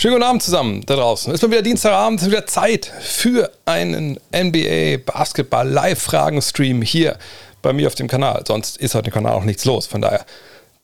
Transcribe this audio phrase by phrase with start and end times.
[0.00, 1.34] Schönen guten Abend zusammen da draußen.
[1.34, 7.18] Ist mal wieder Dienstagabend, ist wieder Zeit für einen NBA Basketball Live-Fragen-Stream hier
[7.60, 8.42] bei mir auf dem Kanal.
[8.46, 9.86] Sonst ist heute im Kanal auch nichts los.
[9.86, 10.24] Von daher,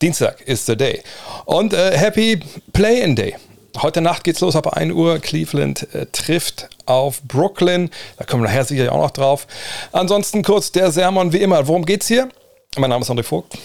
[0.03, 1.01] Dienstag ist the day.
[1.45, 2.39] Und äh, Happy
[2.73, 3.35] Play-In Day.
[3.81, 5.17] Heute Nacht geht's los ab 1 Uhr.
[5.17, 7.89] Cleveland äh, trifft auf Brooklyn.
[8.19, 9.47] Da kommen wir nachher sicherlich auch noch drauf.
[9.93, 11.67] Ansonsten kurz der Sermon wie immer.
[11.67, 12.29] Worum geht's hier?
[12.77, 13.57] Mein Name ist André Vogt.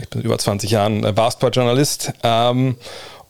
[0.00, 2.12] Ich bin über 20 Jahren äh, Basketball-Journalist.
[2.24, 2.74] Ähm,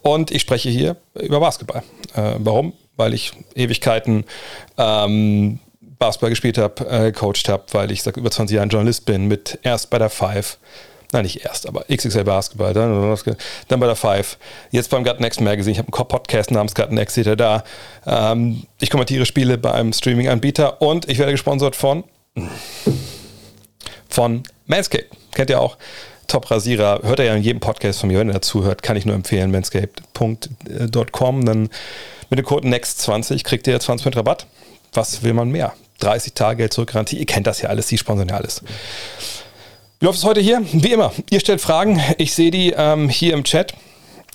[0.06, 1.82] und ich spreche hier über Basketball.
[2.14, 2.72] Äh, warum?
[2.96, 4.24] Weil ich Ewigkeiten
[4.78, 5.58] ähm,
[5.98, 9.58] Basketball gespielt habe, äh, gecoacht habe, weil ich seit über 20 Jahren Journalist bin, mit
[9.62, 10.58] erst bei der Five,
[11.12, 13.16] nein, nicht erst, aber XXL Basketball, dann,
[13.68, 14.38] dann bei der Five,
[14.70, 15.72] jetzt beim Gut Next Magazine.
[15.72, 17.64] Ich habe einen Podcast namens Gut Next, seht ihr da.
[18.06, 22.04] Ähm, ich kommentiere Spiele bei einem Streaming-Anbieter und ich werde gesponsert von,
[24.08, 25.10] von Manscaped.
[25.32, 25.76] Kennt ihr auch?
[26.26, 29.14] Top-Rasierer, hört er ja in jedem Podcast von mir, wenn er dazuhört, kann ich nur
[29.14, 31.44] empfehlen, manscaped.com.
[31.44, 31.68] Dann
[32.30, 34.46] mit dem Code NEXT20 kriegt ihr 20% Rabatt.
[34.92, 35.72] Was will man mehr?
[36.00, 37.16] 30 Tage Geld zurück Garantie.
[37.16, 38.62] Ihr kennt das ja alles, die sponsern ja alles.
[39.98, 40.62] Wie läuft es heute hier?
[40.72, 42.00] Wie immer, ihr stellt Fragen.
[42.18, 43.74] Ich sehe die ähm, hier im Chat.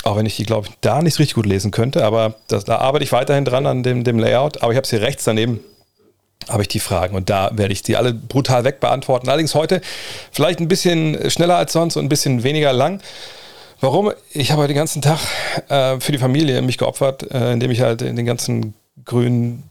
[0.04, 2.78] Auch wenn ich die, glaube ich, da nicht richtig gut lesen könnte, aber das, da
[2.78, 4.64] arbeite ich weiterhin dran an dem, dem Layout.
[4.64, 5.60] Aber ich habe es hier rechts daneben
[6.50, 9.30] habe ich die Fragen und da werde ich die alle brutal wegbeantworten.
[9.30, 9.82] Allerdings heute
[10.32, 13.02] vielleicht ein bisschen schneller als sonst und ein bisschen weniger lang.
[13.80, 14.12] Warum?
[14.32, 15.20] Ich habe den ganzen Tag
[15.70, 18.74] äh, für die Familie mich geopfert, äh, indem ich halt den ganzen
[19.06, 19.64] grünen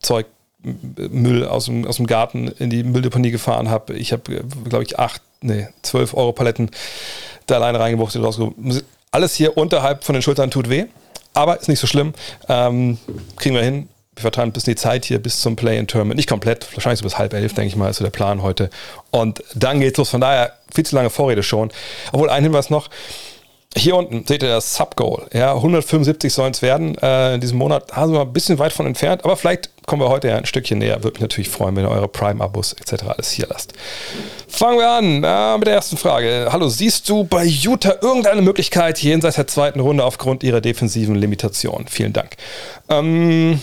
[0.00, 0.26] Zeug
[0.62, 3.94] Müll aus dem, aus dem Garten in die Mülldeponie gefahren habe.
[3.94, 6.70] Ich habe, glaube ich, acht, nee, zwölf Euro Paletten
[7.46, 8.22] da alleine reingebuchtet.
[9.10, 10.86] Alles hier unterhalb von den Schultern tut weh,
[11.32, 12.12] aber ist nicht so schlimm.
[12.48, 12.98] Ähm,
[13.36, 16.16] kriegen wir hin wir verteilen ein bisschen die Zeit hier bis zum Play-in-Tournament.
[16.16, 18.68] Nicht komplett, wahrscheinlich so bis halb elf, denke ich mal, ist so der Plan heute.
[19.10, 20.10] Und dann geht's los.
[20.10, 21.70] Von daher viel zu lange Vorrede schon.
[22.12, 22.90] Obwohl, ein Hinweis noch.
[23.76, 25.26] Hier unten seht ihr das Sub-Goal.
[25.32, 27.94] Ja, 175 sollen es werden äh, in diesem Monat.
[27.94, 31.04] Wir ein bisschen weit von entfernt, aber vielleicht kommen wir heute ja ein Stückchen näher.
[31.04, 33.04] Würde mich natürlich freuen, wenn ihr eure Prime-Abos etc.
[33.08, 33.74] alles hier lasst.
[34.48, 36.48] Fangen wir an äh, mit der ersten Frage.
[36.50, 41.88] Hallo, siehst du bei Utah irgendeine Möglichkeit jenseits der zweiten Runde aufgrund ihrer defensiven Limitationen?
[41.88, 42.36] Vielen Dank.
[42.88, 43.60] Ähm,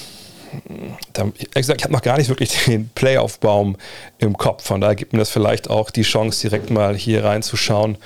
[1.13, 3.77] da, ich habe noch gar nicht wirklich den Playoff-Baum
[4.17, 4.65] im Kopf.
[4.65, 7.97] Von daher gibt mir das vielleicht auch die Chance, direkt mal hier reinzuschauen,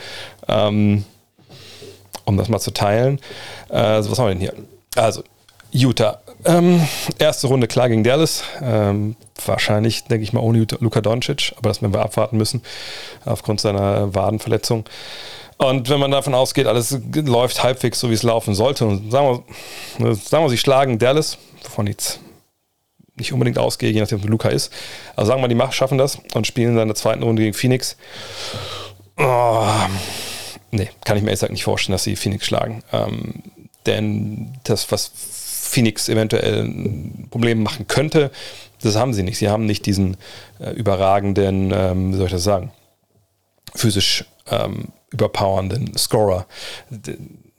[0.48, 1.06] ähm,
[2.26, 3.20] um das mal zu teilen.
[3.70, 4.54] Äh, was haben wir denn hier?
[4.96, 5.24] Also,
[5.72, 6.20] Utah.
[6.46, 6.88] Ähm,
[7.20, 8.44] erste Runde klar gegen Dallas.
[8.62, 9.16] Ähm,
[9.46, 12.62] wahrscheinlich, denke ich mal, ohne Luka Doncic, aber das werden wir abwarten müssen,
[13.26, 14.86] aufgrund seiner Wadenverletzung.
[15.58, 19.44] Und wenn man davon ausgeht, alles läuft halbwegs so, wie es laufen sollte, und sagen
[19.98, 22.22] wir, sagen wir sie schlagen Dallas, wovon jetzt
[23.20, 24.74] nicht unbedingt ausgehe, je nachdem, wie Luca ist.
[25.16, 27.54] Also sagen wir mal, die schaffen das und spielen dann in der zweiten Runde gegen
[27.54, 27.98] Phoenix.
[29.18, 29.68] Oh,
[30.72, 32.84] nee, kann ich mir ehrlich gesagt nicht vorstellen, dass sie Phoenix schlagen.
[32.92, 33.44] Ähm,
[33.86, 38.32] denn das, was Phoenix eventuell ein Problem machen könnte,
[38.82, 39.38] das haben sie nicht.
[39.38, 40.18] Sie haben nicht diesen
[40.60, 42.72] äh, überragenden, ähm, wie soll ich das sagen,
[43.76, 46.46] physisch ähm, überpowernden Scorer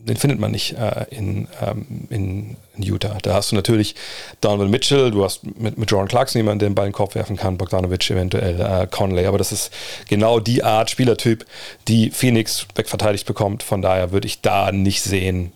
[0.05, 3.19] den findet man nicht äh, in, ähm, in, in, Utah.
[3.23, 3.95] Da hast du natürlich
[4.41, 7.15] Donovan Mitchell, du hast mit, mit Jordan Clarkson jemanden, der den Ball in den Kopf
[7.15, 9.73] werfen kann, Bogdanovic eventuell, äh, Conley, aber das ist
[10.09, 11.45] genau die Art Spielertyp,
[11.89, 13.63] die Phoenix wegverteidigt bekommt.
[13.63, 15.53] Von daher würde ich da nicht sehen,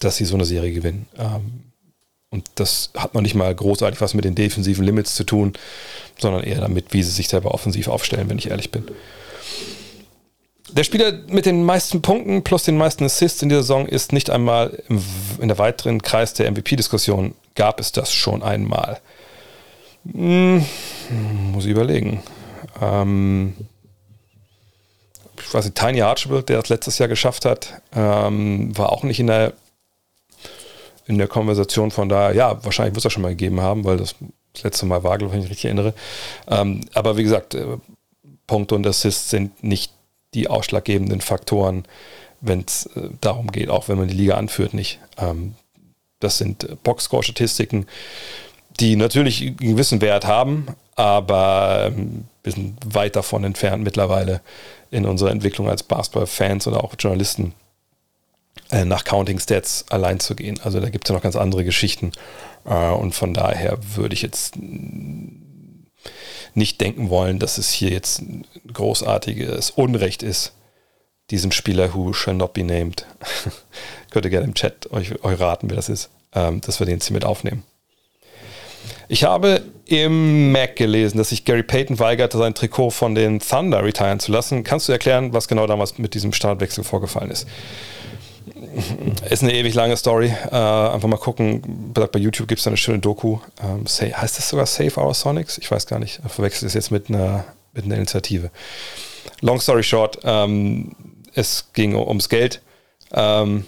[0.00, 1.06] dass sie so eine Serie gewinnen.
[1.16, 1.64] Ähm,
[2.30, 5.54] und das hat noch nicht mal großartig was mit den defensiven Limits zu tun,
[6.18, 8.84] sondern eher damit, wie sie sich selber offensiv aufstellen, wenn ich ehrlich bin.
[10.70, 14.30] Der Spieler mit den meisten Punkten plus den meisten Assists in dieser Saison ist nicht
[14.30, 15.02] einmal im,
[15.40, 17.34] in der weiteren Kreis der MVP-Diskussion.
[17.54, 19.00] Gab es das schon einmal?
[20.12, 20.64] Hm,
[21.52, 22.22] muss ich überlegen.
[22.80, 23.54] Ähm,
[25.40, 29.20] ich weiß nicht, Tiny Archibald, der das letztes Jahr geschafft hat, ähm, war auch nicht
[29.20, 29.54] in der,
[31.06, 31.90] in der Konversation.
[31.90, 34.14] Von daher, ja, wahrscheinlich wird es das schon mal gegeben haben, weil das,
[34.52, 35.94] das letzte Mal war, glaube ich, wenn ich mich richtig erinnere.
[36.48, 37.78] Ähm, aber wie gesagt, äh,
[38.46, 39.92] Punkte und Assists sind nicht
[40.34, 41.84] die ausschlaggebenden Faktoren,
[42.40, 45.00] wenn es äh, darum geht, auch wenn man die Liga anführt, nicht.
[45.16, 45.54] Ähm,
[46.20, 47.86] das sind äh, Boxscore-Statistiken,
[48.80, 54.40] die natürlich einen gewissen Wert haben, aber ähm, wir sind weit davon entfernt mittlerweile
[54.90, 57.54] in unserer Entwicklung als Basketball-Fans oder auch Journalisten
[58.70, 60.60] äh, nach Counting Stats allein zu gehen.
[60.62, 62.12] Also da gibt es ja noch ganz andere Geschichten.
[62.64, 64.58] Und von daher würde ich jetzt
[66.54, 70.52] nicht denken wollen, dass es hier jetzt ein großartiges Unrecht ist,
[71.30, 73.06] diesen Spieler who shall not be named.
[74.10, 76.96] Könnt ihr gerne im Chat euch, euch raten, wer das ist, ähm, dass wir den
[76.96, 77.64] jetzt hier mit aufnehmen.
[79.08, 83.82] Ich habe im Mac gelesen, dass sich Gary Payton weigerte, sein Trikot von den Thunder
[83.82, 84.64] retiren zu lassen.
[84.64, 87.46] Kannst du erklären, was genau damals mit diesem Startwechsel vorgefallen ist?
[89.30, 90.26] Ist eine ewig lange Story.
[90.26, 91.92] Äh, einfach mal gucken.
[91.92, 93.38] Bei YouTube gibt es eine schöne Doku.
[93.62, 95.58] Ähm, say, heißt das sogar Save Our Sonics?
[95.58, 96.20] Ich weiß gar nicht.
[96.24, 98.50] Ich verwechsel es jetzt mit einer, mit einer Initiative.
[99.40, 100.92] Long story short, ähm,
[101.34, 102.60] es ging ums Geld.
[103.12, 103.66] Ähm,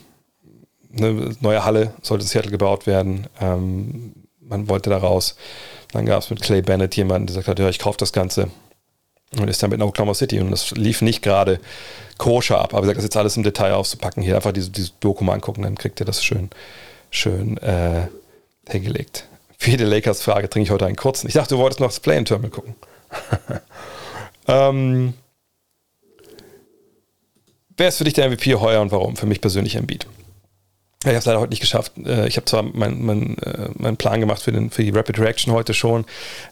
[0.96, 3.26] eine neue Halle sollte in Seattle gebaut werden.
[3.40, 5.36] Ähm, man wollte da raus.
[5.92, 8.50] Dann gab es mit Clay Bennett jemanden, der gesagt hat, ja, ich kaufe das Ganze.
[9.38, 10.40] Und ist dann mit Oklahoma City.
[10.40, 11.60] Und das lief nicht gerade
[12.18, 12.74] koscher ab.
[12.74, 14.22] Aber wie gesagt, das ist jetzt alles im Detail auszupacken.
[14.22, 16.50] Hier einfach diese, diese Doku mal angucken, dann kriegt ihr das schön,
[17.10, 18.08] schön äh,
[18.68, 19.26] hingelegt.
[19.56, 21.28] Für jede Lakers-Frage trinke ich heute einen kurzen.
[21.28, 22.74] Ich dachte, du wolltest noch das Play-In-Terminal gucken.
[24.48, 25.14] ähm,
[27.76, 29.16] wer ist für dich der MVP heuer und warum?
[29.16, 30.06] Für mich persönlich Embiid.
[31.02, 31.93] Ich habe es leider heute nicht geschafft.
[32.05, 35.19] Äh, ich habe zwar meinen mein, äh, mein Plan gemacht für, den, für die Rapid
[35.19, 36.05] Reaction heute schon.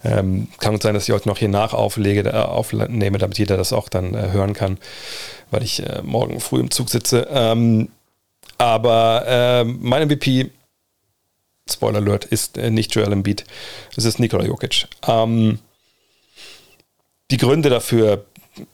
[0.03, 3.59] Ähm, kann gut sein, dass ich heute noch hier nach auflege, äh, aufnehme, damit jeder
[3.59, 4.79] das auch dann äh, hören kann,
[5.51, 7.29] weil ich äh, morgen früh im Zug sitze.
[7.31, 7.91] Ähm,
[8.57, 10.51] aber äh, mein MVP,
[11.71, 13.45] Spoiler Alert, ist nicht Joel Embiid,
[13.97, 14.87] es ist Nikola Jokic.
[15.07, 15.59] Ähm,
[17.31, 18.25] die Gründe dafür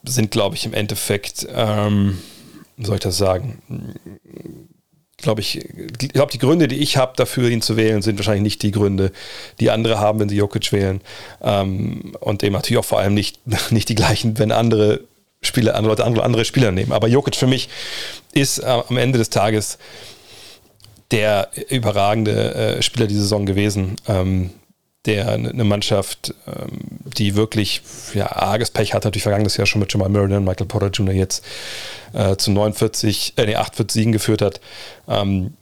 [0.05, 3.61] sind, glaube ich, im Endeffekt, wie soll ich das sagen?
[5.25, 5.65] Glaube ich,
[6.00, 8.71] ich glaube, die Gründe, die ich habe dafür, ihn zu wählen, sind wahrscheinlich nicht die
[8.71, 9.11] Gründe,
[9.59, 11.00] die andere haben, wenn sie Jokic wählen.
[11.43, 13.41] Ähm, und eben natürlich auch vor allem nicht,
[13.71, 15.00] nicht die gleichen, wenn andere
[15.43, 16.93] Spieler, andere Leute andere, andere Spieler nehmen.
[16.93, 17.69] Aber Jokic für mich
[18.32, 19.79] ist äh, am Ende des Tages
[21.11, 23.97] der überragende äh, Spieler dieser Saison gewesen.
[24.09, 24.50] Ähm,
[25.06, 27.82] der eine Mannschaft, ähm, die wirklich
[28.14, 31.14] ja, arges Pech hat, natürlich vergangenes Jahr schon mit Jamal Murray und Michael Porter Jr.
[31.14, 31.44] jetzt
[32.12, 34.60] äh, zu 49, äh, nee, 48 Siegen geführt hat.
[35.06, 35.54] Ähm,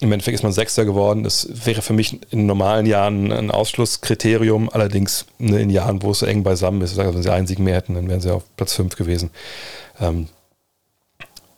[0.00, 1.22] Im Endeffekt ist man Sechster geworden.
[1.22, 4.68] Das wäre für mich in normalen Jahren ein Ausschlusskriterium.
[4.70, 7.76] Allerdings ne, in Jahren, wo es so eng beisammen ist, wenn sie einen Sieg mehr
[7.76, 9.30] hätten, dann wären sie auf Platz 5 gewesen.
[10.00, 10.28] Ähm,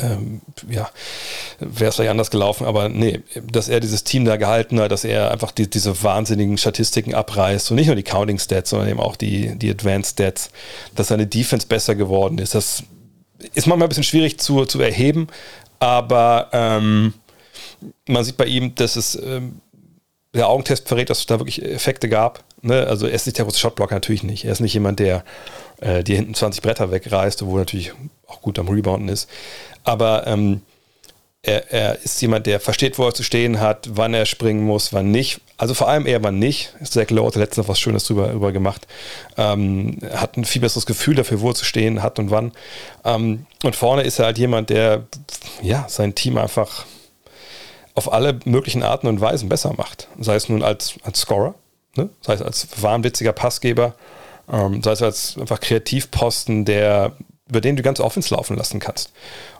[0.03, 0.91] ähm, ja,
[1.59, 3.21] wäre es vielleicht anders gelaufen, aber nee,
[3.51, 7.71] dass er dieses Team da gehalten hat, dass er einfach die, diese wahnsinnigen Statistiken abreißt
[7.71, 10.51] und nicht nur die Counting Stats, sondern eben auch die, die Advanced Stats,
[10.95, 12.55] dass seine Defense besser geworden ist.
[12.55, 12.83] Das
[13.55, 15.29] ist manchmal ein bisschen schwierig zu, zu erheben,
[15.79, 17.15] aber ähm,
[18.07, 19.61] man sieht bei ihm, dass es ähm,
[20.35, 22.45] der Augentest verrät, dass es da wirklich Effekte gab.
[22.63, 22.87] Ne?
[22.87, 24.45] Also er ist nicht der große Shotblocker, natürlich nicht.
[24.45, 25.25] Er ist nicht jemand, der
[25.81, 27.93] äh, dir hinten 20 Bretter wegreißt, obwohl er natürlich
[28.27, 29.29] auch gut am Rebounden ist
[29.85, 30.63] aber ähm,
[31.43, 34.93] er, er, ist jemand, der versteht, wo er zu stehen hat, wann er springen muss,
[34.93, 35.41] wann nicht.
[35.57, 36.73] Also vor allem eher wann nicht.
[36.85, 38.87] Zach Lowe hat letztens noch was Schönes drüber, drüber gemacht.
[39.37, 42.53] Ähm, hat ein viel besseres Gefühl dafür, wo er zu stehen hat und wann.
[43.05, 45.05] Ähm, und vorne ist er halt jemand, der
[45.63, 46.87] ja, sein Team einfach
[47.95, 50.09] auf alle möglichen Arten und Weisen besser macht.
[50.21, 51.55] Sei es nun als, als Scorer,
[51.97, 52.09] ne?
[52.21, 53.95] sei es als wahnwitziger Passgeber,
[54.51, 57.13] ähm, sei es als einfach Kreativposten, der,
[57.49, 59.13] über den du ganz Offense laufen lassen kannst.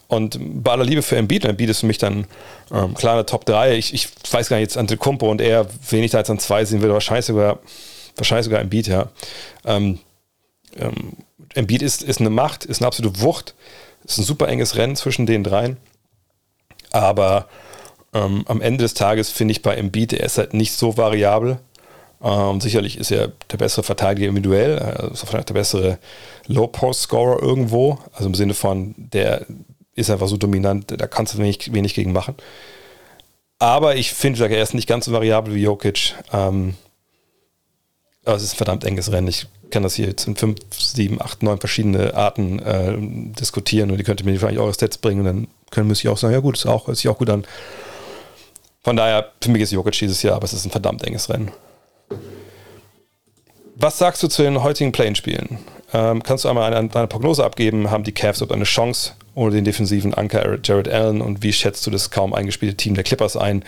[0.09, 2.27] Und bei aller Liebe für Embiid, Embiid ist für mich dann
[2.71, 3.77] ähm, klar eine Top 3.
[3.77, 6.65] Ich, ich weiß gar nicht, jetzt Antetokounmpo und er, wen ich da jetzt an zwei
[6.65, 7.61] sehen würde, wahrscheinlich sogar,
[8.17, 9.09] wahrscheinlich sogar Embiid, ja.
[9.65, 10.01] Ähm,
[10.77, 11.13] ähm,
[11.55, 13.55] Embiid ist, ist eine Macht, ist eine absolute Wucht,
[14.05, 15.77] ist ein super enges Rennen zwischen den dreien.
[16.91, 17.49] Aber
[18.13, 21.59] ähm, am Ende des Tages finde ich bei Embiid, er ist halt nicht so variabel.
[22.23, 25.99] Ähm, sicherlich ist er der bessere Verteidiger individuell, also vielleicht der bessere
[26.47, 29.45] Low-Post-Scorer irgendwo, also im Sinne von, der
[29.95, 32.35] ist einfach so dominant, da kannst du wenig, wenig gegen machen.
[33.59, 36.15] Aber ich finde, er ist nicht ganz so variabel wie Jokic.
[36.33, 36.75] Ähm,
[38.25, 39.29] aber es ist ein verdammt enges Rennen.
[39.29, 43.99] Ich kann das hier jetzt in fünf, sieben, acht, neun verschiedene Arten äh, diskutieren und
[43.99, 46.41] die könnte mir vielleicht eure Stats bringen und dann können müsste ich auch sagen, ja
[46.41, 47.45] gut, ist auch, hört sich auch gut an.
[48.83, 51.51] Von daher, für mich ist Jokic dieses Jahr, aber es ist ein verdammt enges Rennen.
[53.77, 55.59] Was sagst du zu den heutigen Play-In-Spielen?
[55.93, 57.91] Ähm, kannst du einmal eine, eine, Prognose abgeben?
[57.91, 61.21] Haben die Cavs eine Chance ohne den defensiven Anker Jared Allen?
[61.21, 63.65] Und wie schätzt du das kaum eingespielte Team der Clippers ein?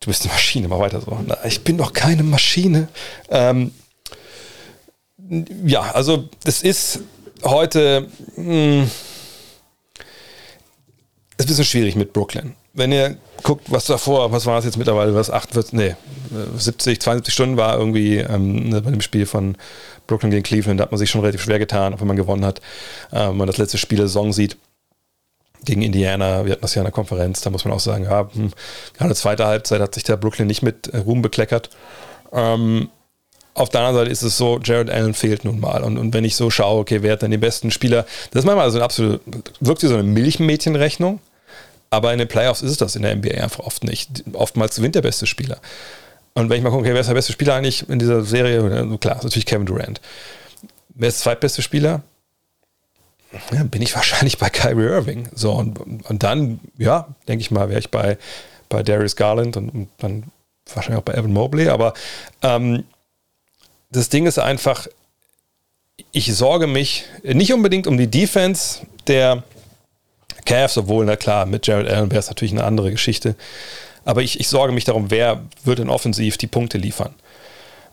[0.00, 1.18] Du bist eine Maschine, mal weiter so.
[1.26, 2.88] Na, ich bin doch keine Maschine.
[3.30, 3.72] Ähm,
[5.64, 7.00] ja, also es ist
[7.42, 8.90] heute mh, hm,
[11.38, 12.54] ist ein bisschen schwierig mit Brooklyn.
[12.76, 15.96] Wenn ihr guckt, was davor, was war es jetzt mittlerweile, was 48, nee,
[16.56, 19.56] 70, 72 Stunden war irgendwie ähm, ne, bei dem Spiel von
[20.06, 22.44] Brooklyn gegen Cleveland, da hat man sich schon relativ schwer getan, auch wenn man gewonnen
[22.44, 22.60] hat.
[23.10, 24.56] Äh, wenn man das letzte Spiel der Saison sieht
[25.64, 28.28] gegen Indiana, wir hatten das ja in der Konferenz, da muss man auch sagen, ja,
[28.32, 28.52] hm,
[28.96, 31.70] gerade zweite Halbzeit hat sich der Brooklyn nicht mit äh, Ruhm bekleckert.
[32.32, 32.90] Ähm,
[33.54, 35.82] auf der anderen Seite ist es so, Jared Allen fehlt nun mal.
[35.82, 38.04] Und, und wenn ich so schaue, okay, wer hat denn die besten Spieler?
[38.30, 39.22] Das ist manchmal so ein absolut,
[39.60, 41.20] wirkt wie so eine Milchmädchenrechnung.
[41.90, 44.24] Aber in den Playoffs ist es das in der NBA einfach oft nicht.
[44.32, 45.58] Oftmals gewinnt der beste Spieler.
[46.34, 48.98] Und wenn ich mal gucke, okay, wer ist der beste Spieler eigentlich in dieser Serie?
[48.98, 50.00] Klar, natürlich Kevin Durant.
[50.90, 52.02] Wer ist der zweitbeste Spieler?
[53.52, 55.28] ja, bin ich wahrscheinlich bei Kyrie Irving.
[55.34, 58.18] So, und, und dann, ja, denke ich mal, wäre ich bei,
[58.68, 60.24] bei Darius Garland und, und, dann
[60.72, 61.68] wahrscheinlich auch bei Evan Mobley.
[61.68, 61.94] Aber
[62.42, 62.84] ähm,
[63.90, 64.86] das Ding ist einfach,
[66.12, 69.44] ich sorge mich nicht unbedingt um die Defense der
[70.46, 73.36] Cavs, obwohl, na klar, mit Jared Allen wäre es natürlich eine andere Geschichte.
[74.06, 77.14] Aber ich, ich sorge mich darum, wer wird in Offensiv die Punkte liefern.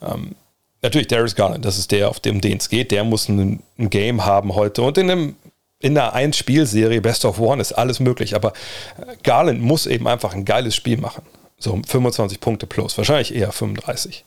[0.01, 0.35] Ähm,
[0.81, 2.91] natürlich Darius Garland, das ist der, auf dem es geht.
[2.91, 4.83] Der muss ein, ein, Game haben heute.
[4.83, 5.35] Und in, einem,
[5.79, 8.35] in einer Ein-Spielserie, Best of One, ist alles möglich.
[8.35, 8.53] Aber
[8.97, 11.23] äh, Garland muss eben einfach ein geiles Spiel machen.
[11.57, 14.23] So 25 Punkte plus, wahrscheinlich eher 35.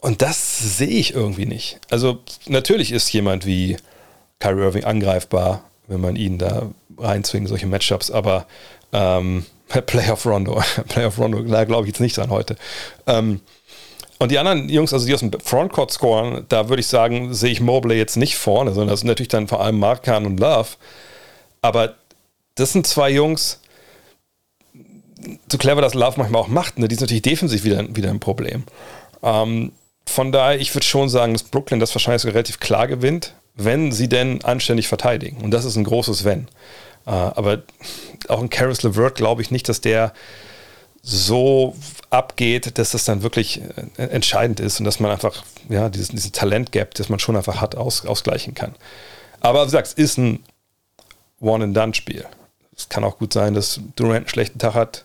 [0.00, 1.80] Und das sehe ich irgendwie nicht.
[1.90, 3.76] Also natürlich ist jemand wie
[4.38, 8.46] Kyrie Irving angreifbar, wenn man ihn da reinzwingt, solche Matchups, aber
[8.92, 9.44] ähm,
[9.86, 12.56] Playoff Rondo, Playoff Rondo, da glaube ich jetzt nicht dran heute.
[13.06, 13.40] Ähm,
[14.20, 17.52] und die anderen Jungs, also die aus dem Frontcourt scoren, da würde ich sagen, sehe
[17.52, 20.70] ich Mobley jetzt nicht vorne, sondern das sind natürlich dann vor allem Markan und Love.
[21.62, 21.94] Aber
[22.56, 23.60] das sind zwei Jungs,
[25.50, 28.20] so clever das Love manchmal auch macht, ne, die sind natürlich defensiv wieder, wieder ein
[28.20, 28.64] Problem.
[29.22, 29.72] Ähm,
[30.06, 33.92] von daher, ich würde schon sagen, dass Brooklyn das wahrscheinlich sogar relativ klar gewinnt, wenn
[33.92, 35.42] sie denn anständig verteidigen.
[35.42, 36.48] Und das ist ein großes Wenn.
[37.06, 37.62] Äh, aber
[38.28, 40.12] auch in Karis LeVert glaube ich nicht, dass der
[41.02, 41.74] so
[42.10, 43.60] abgeht, dass das dann wirklich
[43.96, 47.60] äh, entscheidend ist und dass man einfach ja, diesen, diesen Talent-Gap, das man schon einfach
[47.60, 48.74] hat, aus, ausgleichen kann.
[49.40, 50.44] Aber wie gesagt, es ist ein
[51.40, 52.26] One-and-Done-Spiel.
[52.76, 55.04] Es kann auch gut sein, dass Durant einen schlechten Tag hat.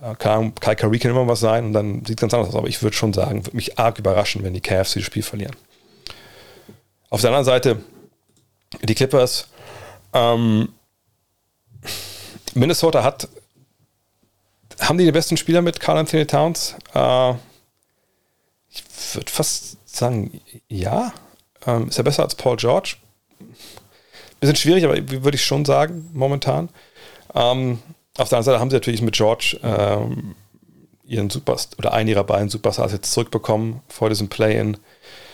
[0.00, 2.56] Äh, Kai Curry kann immer was sein und dann sieht es ganz anders aus.
[2.56, 5.54] Aber ich würde schon sagen, würde mich arg überraschen, wenn die Cavs dieses Spiel verlieren.
[7.14, 7.80] Auf der anderen Seite,
[8.82, 9.46] die Clippers.
[10.12, 10.70] Ähm,
[12.54, 13.28] Minnesota hat
[14.80, 16.74] haben die den besten Spieler mit Carl Anthony Towns?
[16.92, 17.34] Äh,
[18.68, 21.12] ich würde fast sagen, ja.
[21.64, 22.96] Ähm, ist er besser als Paul George?
[24.40, 26.68] Bisschen schwierig, aber würde ich schon sagen, momentan.
[27.32, 27.78] Ähm,
[28.18, 30.34] auf der anderen Seite haben sie natürlich mit George ähm,
[31.04, 34.78] ihren Superstar oder einen ihrer beiden Superstars jetzt zurückbekommen vor diesem Play-In.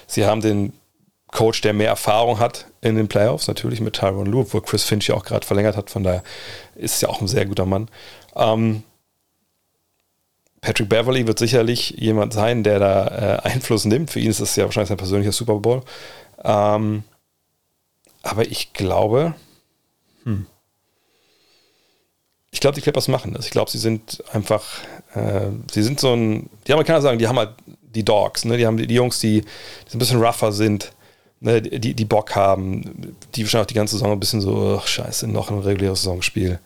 [0.06, 0.74] Sie haben den
[1.32, 5.08] Coach, der mehr Erfahrung hat in den Playoffs, natürlich mit Tyron Lue, wo Chris Finch
[5.08, 6.22] ja auch gerade verlängert hat, von daher
[6.74, 7.88] ist es ja auch ein sehr guter Mann.
[8.34, 8.82] Ähm,
[10.60, 14.10] Patrick Beverly wird sicherlich jemand sein, der da äh, Einfluss nimmt.
[14.10, 15.82] Für ihn ist das ja wahrscheinlich sein persönlicher Super Bowl.
[16.44, 17.04] Ähm,
[18.22, 19.34] aber ich glaube,
[20.24, 20.46] hm,
[22.50, 23.46] ich glaube, die Clippers machen das.
[23.46, 24.80] Ich glaube, sie sind einfach,
[25.14, 28.56] äh, sie sind so ein, die Amerikaner sagen, die haben halt die Dogs, ne?
[28.56, 30.92] die haben die, die Jungs, die, die ein bisschen rougher sind,
[31.40, 31.62] ne?
[31.62, 35.50] die, die Bock haben, die wahrscheinlich die ganze Saison ein bisschen so, ach, scheiße, noch
[35.50, 36.60] ein reguläres Saisonspiel.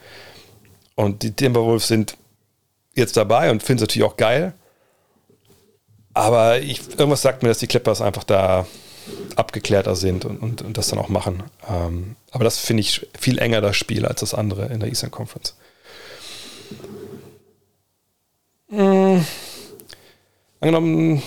[0.95, 2.17] Und die Timberwolves sind
[2.95, 4.55] jetzt dabei und finde es natürlich auch geil.
[6.13, 8.67] Aber ich, irgendwas sagt mir, dass die Clippers einfach da
[9.37, 11.43] abgeklärter sind und, und, und das dann auch machen.
[11.69, 15.11] Ähm, aber das finde ich viel enger das Spiel als das andere in der Eastern
[15.11, 15.57] Conference.
[18.69, 19.25] Mhm.
[20.61, 21.23] Angenommen,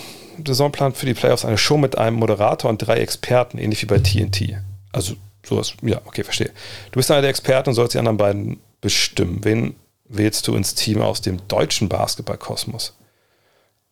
[0.46, 3.98] Saisonplan für die Playoffs eine Show mit einem Moderator und drei Experten, ähnlich wie bei
[3.98, 4.58] TNT.
[4.92, 5.14] Also
[5.44, 6.50] sowas, ja, okay, verstehe.
[6.90, 9.44] Du bist einer der Experten und sollst die anderen beiden bestimmen.
[9.44, 9.74] Wen
[10.08, 12.94] wählst du ins Team aus dem deutschen Basketballkosmos?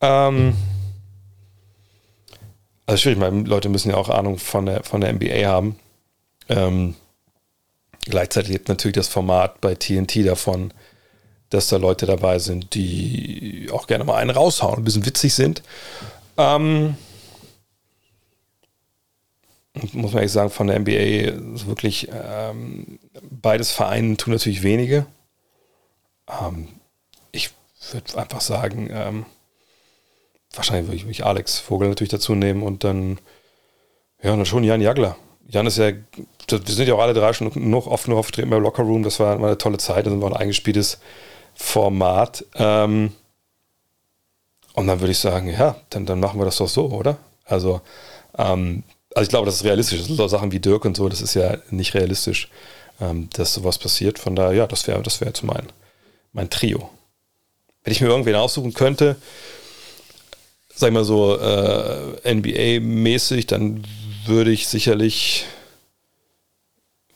[0.01, 0.57] Ähm,
[2.87, 5.77] also schwierig, meine Leute müssen ja auch Ahnung von der, von der NBA haben.
[6.49, 6.95] Ähm,
[8.03, 10.73] gleichzeitig lebt natürlich das Format bei TNT davon,
[11.51, 15.63] dass da Leute dabei sind, die auch gerne mal einen raushauen, ein bisschen witzig sind.
[16.37, 16.97] Ähm,
[19.93, 22.99] muss man ehrlich sagen, von der NBA wirklich ähm,
[23.31, 25.07] beides Vereinen tun natürlich wenige.
[26.29, 26.69] Ähm,
[27.33, 27.51] ich
[27.93, 29.27] würde einfach sagen, ähm,
[30.55, 33.19] wahrscheinlich würde ich mich Alex Vogel natürlich dazu nehmen und dann,
[34.23, 35.17] ja, dann schon Jan Jagler.
[35.49, 38.63] Jan ist ja, wir sind ja auch alle drei schon noch oft nur aufgetreten beim
[38.63, 40.99] Locker Room, das war eine tolle Zeit, das war ein eingespieltes
[41.55, 42.45] Format.
[42.57, 43.13] Ähm,
[44.77, 47.17] und dann würde ich sagen, ja, dann, dann machen wir das doch so, oder?
[47.47, 47.81] Also,
[48.37, 48.83] ähm,
[49.15, 50.03] also ich glaube, das ist realistisch.
[50.03, 52.51] So Sachen wie Dirk und so, das ist ja nicht realistisch,
[53.01, 54.19] ähm, dass sowas passiert.
[54.19, 55.67] Von daher, ja, das wäre das wär jetzt mein,
[56.35, 56.91] mein Trio.
[57.85, 59.17] Wenn ich mir irgendwen aussuchen könnte,
[60.75, 63.83] sag ich mal so äh, NBA-mäßig, dann
[64.27, 65.47] würde ich sicherlich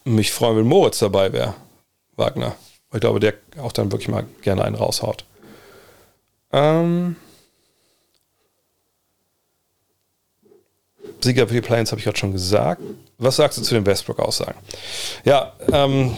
[0.05, 1.55] mich freuen, wenn Moritz dabei wäre,
[2.17, 2.57] Wagner.
[2.95, 5.27] Ich glaube, der auch dann wirklich mal gerne einen raushaut.
[6.53, 7.17] Ähm
[11.23, 12.83] Sieger für die Planes habe ich gerade schon gesagt.
[13.19, 14.59] Was sagst du zu den Westbrook-Aussagen?
[15.25, 16.17] Ja, ähm,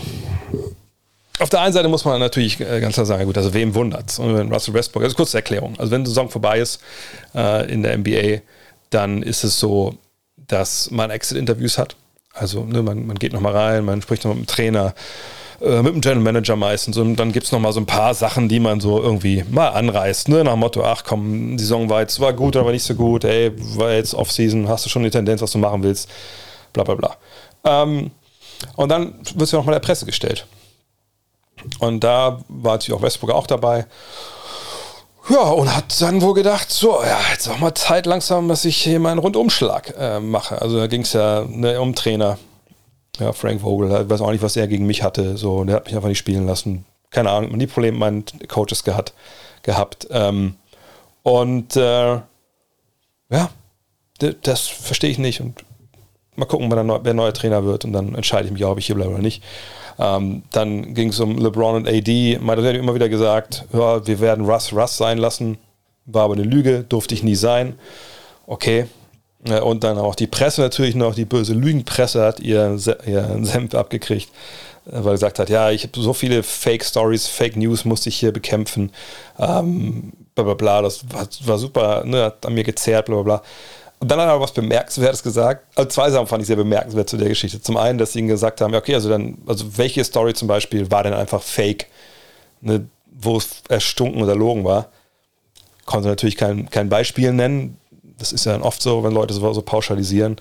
[1.38, 4.18] auf der einen Seite muss man natürlich äh, ganz klar sagen, gut, also wem wundert's?
[4.18, 6.80] Und wenn Russell Westbrook, also kurze Erklärung, also wenn die Saison vorbei ist
[7.34, 8.42] äh, in der NBA,
[8.90, 9.98] dann ist es so,
[10.36, 11.96] dass man Exit-Interviews hat
[12.32, 14.94] Also ne, man, man geht nochmal rein, man spricht nochmal mit dem Trainer,
[15.62, 18.48] äh, mit dem General Manager meistens und dann gibt es nochmal so ein paar Sachen,
[18.48, 20.28] die man so irgendwie mal anreißt.
[20.28, 20.44] Ne?
[20.44, 23.24] Nach dem Motto, ach komm, die Saison war jetzt war gut, aber nicht so gut,
[23.24, 26.08] ey, war jetzt Off-Season, hast du schon die Tendenz, was du machen willst,
[26.72, 27.16] bla bla bla.
[27.64, 28.10] Ähm,
[28.76, 30.46] und dann wird es ja nochmal der Presse gestellt.
[31.78, 33.86] Und da war natürlich auch Westbrook auch dabei.
[35.28, 38.76] Ja, und hat dann wohl gedacht, so, ja, jetzt auch mal Zeit langsam, dass ich
[38.76, 40.60] hier meinen Rundumschlag äh, mache.
[40.60, 42.38] Also da ging es ja ne, um Trainer.
[43.18, 45.36] Ja, Frank Vogel, ich weiß auch nicht, was er gegen mich hatte.
[45.36, 46.86] So, der hat mich einfach nicht spielen lassen.
[47.10, 49.12] Keine Ahnung, nie Probleme mit meinen Coaches gehabt.
[49.62, 50.08] gehabt.
[50.10, 50.56] Ähm,
[51.22, 52.20] und äh,
[53.30, 53.50] ja,
[54.42, 55.40] das verstehe ich nicht.
[55.40, 55.64] Und
[56.36, 57.84] mal gucken, wer, neu, wer neuer Trainer wird.
[57.84, 59.42] Und dann entscheide ich mich auch, ob ich hier bleibe oder nicht.
[59.98, 62.38] Ähm, dann ging es um LeBron und AD.
[62.40, 65.58] Man hat immer wieder gesagt, ja, wir werden Russ Russ sein lassen.
[66.06, 67.78] War aber eine Lüge, durfte ich nie sein.
[68.46, 68.86] Okay.
[69.44, 74.30] Und dann auch die Presse natürlich noch, die böse Lügenpresse hat ihr, ihren Senf abgekriegt,
[74.84, 78.16] weil er gesagt hat, ja, ich habe so viele Fake Stories, Fake News musste ich
[78.16, 78.92] hier bekämpfen.
[79.38, 83.22] Ähm, bla bla bla, das war, war super, ne, hat an mir gezerrt, bla bla
[83.22, 83.42] bla.
[83.98, 85.64] Und dann hat er was Bemerkenswertes gesagt.
[85.76, 87.60] Also zwei Sachen fand ich sehr bemerkenswert zu der Geschichte.
[87.60, 90.90] Zum einen, dass sie ihm gesagt haben, okay, also dann, also welche Story zum Beispiel
[90.90, 91.86] war denn einfach fake,
[92.60, 94.88] ne, wo es erstunken oder logen war.
[95.84, 97.76] Konnte natürlich kein, kein Beispiel nennen.
[98.22, 100.36] Das ist ja dann oft so, wenn Leute so, so pauschalisieren.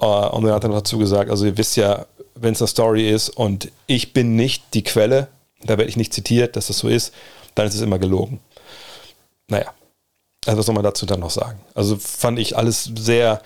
[0.00, 2.68] Äh, und dann hat er noch dazu gesagt, also ihr wisst ja, wenn es eine
[2.68, 5.28] Story ist und ich bin nicht die Quelle,
[5.62, 7.12] da werde ich nicht zitiert, dass das so ist,
[7.54, 8.40] dann ist es immer gelogen.
[9.48, 9.72] Naja,
[10.46, 11.60] also was soll man dazu dann noch sagen?
[11.74, 13.42] Also fand ich alles sehr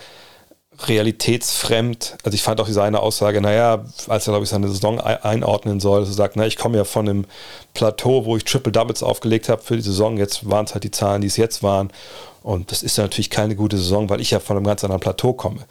[0.86, 2.16] realitätsfremd.
[2.22, 6.00] Also ich fand auch seine Aussage, naja, als er, glaube ich, seine Saison einordnen soll,
[6.00, 7.24] dass er sagt, na, ich komme ja von einem
[7.74, 10.16] Plateau, wo ich Triple Doubles aufgelegt habe für die Saison.
[10.16, 11.90] Jetzt waren es halt die Zahlen, die es jetzt waren.
[12.42, 15.00] Und das ist ja natürlich keine gute Saison, weil ich ja von einem ganz anderen
[15.00, 15.64] Plateau komme.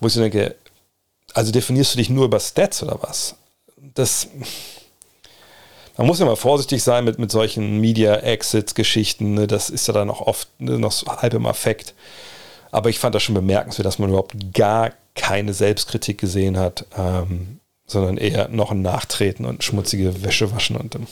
[0.00, 0.54] Wo ich so denke,
[1.34, 3.36] also definierst du dich nur über Stats oder was?
[3.76, 4.28] Das
[5.96, 9.34] man muss ja mal vorsichtig sein mit, mit solchen Media-Exits-Geschichten.
[9.34, 9.46] Ne?
[9.46, 11.94] Das ist ja dann auch oft ne, noch so halb im Affekt.
[12.72, 17.60] Aber ich fand das schon bemerkenswert, dass man überhaupt gar keine Selbstkritik gesehen hat, ähm,
[17.86, 20.76] sondern eher noch ein Nachtreten und schmutzige Wäsche waschen.
[20.76, 21.06] Und ähm,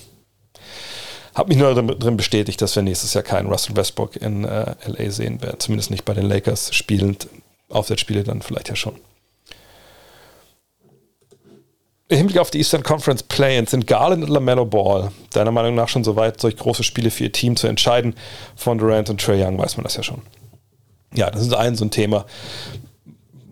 [1.35, 5.11] habe mich nur drin, bestätigt, dass wir nächstes Jahr keinen Russell Westbrook in äh, LA
[5.11, 5.61] sehen werden.
[5.61, 7.29] Zumindest nicht bei den Lakers spielend.
[7.71, 8.97] Aufsatzspiele dann vielleicht ja schon.
[12.09, 15.89] Im Hinblick auf die Eastern Conference Play-ins sind Garland und LaMelo Ball deiner Meinung nach
[15.89, 18.15] schon so weit, solch große Spiele für ihr Team zu entscheiden?
[18.55, 20.21] Von Durant und Trey Young weiß man das ja schon.
[21.15, 22.27] Ja, das ist ein so ein Thema,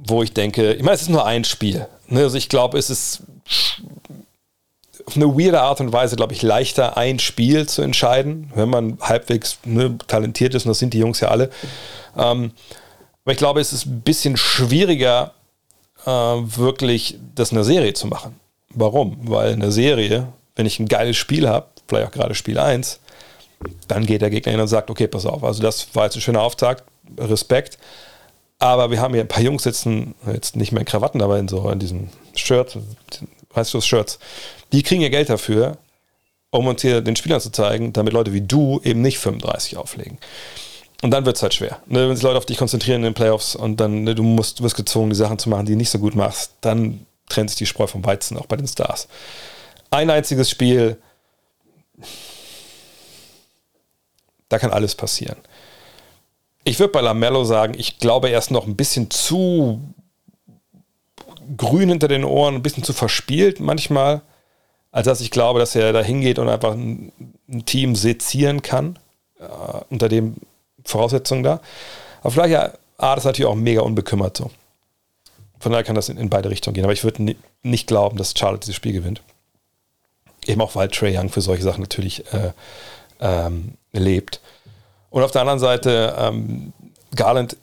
[0.07, 1.87] wo ich denke, ich meine, es ist nur ein Spiel.
[2.09, 2.21] Ne?
[2.21, 3.23] Also ich glaube, es ist
[5.07, 8.99] auf eine weirde Art und Weise, glaube ich, leichter, ein Spiel zu entscheiden, wenn man
[9.01, 11.51] halbwegs ne, talentiert ist, und das sind die Jungs ja alle.
[12.17, 12.53] Ähm,
[13.25, 15.33] aber ich glaube, es ist ein bisschen schwieriger,
[16.05, 18.39] äh, wirklich das in der Serie zu machen.
[18.75, 19.19] Warum?
[19.23, 23.01] Weil in der Serie, wenn ich ein geiles Spiel habe, vielleicht auch gerade Spiel 1,
[23.89, 26.23] dann geht der Gegner hin und sagt, okay, pass auf, also das war jetzt ein
[26.23, 26.85] schöner Auftakt,
[27.19, 27.79] Respekt.
[28.59, 31.49] Aber wir haben hier ein paar Jungs sitzen, jetzt nicht mehr in Krawatten, aber in
[31.49, 32.77] so in diesen Shirts,
[33.53, 34.19] weißt du, das Shirts,
[34.73, 35.79] die kriegen ihr Geld dafür,
[36.51, 40.19] um uns hier den Spielern zu zeigen, damit Leute wie du eben nicht 35 auflegen.
[41.03, 41.81] Und dann wird es halt schwer.
[41.87, 42.09] Ne?
[42.09, 44.77] Wenn sich Leute auf dich konzentrieren in den Playoffs und dann ne, du musst, wirst
[44.77, 47.67] gezwungen, die Sachen zu machen, die du nicht so gut machst, dann trennt sich die
[47.67, 49.09] Spreu vom Weizen, auch bei den Stars.
[49.91, 50.99] Ein einziges Spiel,
[54.49, 55.39] da kann alles passieren.
[56.65, 59.81] Ich würde bei Lamello sagen, ich glaube, er ist noch ein bisschen zu
[61.57, 64.23] grün hinter den Ohren, ein bisschen zu verspielt manchmal,
[64.93, 67.13] als dass ich glaube, dass er da hingeht und einfach ein,
[67.49, 68.99] ein Team sezieren kann,
[69.39, 69.45] äh,
[69.89, 70.37] unter den
[70.85, 71.61] Voraussetzungen da.
[72.21, 74.51] Aber vielleicht ja, A, das ist natürlich auch mega unbekümmert so.
[75.59, 76.85] Von daher kann das in, in beide Richtungen gehen.
[76.85, 79.23] Aber ich würde nicht glauben, dass Charlotte dieses Spiel gewinnt.
[80.47, 82.53] Eben auch, weil Trey Young für solche Sachen natürlich äh,
[83.21, 84.41] ähm, lebt.
[85.11, 86.73] Und auf der anderen Seite, ähm,
[87.15, 87.57] Garland,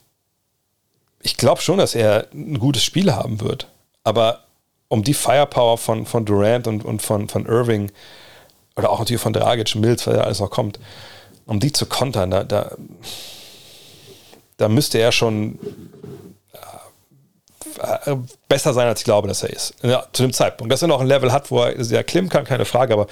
[1.21, 3.67] ich glaube schon, dass er ein gutes Spiel haben wird.
[4.07, 4.39] Aber
[4.87, 7.91] um die Firepower von, von Durant und, und von, von Irving
[8.77, 10.79] oder auch natürlich von Dragic, Mills, weil ja alles noch kommt,
[11.45, 12.71] um die zu kontern, da, da,
[14.55, 15.59] da müsste er schon
[17.81, 18.15] äh,
[18.47, 19.73] besser sein, als ich glaube, dass er ist.
[19.83, 20.71] Ja, zu dem Zeitpunkt.
[20.71, 23.07] Dass er noch ein Level hat, wo er sehr klimmen kann, keine Frage, aber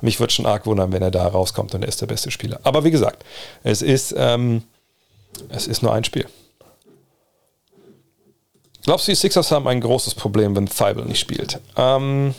[0.00, 2.58] mich würde schon arg wundern, wenn er da rauskommt und er ist der beste Spieler.
[2.62, 3.22] Aber wie gesagt,
[3.64, 4.62] es ist, ähm,
[5.50, 6.26] es ist nur ein Spiel.
[8.88, 11.60] Glaubst du, die Sixers haben ein großes Problem, wenn Thibault nicht spielt?
[11.76, 12.34] Ähm,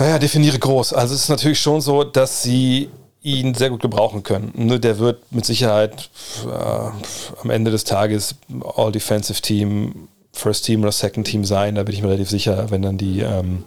[0.00, 0.94] naja, definiere groß.
[0.94, 2.90] Also es ist natürlich schon so, dass sie
[3.22, 4.50] ihn sehr gut gebrauchen können.
[4.56, 6.10] Ne, der wird mit Sicherheit
[6.44, 8.34] äh, am Ende des Tages
[8.74, 12.82] All-Defensive Team First Team oder Second Team sein, da bin ich mir relativ sicher, wenn
[12.82, 13.62] dann die, ähm,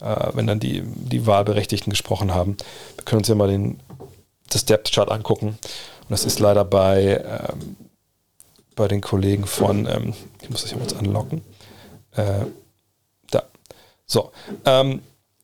[0.00, 2.56] äh, wenn dann die, die Wahlberechtigten gesprochen haben.
[2.96, 3.80] Wir können uns ja mal den,
[4.48, 5.48] das Depth Chart angucken.
[5.48, 7.76] Und das ist leider bei, ähm,
[8.74, 11.42] bei den Kollegen von, ähm, ich muss das hier mal kurz anlocken.
[12.12, 12.46] Äh,
[13.30, 13.44] da.
[14.06, 14.30] So.
[14.64, 15.00] Ähm,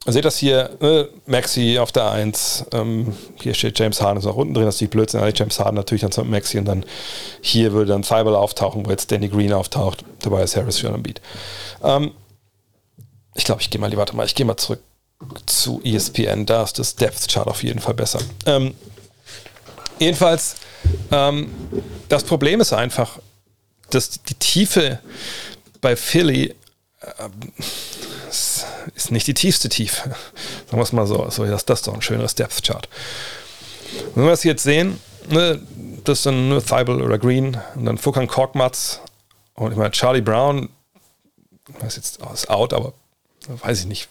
[0.07, 4.37] seht das hier, äh, Maxi auf der 1, ähm, hier steht James Harden ist auch
[4.37, 6.85] unten drin, das ist die Blödsinn, James Harden natürlich dann zum Maxi und dann
[7.43, 11.03] hier würde dann Feibel auftauchen, wo jetzt Danny Green auftaucht, dabei ist Harris für einen
[11.03, 11.21] Beat.
[11.83, 12.13] Ähm,
[13.35, 14.81] ich glaube, ich gehe mal, warte mal, ich gehe mal zurück
[15.47, 18.21] zu ESPN, da ist das Depth Chart auf jeden Fall besser.
[18.47, 18.75] Ähm,
[20.01, 20.57] jedenfalls,
[21.13, 21.51] ähm,
[22.09, 23.19] das Problem ist einfach,
[23.91, 24.99] dass die Tiefe
[25.81, 26.55] bei Philly
[27.01, 27.29] äh,
[28.95, 30.11] ist nicht die tiefste Tiefe.
[30.11, 31.29] Sagen wir es mal so.
[31.31, 32.89] so das, das ist doch ein schöneres Depth Chart.
[34.15, 35.61] Wenn wir das jetzt sehen, ne,
[36.05, 39.01] das ist dann nur Thibault oder Green und dann Fukan Korkmaz
[39.55, 40.69] und ich meine Charlie Brown,
[41.81, 42.93] weiß jetzt, oh, ist out, aber
[43.49, 44.09] weiß ich nicht,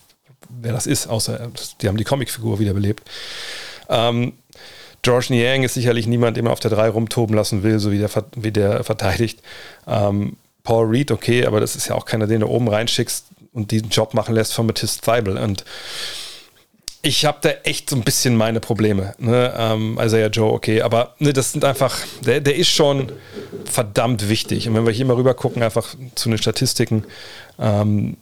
[0.49, 1.49] wer das ist, außer
[1.82, 3.04] die haben die Comicfigur wiederbelebt.
[3.89, 4.34] Ähm,
[5.02, 8.00] George Niang ist sicherlich niemand, den man auf der 3 rumtoben lassen will, so wie
[8.00, 9.40] der, wie der verteidigt.
[9.88, 13.72] Ähm, Paul Reed, okay, aber das ist ja auch keiner, den du oben reinschickst und
[13.72, 15.38] diesen Job machen lässt von Matisse Zweibel.
[15.38, 15.64] Und
[17.02, 19.16] ich habe da echt so ein bisschen meine Probleme.
[19.18, 19.54] Ne?
[19.58, 23.12] Ähm, also ja, Joe, okay, aber ne, das sind einfach, der, der ist schon
[23.66, 24.68] verdammt wichtig.
[24.68, 27.06] Und wenn wir hier mal rüber gucken, einfach zu den Statistiken,
[27.58, 28.18] ähm,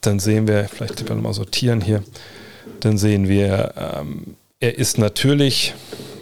[0.00, 2.02] dann sehen wir, vielleicht können wir nochmal sortieren hier,
[2.80, 5.74] dann sehen wir, ähm, er ist natürlich,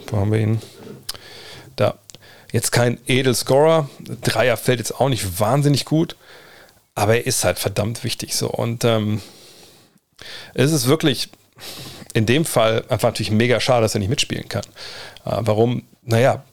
[0.07, 0.61] wo haben wir ihn?
[1.77, 1.97] Da,
[2.51, 3.89] jetzt kein Edelscorer.
[4.21, 6.17] Dreier fällt jetzt auch nicht wahnsinnig gut,
[6.93, 8.49] aber er ist halt verdammt wichtig so.
[8.49, 9.21] Und ähm,
[10.53, 11.29] es ist wirklich
[12.13, 14.65] in dem Fall einfach natürlich mega schade, dass er nicht mitspielen kann.
[15.25, 15.83] Äh, warum?
[16.01, 16.43] Naja,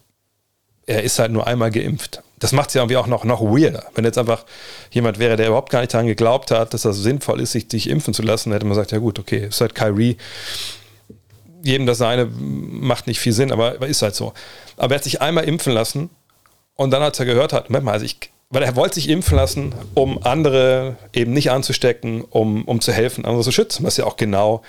[0.87, 2.23] er ist halt nur einmal geimpft.
[2.39, 3.87] Das macht es ja irgendwie auch noch, noch weirder.
[3.97, 4.45] Wenn jetzt einfach
[4.93, 7.91] jemand wäre, der überhaupt gar nicht daran geglaubt hat, dass das sinnvoll ist, sich, sich
[7.91, 10.17] impfen zu lassen, hätte man gesagt, ja gut, okay, ist halt Kyrie.
[11.63, 14.33] Jedem das seine macht nicht viel Sinn, aber ist halt so.
[14.77, 16.11] Aber er hat sich einmal impfen lassen
[16.75, 18.17] und dann, als er gehört hat, Moment mal, also ich,
[18.49, 23.25] weil er wollte sich impfen lassen, um andere eben nicht anzustecken, um, um zu helfen,
[23.25, 24.63] andere zu schützen, was ja auch genau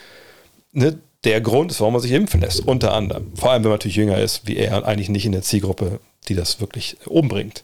[0.71, 3.32] ne, der Grund ist, warum man sich impfen lässt, unter anderem.
[3.36, 6.36] Vor allem, wenn man natürlich jünger ist, wie er, eigentlich nicht in der Zielgruppe, die
[6.36, 7.63] das wirklich umbringt.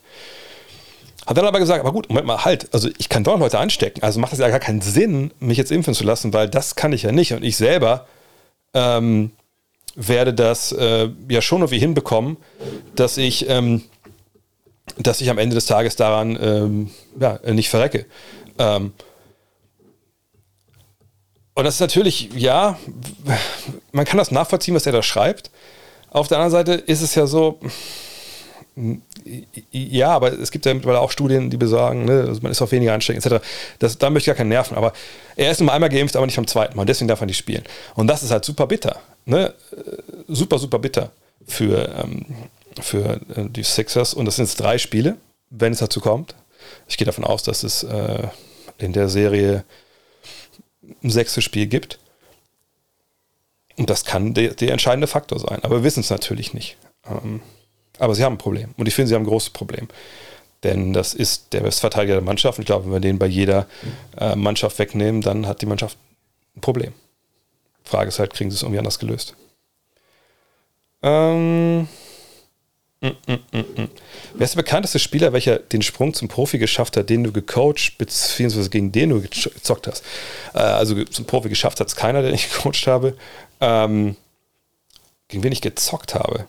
[1.26, 4.02] Hat dann aber gesagt, aber gut, Moment mal, halt, also ich kann doch Leute anstecken,
[4.02, 6.94] also macht es ja gar keinen Sinn, mich jetzt impfen zu lassen, weil das kann
[6.94, 8.08] ich ja nicht und ich selber
[8.78, 9.32] ähm,
[9.96, 12.38] werde das äh, ja schon irgendwie hinbekommen,
[12.96, 13.84] dass ich ähm,
[14.98, 18.06] dass ich am Ende des Tages daran ähm, ja, nicht verrecke.
[18.58, 18.94] Ähm,
[21.54, 22.78] und das ist natürlich, ja,
[23.92, 25.50] man kann das nachvollziehen, was er da schreibt.
[26.10, 27.60] Auf der anderen Seite ist es ja so,
[29.72, 32.72] ja, aber es gibt ja mittlerweile auch Studien, die besagen, ne, also man ist auf
[32.72, 33.44] weniger ansteckend, etc.
[33.80, 34.78] Das, da möchte ich gar keinen nerven.
[34.78, 34.94] Aber
[35.36, 36.86] er ist nur einmal geimpft, aber nicht beim zweiten Mal.
[36.86, 37.64] Deswegen darf er nicht spielen.
[37.96, 39.00] Und das ist halt super bitter.
[39.26, 39.54] Ne?
[40.28, 41.12] Super, super bitter
[41.48, 42.26] für, ähm,
[42.80, 44.14] für äh, die Sixers.
[44.14, 45.18] Und das sind jetzt drei Spiele,
[45.50, 46.36] wenn es dazu kommt.
[46.88, 48.28] Ich gehe davon aus, dass es äh,
[48.78, 49.64] in der Serie
[51.04, 51.98] ein sechstes Spiel gibt.
[53.78, 55.64] Und das kann der, der entscheidende Faktor sein.
[55.64, 56.78] Aber wir wissen es natürlich nicht.
[57.08, 57.42] Ähm,
[58.00, 58.74] aber sie haben ein Problem.
[58.78, 59.88] Und ich finde, sie haben ein großes Problem.
[60.64, 62.58] Denn das ist der Bestverteidiger der Mannschaft.
[62.58, 63.68] Und ich glaube, wenn wir den bei jeder
[64.18, 65.98] äh, Mannschaft wegnehmen, dann hat die Mannschaft
[66.56, 66.94] ein Problem.
[67.84, 69.36] Frage ist halt, kriegen sie es irgendwie anders gelöst?
[71.04, 71.88] Ähm,
[73.00, 73.90] Mm, mm, mm,
[74.34, 77.98] Wer ist der bekannteste Spieler, welcher den Sprung zum Profi geschafft hat, den du gecoacht,
[78.00, 80.04] beziehungsweise gegen den du gezockt hast?
[80.56, 83.16] Äh, also zum Profi geschafft hat es keiner, den ich gecoacht habe.
[83.62, 84.16] Ähm,
[85.28, 86.48] gegen wen ich gezockt habe?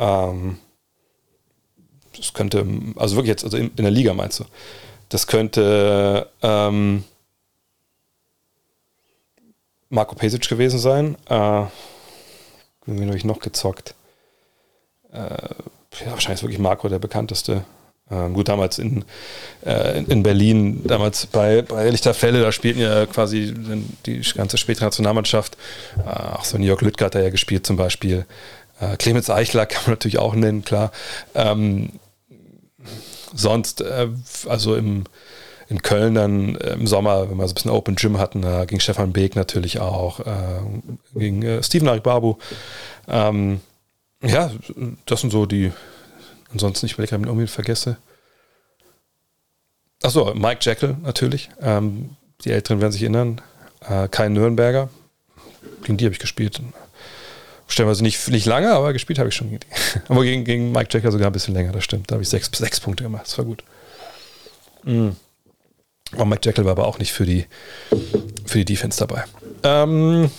[0.00, 0.58] Ähm,
[2.16, 4.44] das könnte, also wirklich jetzt, also in, in der Liga meinst du?
[5.08, 7.04] Das könnte ähm,
[9.88, 11.16] Marco Pesic gewesen sein.
[11.26, 11.66] Äh,
[12.86, 13.94] wen habe ich noch gezockt?
[15.12, 17.64] äh, ja, wahrscheinlich ist wirklich Marco der bekannteste.
[18.10, 19.04] Ähm, gut, damals in,
[19.64, 23.54] äh, in Berlin, damals bei, bei Lichterfelde, da spielten ja quasi
[24.04, 25.56] die ganze spätere Nationalmannschaft.
[26.04, 28.26] Äh, auch so New York Lüttger hat er ja gespielt zum Beispiel.
[28.80, 30.90] Äh, Clemens Eichler kann man natürlich auch nennen, klar.
[31.34, 31.90] Ähm,
[33.34, 34.08] sonst, äh,
[34.48, 35.04] also im,
[35.68, 38.64] in Köln dann äh, im Sommer, wenn wir so ein bisschen Open Gym hatten, da
[38.64, 40.60] ging Stefan Beek natürlich auch, äh,
[41.14, 42.36] ging äh, Steven Aribabu.
[43.08, 43.60] Ähm,
[44.22, 44.50] ja,
[45.06, 45.72] das sind so die.
[46.52, 47.96] Ansonsten, ich überlege, ob ich irgendwie vergesse.
[50.02, 51.50] Achso, Mike Jekyll natürlich.
[51.60, 53.40] Ähm, die Älteren werden sich erinnern.
[53.86, 54.88] Äh, kein Nürnberger.
[55.82, 56.60] Gegen die habe ich gespielt.
[57.70, 59.58] Stellenweise nicht, nicht lange, aber gespielt habe ich schon.
[60.08, 62.10] aber gegen, gegen Mike Jekyll sogar ein bisschen länger, das stimmt.
[62.10, 63.26] Da habe ich sechs, sechs Punkte gemacht.
[63.26, 63.62] Das war gut.
[64.84, 65.16] Mhm.
[66.16, 67.46] Und Mike Jekyll war aber auch nicht für die,
[68.44, 69.24] für die Defense dabei.
[69.62, 70.30] Ähm,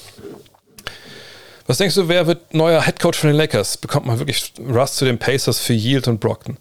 [1.68, 3.78] was denkst du, wer wird neuer Headcoach von den Lakers?
[3.78, 6.58] Bekommt man wirklich Russ zu den Pacers für Yield und Brockton?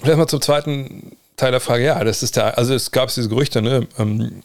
[0.00, 1.84] Vielleicht mal zum zweiten Teil der Frage.
[1.84, 3.86] Ja, das ist der, also es gab diese Gerüchte, ne?
[3.98, 4.42] Ähm,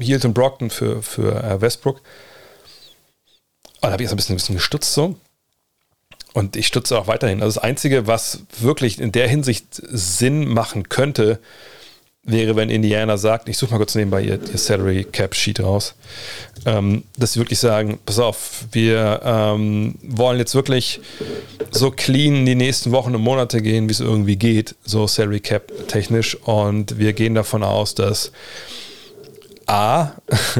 [0.00, 2.00] Yield und Brockton für, für äh, Westbrook.
[3.80, 5.16] Und da habe ich jetzt ein bisschen, ein bisschen gestutzt so.
[6.34, 7.42] Und ich stütze auch weiterhin.
[7.42, 11.40] Also das Einzige, was wirklich in der Hinsicht Sinn machen könnte,
[12.22, 15.94] wäre, wenn Indiana sagt, ich suche mal kurz nebenbei ihr, ihr Salary Cap Sheet raus,
[16.66, 21.00] ähm, dass sie wirklich sagen, pass auf, wir ähm, wollen jetzt wirklich
[21.70, 25.72] so clean die nächsten Wochen und Monate gehen, wie es irgendwie geht, so Salary Cap
[25.88, 28.32] technisch und wir gehen davon aus, dass
[29.66, 30.12] A,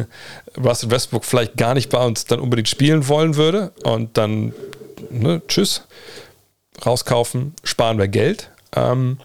[0.65, 4.53] Russell Westbrook vielleicht gar nicht bei uns dann unbedingt spielen wollen würde und dann,
[5.11, 5.83] ne, tschüss,
[6.85, 8.51] rauskaufen, sparen wir Geld.
[8.75, 9.19] Ähm,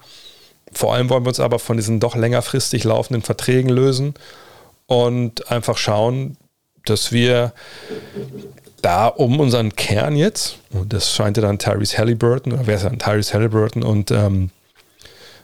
[0.72, 4.16] vor allem wollen wir uns aber von diesen doch längerfristig laufenden Verträgen lösen
[4.88, 6.38] und einfach schauen,
[6.86, 7.54] dass wir
[8.82, 12.86] da um unseren Kern jetzt, und das scheint ja dann Tyrese Halliburton, oder wer ist
[12.86, 14.50] dann Tyrese Halliburton und, ähm,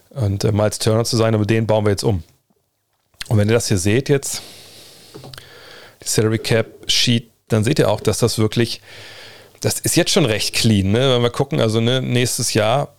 [0.10, 2.23] und äh, Miles Turner zu sein, aber den bauen wir jetzt um.
[3.30, 4.41] Und wenn ihr das hier seht jetzt,
[6.03, 8.81] Salary Cap Sheet, dann seht ihr auch, dass das wirklich,
[9.62, 10.91] das ist jetzt schon recht clean.
[10.91, 11.15] Ne?
[11.15, 12.95] Wenn wir gucken, also ne, nächstes Jahr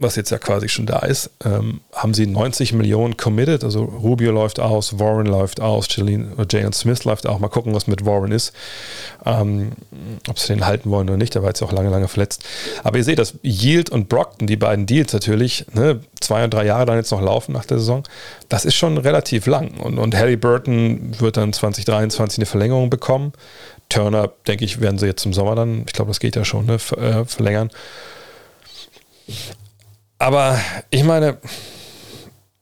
[0.00, 3.64] was jetzt ja quasi schon da ist, ähm, haben sie 90 Millionen committed.
[3.64, 7.40] Also Rubio läuft aus, Warren läuft aus, Jalen Smith läuft auch.
[7.40, 8.52] Mal gucken, was mit Warren ist.
[9.26, 9.72] Ähm,
[10.28, 11.34] ob sie den halten wollen oder nicht.
[11.34, 12.44] Der war jetzt auch lange, lange verletzt.
[12.84, 16.64] Aber ihr seht, dass Yield und Brockton, die beiden Deals natürlich, ne, zwei und drei
[16.64, 18.04] Jahre dann jetzt noch laufen nach der Saison,
[18.48, 19.80] das ist schon relativ lang.
[19.80, 23.32] Und, und Harry Burton wird dann 2023 eine Verlängerung bekommen.
[23.88, 26.66] Turner, denke ich, werden sie jetzt im Sommer dann, ich glaube, das geht ja schon,
[26.66, 27.70] ne, äh, verlängern.
[30.18, 31.38] Aber ich meine,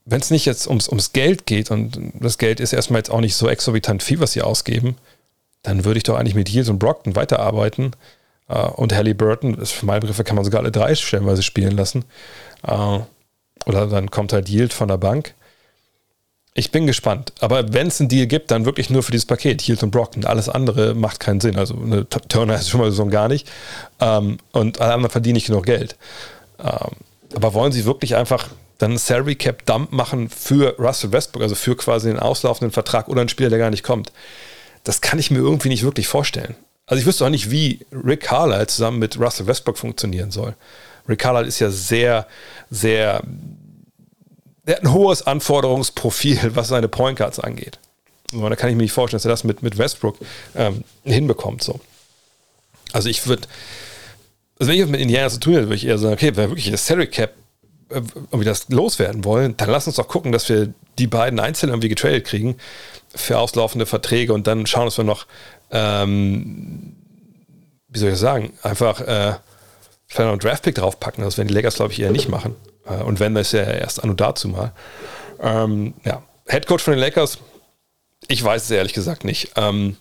[0.05, 3.21] wenn es nicht jetzt ums, ums Geld geht und das Geld ist erstmal jetzt auch
[3.21, 4.97] nicht so exorbitant viel, was sie ausgeben,
[5.63, 7.93] dann würde ich doch eigentlich mit Heels und Brockton weiterarbeiten.
[8.49, 12.05] Uh, und Halliburton, für meine Begriffe kann man sogar alle drei stellenweise spielen lassen.
[12.65, 13.01] Uh,
[13.65, 15.35] oder dann kommt halt Yield von der Bank.
[16.55, 17.33] Ich bin gespannt.
[17.41, 20.25] Aber wenn es einen Deal gibt, dann wirklich nur für dieses Paket, Yield und Brockton.
[20.25, 21.59] Alles andere macht keinen Sinn.
[21.59, 23.49] Also eine Turner ist schon mal so gar nicht.
[24.01, 25.97] Ähm, und alle anderen verdienen nicht genug Geld.
[26.61, 26.93] Ähm,
[27.37, 31.55] aber wollen sie wirklich einfach dann einen Salary Cap Dump machen für Russell Westbrook, also
[31.55, 34.11] für quasi den auslaufenden Vertrag oder einen Spieler, der gar nicht kommt?
[34.85, 36.57] Das kann ich mir irgendwie nicht wirklich vorstellen.
[36.87, 40.55] Also ich wüsste auch nicht, wie Rick Carlisle zusammen mit Russell Westbrook funktionieren soll.
[41.07, 42.27] Rick Carlisle ist ja sehr,
[42.71, 43.23] sehr,
[44.65, 47.79] er hat ein hohes Anforderungsprofil, was seine Point Guards angeht.
[48.33, 50.17] Und da kann ich mir nicht vorstellen, dass er das mit, mit Westbrook
[50.55, 51.63] ähm, hinbekommt.
[51.63, 51.81] So.
[52.93, 53.47] Also ich würde,
[54.59, 56.51] also wenn ich mit Indiana zu tun hätte, würde ich eher sagen, okay, wenn wir
[56.51, 57.33] wirklich das Salary Cap
[57.91, 61.71] äh, irgendwie das loswerden wollen, dann lass uns doch gucken, dass wir die beiden einzeln
[61.71, 62.57] irgendwie getradet kriegen
[63.15, 65.27] für auslaufende Verträge und dann schauen, dass wir noch,
[65.71, 66.97] ähm,
[67.89, 69.35] wie soll ich sagen, einfach äh,
[70.07, 71.25] vielleicht noch einen Draftpick draufpacken.
[71.25, 72.55] Das werden die Lakers, glaube ich, eher nicht machen.
[72.87, 74.73] Äh, und wenn, das ja erst an und dazu mal.
[75.41, 77.39] Ähm, ja, Headcoach von den Lakers,
[78.29, 79.53] ich weiß es ehrlich gesagt nicht.
[79.57, 79.97] Ähm,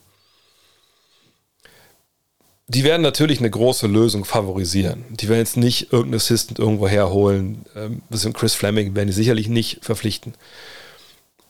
[2.68, 5.06] die werden natürlich eine große Lösung favorisieren.
[5.12, 7.66] Die werden jetzt nicht irgendeinen Assistant irgendwo herholen.
[7.76, 8.02] Ähm,
[8.34, 10.34] Chris Fleming werden die sicherlich nicht verpflichten.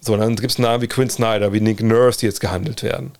[0.02, 3.14] So, dann gibt es Namen wie Quinn Snyder, wie Nick Nurse, die jetzt gehandelt werden.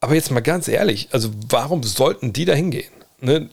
[0.00, 2.92] Aber jetzt mal ganz ehrlich, also warum sollten die da hingehen?
[3.20, 3.50] Ne?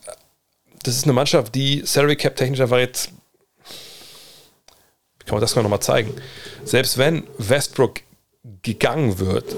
[0.83, 3.11] Das ist eine Mannschaft, die Salary Cap technisch einfach jetzt.
[5.25, 6.13] Kann man das noch mal zeigen?
[6.63, 8.01] Selbst wenn Westbrook
[8.61, 9.55] gegangen wird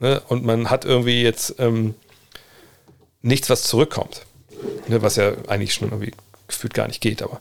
[0.00, 1.94] ne, und man hat irgendwie jetzt ähm,
[3.22, 4.22] nichts, was zurückkommt.
[4.88, 6.12] Ne, was ja eigentlich schon irgendwie
[6.46, 7.22] gefühlt gar nicht geht.
[7.22, 7.40] Aber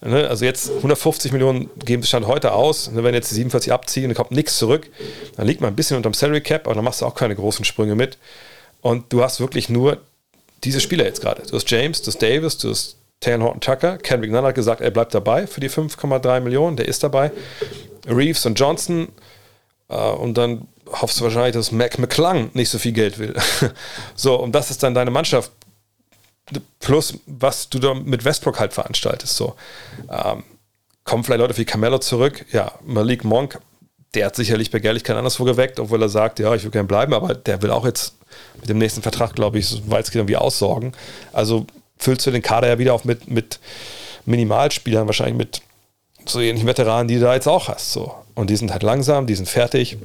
[0.00, 2.90] ne, also jetzt 150 Millionen geben Stand heute aus.
[2.90, 4.88] Ne, wenn jetzt die 47 abziehen, dann kommt nichts zurück,
[5.36, 7.64] dann liegt man ein bisschen unterm Salary Cap, aber dann machst du auch keine großen
[7.64, 8.18] Sprünge mit.
[8.82, 9.98] Und du hast wirklich nur
[10.64, 11.42] diese Spieler jetzt gerade.
[11.42, 13.98] Du hast James, du hast Davis, du hast Taylor Horton Tucker.
[13.98, 16.76] Kendrick Nunn hat gesagt, er bleibt dabei für die 5,3 Millionen.
[16.76, 17.30] Der ist dabei.
[18.06, 19.08] Reeves und Johnson.
[19.88, 23.34] Äh, und dann hoffst du wahrscheinlich, dass Mac McClung nicht so viel Geld will.
[24.14, 25.50] so, und das ist dann deine Mannschaft.
[26.80, 29.36] Plus, was du da mit Westbrook halt veranstaltest.
[29.36, 29.54] So.
[30.10, 30.42] Ähm,
[31.04, 32.44] kommen vielleicht Leute wie Carmelo zurück.
[32.52, 33.60] Ja, Malik Monk,
[34.14, 37.34] der hat sicherlich Begehrlichkeit anderswo geweckt, obwohl er sagt, ja, ich will gerne bleiben, aber
[37.34, 38.14] der will auch jetzt
[38.60, 40.92] mit dem nächsten Vertrag, glaube ich, so weit es geht, irgendwie aussorgen.
[41.32, 41.66] Also
[41.98, 43.60] füllst du den Kader ja wieder auf mit, mit
[44.26, 45.62] Minimalspielern, wahrscheinlich mit
[46.26, 47.92] so ähnlichen Veteranen, die du da jetzt auch hast.
[47.92, 48.14] So.
[48.34, 49.96] Und die sind halt langsam, die sind fertig.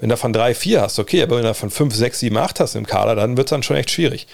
[0.00, 2.58] Wenn du davon drei, vier hast, okay, aber wenn du davon fünf, sechs, sieben, acht
[2.58, 4.26] hast im Kader, dann wird es dann schon echt schwierig.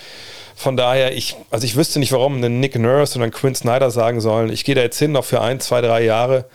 [0.55, 3.90] Von daher, ich, also ich wüsste nicht, warum ein Nick Nurse und ein Quinn Snyder
[3.90, 6.46] sagen sollen, ich gehe da jetzt hin noch für ein, zwei, drei Jahre.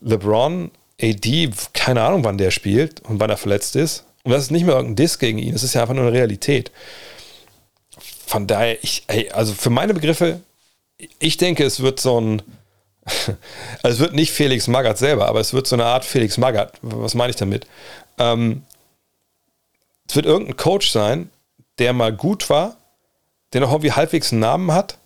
[0.00, 4.04] LeBron, AD, keine Ahnung, wann der spielt und wann er verletzt ist.
[4.24, 6.12] Und das ist nicht mehr irgendein Diss gegen ihn, das ist ja einfach nur eine
[6.12, 6.72] Realität.
[8.26, 10.40] Von daher, ich, ey, also für meine Begriffe,
[11.20, 12.42] ich denke, es wird so ein,
[13.82, 16.72] also es wird nicht Felix Magath selber, aber es wird so eine Art Felix Magath.
[16.82, 17.66] Was meine ich damit?
[18.18, 18.62] Ähm,
[20.08, 21.30] es wird irgendein Coach sein,
[21.78, 22.76] der mal gut war,
[23.52, 24.98] der noch irgendwie halbwegs einen Namen hat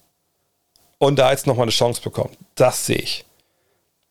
[0.99, 2.37] und da jetzt nochmal eine Chance bekommt.
[2.55, 3.25] Das sehe ich.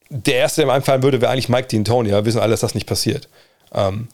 [0.10, 2.62] Der erste, der mir einfallen würde, wäre eigentlich Mike D'Antoni, aber wir wissen alle, dass
[2.62, 3.30] das nicht passiert.
[3.74, 4.08] Ähm,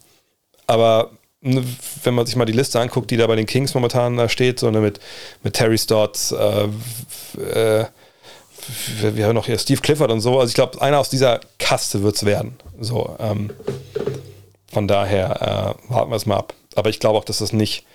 [0.68, 4.28] aber wenn man sich mal die Liste anguckt, die da bei den Kings momentan da
[4.28, 5.00] steht, so mit,
[5.44, 6.68] mit Terry Stotts, äh,
[7.38, 7.86] äh,
[9.00, 10.40] wir haben noch hier Steve Clifford und so.
[10.40, 12.58] Also ich glaube, einer aus dieser Kaste wird es werden.
[12.80, 13.52] So, ähm,
[14.76, 16.54] von daher äh, warten wir es mal ab.
[16.76, 17.86] Aber ich glaube auch, dass das nicht.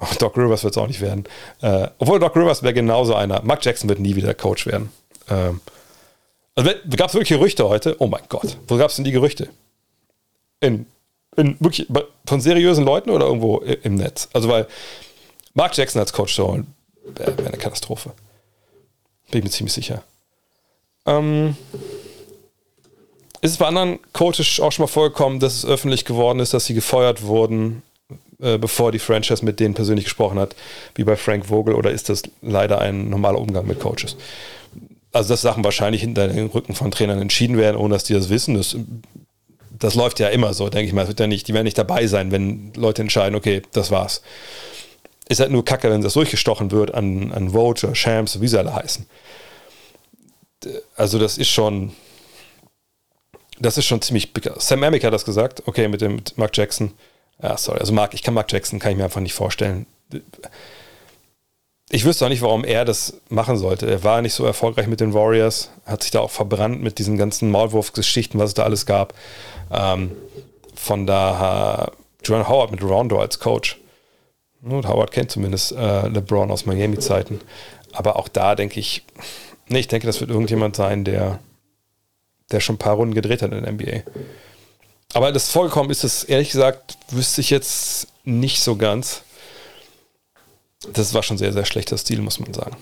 [0.18, 1.22] Doc Rivers wird es auch nicht werden.
[1.62, 3.40] Äh, obwohl Doc Rivers wäre genauso einer.
[3.42, 4.90] Mark Jackson wird nie wieder Coach werden.
[5.30, 5.60] Ähm,
[6.56, 7.94] also gab es wirklich Gerüchte heute?
[8.00, 8.56] Oh mein Gott.
[8.66, 9.48] Wo gab es denn die Gerüchte?
[10.58, 10.86] In,
[11.36, 11.86] in wirklich
[12.26, 14.28] von seriösen Leuten oder irgendwo im Netz?
[14.32, 14.66] Also weil
[15.54, 16.74] Mark Jackson als Coach zu holen,
[17.14, 18.10] wäre wär eine Katastrophe.
[19.30, 20.02] Bin ich mir ziemlich sicher.
[21.06, 21.56] Ähm,
[23.40, 26.66] ist es bei anderen Coaches auch schon mal vorgekommen, dass es öffentlich geworden ist, dass
[26.66, 27.82] sie gefeuert wurden,
[28.40, 30.54] äh, bevor die Franchise mit denen persönlich gesprochen hat,
[30.94, 34.16] wie bei Frank Vogel, oder ist das leider ein normaler Umgang mit Coaches?
[35.12, 38.28] Also, dass Sachen wahrscheinlich hinter den Rücken von Trainern entschieden werden, ohne dass die das
[38.28, 38.76] wissen, das,
[39.70, 41.08] das läuft ja immer so, denke ich mal.
[41.08, 44.22] wird ja nicht, die werden nicht dabei sein, wenn Leute entscheiden, okay, das war's.
[45.28, 48.58] Ist halt nur kacke, wenn das durchgestochen wird an, an Vogue oder Shams, wie sie
[48.58, 49.06] alle heißen.
[50.96, 51.92] Also, das ist schon,
[53.60, 54.30] das ist schon ziemlich.
[54.58, 56.92] Sam Amick hat das gesagt, okay, mit dem mit Mark Jackson.
[57.42, 59.86] Ja, sorry, also Mark, ich kann Mark Jackson, kann ich mir einfach nicht vorstellen.
[61.90, 63.86] Ich wüsste auch nicht, warum er das machen sollte.
[63.86, 67.16] Er war nicht so erfolgreich mit den Warriors, hat sich da auch verbrannt mit diesen
[67.16, 69.14] ganzen Maulwurfsgeschichten, was es da alles gab.
[69.70, 70.12] Ähm,
[70.74, 71.92] von daher,
[72.24, 73.78] Joan Howard mit Rondo als Coach.
[74.62, 77.40] Und Howard kennt zumindest äh, LeBron aus Miami-Zeiten.
[77.92, 79.04] Aber auch da denke ich,
[79.68, 81.38] nee, ich denke, das wird irgendjemand sein, der
[82.50, 84.02] der schon ein paar Runden gedreht hat in der NBA.
[85.14, 89.22] Aber das vorgekommen ist es, ehrlich gesagt, wüsste ich jetzt nicht so ganz.
[90.92, 92.76] Das war schon sehr, sehr schlechter Stil, muss man sagen.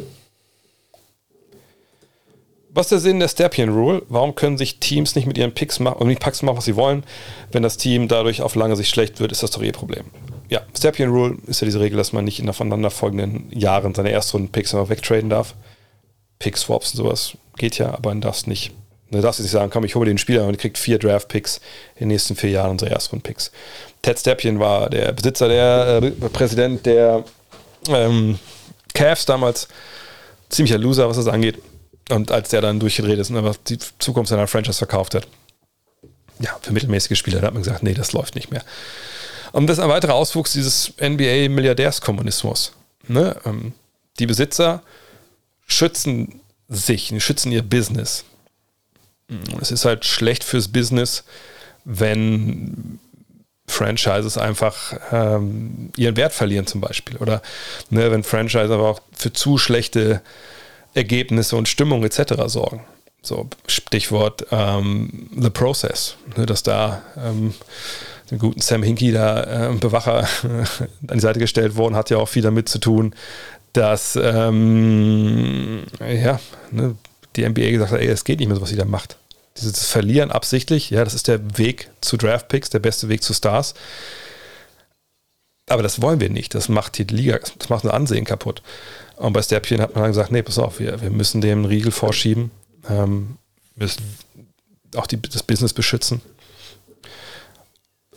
[2.71, 4.03] Was ist der Sinn der Stapien Rule?
[4.11, 6.77] Warum können sich Teams nicht mit ihren Picks machen und nicht Packs machen, was sie
[6.77, 7.05] wollen?
[7.51, 10.05] Wenn das Team dadurch auf lange Sicht schlecht wird, ist das doch ihr Problem.
[10.51, 14.75] Ja, Stapien Rule ist ja diese Regel, dass man nicht in aufeinanderfolgenden Jahren seine Erstrunden-Picks
[14.75, 15.55] einfach wegtraden darf.
[16.39, 18.73] Pick-Swaps und sowas geht ja, aber man darf es nicht
[19.11, 21.61] Du darfst jetzt nicht sagen, komm, ich hole den Spieler und kriegt vier Draft-Picks
[21.95, 23.53] in den nächsten vier Jahren, unsere Erstrunden-Picks.
[24.03, 27.25] Ted Stepien war der Besitzer, der äh, Präsident der
[27.89, 28.39] ähm,
[28.95, 29.69] Cavs damals.
[30.49, 31.59] Ziemlicher Loser, was das angeht.
[32.11, 35.27] Und als der dann durchgedreht ist und einfach die Zukunft seiner Franchise verkauft hat,
[36.39, 38.63] ja, für mittelmäßige Spieler, da hat man gesagt, nee, das läuft nicht mehr.
[39.53, 42.73] Und das ist ein weiterer Auswuchs dieses NBA-Milliardärskommunismus.
[43.09, 43.37] Ne?
[43.45, 43.73] Ähm,
[44.19, 44.83] die Besitzer
[45.67, 48.25] schützen sich, schützen ihr Business.
[49.61, 51.25] Es ist halt schlecht fürs Business,
[51.85, 52.99] wenn
[53.67, 57.17] Franchises einfach ähm, ihren Wert verlieren zum Beispiel.
[57.17, 57.43] Oder
[57.91, 60.23] ne, wenn Franchises aber auch für zu schlechte
[60.95, 62.35] Ergebnisse und Stimmung etc.
[62.47, 62.85] sorgen.
[63.23, 67.55] So, Stichwort ähm, The Process, ne, dass da ähm,
[68.31, 72.29] den guten Sam Hinkie da äh, Bewacher an die Seite gestellt worden, hat ja auch
[72.29, 73.15] viel damit zu tun,
[73.73, 76.39] dass ähm, ja,
[76.71, 76.95] ne,
[77.37, 79.17] die NBA gesagt hat, ey, es geht nicht mehr so, was sie da macht.
[79.57, 83.75] Dieses Verlieren absichtlich, ja, das ist der Weg zu Draftpicks, der beste Weg zu Stars.
[85.69, 86.55] Aber das wollen wir nicht.
[86.55, 88.63] Das macht die Liga, das macht unser Ansehen kaputt.
[89.17, 91.91] Und bei Stäbchen hat man dann gesagt, nee, pass auf, wir, wir müssen dem Riegel
[91.91, 92.51] vorschieben,
[92.89, 93.39] ähm,
[93.75, 94.03] müssen
[94.95, 96.21] auch die, das Business beschützen.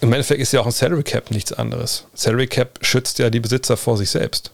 [0.01, 2.05] Im Endeffekt ist ja auch ein Salary Cap nichts anderes.
[2.13, 4.51] Salary Cap schützt ja die Besitzer vor sich selbst.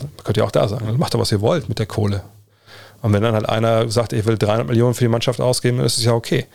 [0.00, 2.22] Man könnte ja auch da sagen, macht doch, was ihr wollt mit der Kohle.
[3.02, 5.86] Und wenn dann halt einer sagt, ich will 300 Millionen für die Mannschaft ausgeben, dann
[5.86, 6.46] ist es ja okay.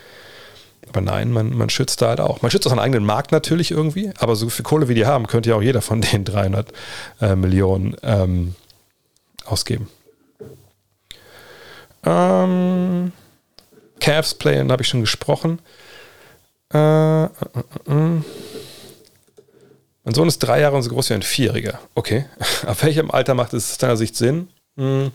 [0.87, 2.41] Aber nein, man, man schützt da halt auch.
[2.41, 5.27] Man schützt auch seinen eigenen Markt natürlich irgendwie, aber so viel Kohle wie die haben,
[5.27, 6.71] könnte ja auch jeder von den 300
[7.19, 8.55] äh, Millionen ähm,
[9.45, 9.89] ausgeben.
[12.05, 13.11] Ähm,
[13.99, 15.59] Cavs Playen habe ich schon gesprochen.
[16.73, 18.21] Äh, äh, äh, äh,
[20.05, 21.79] mein Sohn ist drei Jahre so groß wie ein Vierjähriger.
[21.93, 22.25] Okay.
[22.65, 24.47] Auf welchem Alter macht es aus deiner Sicht Sinn?
[24.77, 25.11] Hm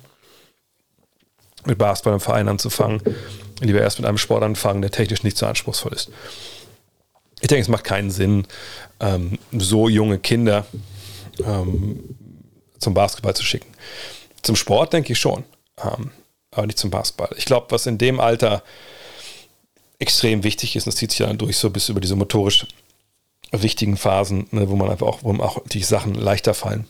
[1.65, 3.01] mit Basketball im Verein anzufangen.
[3.61, 6.11] Lieber erst mit einem Sport anfangen, der technisch nicht so anspruchsvoll ist.
[7.41, 8.47] Ich denke, es macht keinen Sinn,
[9.01, 10.67] ähm, so junge Kinder
[11.45, 12.17] ähm,
[12.79, 13.69] zum Basketball zu schicken.
[14.43, 15.45] Zum Sport denke ich schon,
[15.83, 16.11] ähm,
[16.51, 17.31] aber nicht zum Basketball.
[17.37, 18.63] Ich glaube, was in dem Alter
[19.99, 22.67] extrem wichtig ist, und das zieht sich dann durch so bis über diese motorisch
[23.53, 26.87] wichtigen Phasen, ne, wo man einfach auch, wo auch die Sachen leichter fallen.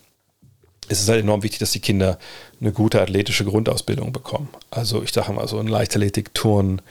[0.88, 2.18] Es ist halt enorm wichtig, dass die Kinder
[2.60, 4.48] eine gute athletische Grundausbildung bekommen.
[4.70, 6.82] Also ich sage mal so ein Leichtathletik, Turnen,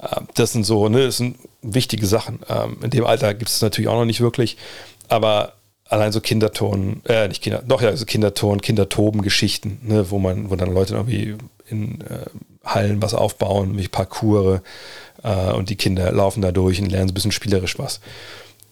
[0.00, 2.40] äh, das sind so, ne, das sind wichtige Sachen.
[2.48, 4.56] Ähm, in dem Alter gibt es natürlich auch noch nicht wirklich,
[5.08, 5.54] aber
[5.88, 10.56] allein so Kinderton, äh, nicht Kinder, doch ja, also Kinderton, Kindertoben-Geschichten, ne, wo man, wo
[10.56, 11.36] dann Leute irgendwie
[11.68, 12.26] in äh,
[12.64, 14.60] Hallen was aufbauen, wie Parcours
[15.22, 18.00] äh, und die Kinder laufen da durch und lernen so ein bisschen spielerisch was.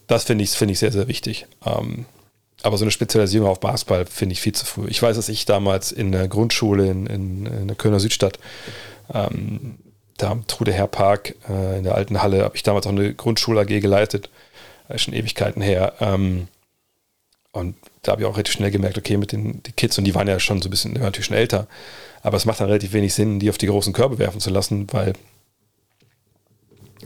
[0.07, 1.47] Das finde ich, find ich sehr, sehr wichtig.
[1.65, 2.07] Ähm,
[2.63, 4.87] aber so eine Spezialisierung auf Basketball finde ich viel zu früh.
[4.89, 8.39] Ich weiß, dass ich damals in der Grundschule in, in, in der Kölner Südstadt,
[9.13, 9.77] ähm,
[10.19, 13.15] da am Trude Herr Park äh, in der alten Halle, habe ich damals auch eine
[13.15, 14.31] Grundschule AG geleitet.
[14.89, 15.95] Ist schon Ewigkeiten her.
[16.01, 16.49] Ähm,
[17.53, 20.29] und da habe ich auch relativ schnell gemerkt, okay, mit den Kids, und die waren
[20.29, 21.67] ja schon so ein bisschen, natürlich schon älter,
[22.23, 24.87] aber es macht dann relativ wenig Sinn, die auf die großen Körbe werfen zu lassen,
[24.93, 25.13] weil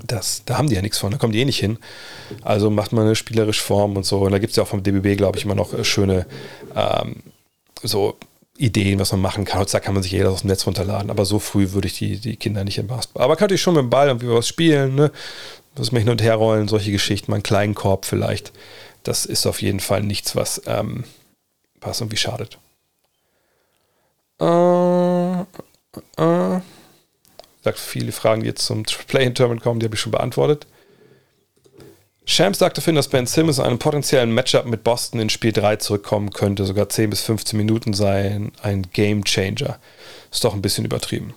[0.07, 1.79] das, da haben die ja nichts von, da kommen die eh nicht hin.
[2.43, 4.21] Also macht man eine spielerische Form und so.
[4.21, 6.27] Und da gibt es ja auch vom DBB, glaube ich, immer noch äh, schöne
[6.75, 7.23] ähm,
[7.83, 8.17] so
[8.59, 9.61] Ideen, was man machen kann.
[9.61, 12.19] Heutzutage kann man sich jeder aus dem Netz runterladen, aber so früh würde ich die,
[12.19, 13.25] die Kinder nicht im Basketball.
[13.25, 15.13] Aber kann ich schon mit dem Ball irgendwie was spielen, ne?
[15.75, 18.53] Das mal hin und her rollen, solche Geschichten, mal einen kleinen Korb vielleicht.
[19.03, 21.05] Das ist auf jeden Fall nichts, was, ähm,
[21.81, 22.59] was irgendwie schadet.
[24.41, 25.41] Äh,
[26.17, 26.61] äh,
[27.67, 30.69] sagt viele Fragen, die jetzt zum Play-In-Tournament kommen, die habe ich schon beantwortet.
[32.25, 35.77] Shams sagte Finn, dass Ben Simmons in einem potenziellen Matchup mit Boston in Spiel 3
[35.77, 39.81] zurückkommen könnte, sogar 10 bis 15 Minuten seien ein Game Changer.
[40.31, 41.35] Ist doch ein bisschen übertrieben.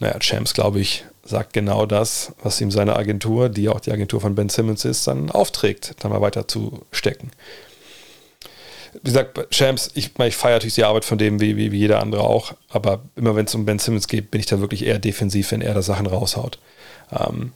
[0.00, 4.22] Naja, Shams, glaube ich, sagt genau das, was ihm seine Agentur, die auch die Agentur
[4.22, 7.30] von Ben Simmons ist, dann aufträgt, dann mal weiter zu stecken
[8.94, 12.00] wie gesagt, Shams, ich, ich feiere natürlich die Arbeit von dem, wie, wie, wie jeder
[12.00, 14.98] andere auch, aber immer wenn es um Ben Simmons geht, bin ich da wirklich eher
[14.98, 16.58] defensiv, wenn er da Sachen raushaut.
[17.10, 17.52] Ähm,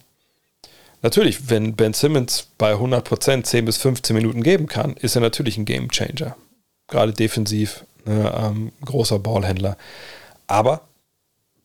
[1.01, 5.57] natürlich, wenn Ben Simmons bei 100% 10 bis 15 Minuten geben kann, ist er natürlich
[5.57, 6.35] ein Game Changer.
[6.87, 9.77] Gerade defensiv, ne, ähm, großer Ballhändler.
[10.47, 10.81] Aber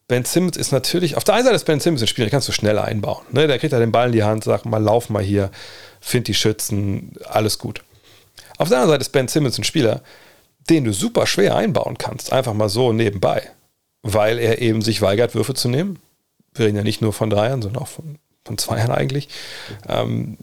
[0.08, 2.48] Ben Simmons ist natürlich, auf der einen Seite ist Ben Simmons ein Spieler, den kannst
[2.48, 3.24] du schneller einbauen.
[3.30, 3.46] Ne?
[3.46, 5.50] Der kriegt da den Ball in die Hand, sagt mal, lauf mal hier,
[6.00, 7.82] find die Schützen, alles gut.
[8.62, 10.02] Auf der anderen Seite ist Ben Simmons ein Spieler,
[10.70, 13.42] den du super schwer einbauen kannst, einfach mal so nebenbei,
[14.04, 15.98] weil er eben sich weigert, Würfe zu nehmen.
[16.54, 19.28] Wir reden ja nicht nur von Dreiern, sondern auch von, von Zweiern eigentlich.
[19.88, 20.38] Ähm,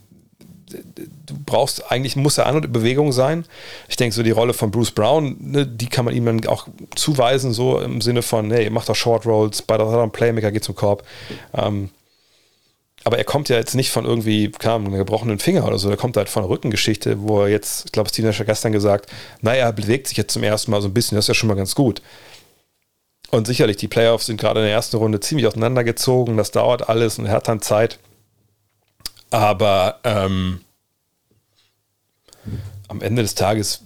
[0.67, 3.45] du brauchst eigentlich, muss er an und in Bewegung sein.
[3.87, 6.67] Ich denke, so die Rolle von Bruce Brown, ne, die kann man ihm dann auch
[6.95, 10.75] zuweisen, so im Sinne von, hey, mach doch Short Rolls, bei der Playmaker geht zum
[10.75, 11.05] Korb.
[11.53, 11.89] Ähm,
[13.09, 15.97] aber er kommt ja jetzt nicht von irgendwie, kam einem gebrochenen Finger oder so, er
[15.97, 19.09] kommt halt von einer Rückengeschichte, wo er jetzt, ich glaube, Steven hat gestern gesagt,
[19.41, 21.49] naja, er bewegt sich jetzt zum ersten Mal so ein bisschen, das ist ja schon
[21.49, 22.03] mal ganz gut.
[23.31, 27.17] Und sicherlich, die Playoffs sind gerade in der ersten Runde ziemlich auseinandergezogen, das dauert alles
[27.17, 27.97] und er hat dann Zeit.
[29.31, 30.61] Aber ähm,
[32.89, 33.85] am Ende des Tages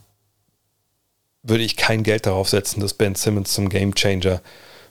[1.43, 4.41] würde ich kein Geld darauf setzen, dass Ben Simmons zum Game Changer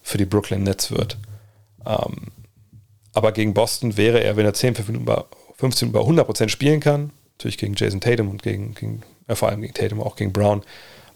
[0.01, 1.18] für die Brooklyn Nets wird.
[1.85, 2.28] Ähm,
[3.13, 7.11] aber gegen Boston wäre er, wenn er 10, 15 über, 15 über 100% spielen kann,
[7.39, 10.63] natürlich gegen Jason Tatum und gegen, gegen äh, vor allem gegen Tatum, auch gegen Brown,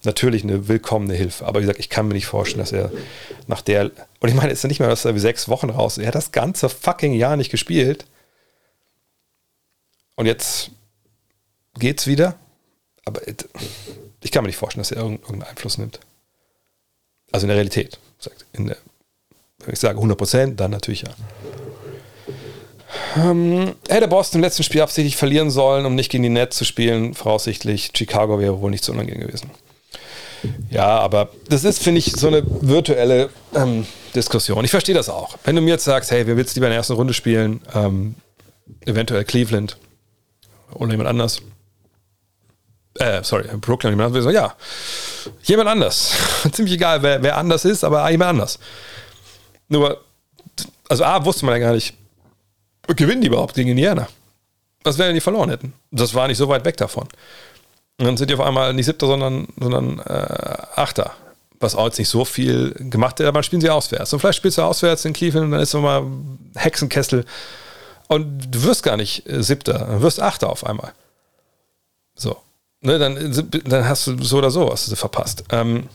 [0.04, 1.46] natürlich eine willkommene Hilfe.
[1.46, 2.90] Aber wie gesagt, ich kann mir nicht vorstellen, dass er
[3.46, 3.90] nach der,
[4.20, 6.02] und ich meine, es ist ja nicht mehr, dass er wie sechs Wochen raus ist.
[6.02, 8.06] Er hat das ganze fucking Jahr nicht gespielt.
[10.14, 10.70] Und jetzt
[11.78, 12.36] geht's wieder.
[13.04, 13.20] Aber
[14.22, 16.00] ich kann mir nicht vorstellen, dass er irgendeinen Einfluss nimmt.
[17.32, 17.98] Also in der Realität.
[18.52, 18.74] Wenn
[19.66, 21.14] ich sage 100% dann natürlich ja.
[23.16, 26.64] Ähm, hätte Boston im letzten Spiel absichtlich verlieren sollen, um nicht gegen die Nets zu
[26.64, 27.92] spielen, voraussichtlich.
[27.96, 29.50] Chicago wäre wohl nicht so unangenehm gewesen.
[30.70, 34.64] Ja, aber das ist, finde ich, so eine virtuelle ähm, Diskussion.
[34.64, 35.36] Ich verstehe das auch.
[35.44, 37.60] Wenn du mir jetzt sagst, hey, wer willst lieber in der ersten Runde spielen?
[37.74, 38.14] Ähm,
[38.84, 39.76] eventuell Cleveland
[40.72, 41.40] oder jemand anders.
[42.98, 44.32] Äh, sorry, Brooklyn, jemand anders.
[44.32, 44.54] Ja,
[45.44, 46.12] jemand anders.
[46.52, 48.58] Ziemlich egal, wer, wer anders ist, aber jemand anders.
[49.68, 50.00] Nur,
[50.88, 51.94] also A, wusste man ja gar nicht,
[52.94, 54.08] gewinnen die überhaupt gegen Indiana?
[54.84, 55.72] Was wäre, wenn die verloren hätten?
[55.90, 57.08] Das war nicht so weit weg davon.
[57.98, 61.12] Und dann sind die auf einmal nicht Siebter, sondern, sondern äh, Achter.
[61.58, 64.12] Was auch jetzt nicht so viel gemacht hat, aber dann spielen sie auswärts.
[64.12, 66.04] Und vielleicht spielst du auswärts in Cleveland und dann ist es mal
[66.54, 67.24] Hexenkessel.
[68.08, 70.92] Und du wirst gar nicht äh, Siebter, du wirst Achter auf einmal.
[72.14, 72.36] So.
[72.82, 75.44] Ne, dann, dann hast du so oder so was verpasst.
[75.50, 75.88] Ähm,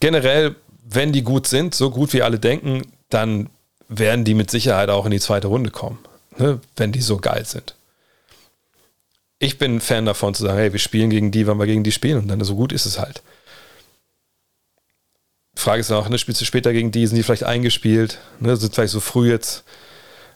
[0.00, 3.50] generell, wenn die gut sind, so gut wie alle denken, dann
[3.88, 5.98] werden die mit Sicherheit auch in die zweite Runde kommen,
[6.36, 7.74] ne, wenn die so geil sind.
[9.40, 11.92] ich bin Fan davon zu sagen, hey, wir spielen gegen die, weil wir gegen die
[11.92, 13.22] spielen und dann so gut ist es halt.
[15.54, 18.74] Frage ist auch, ne, spielst du später gegen die, sind die vielleicht eingespielt, ne, sind
[18.74, 19.64] vielleicht so früh jetzt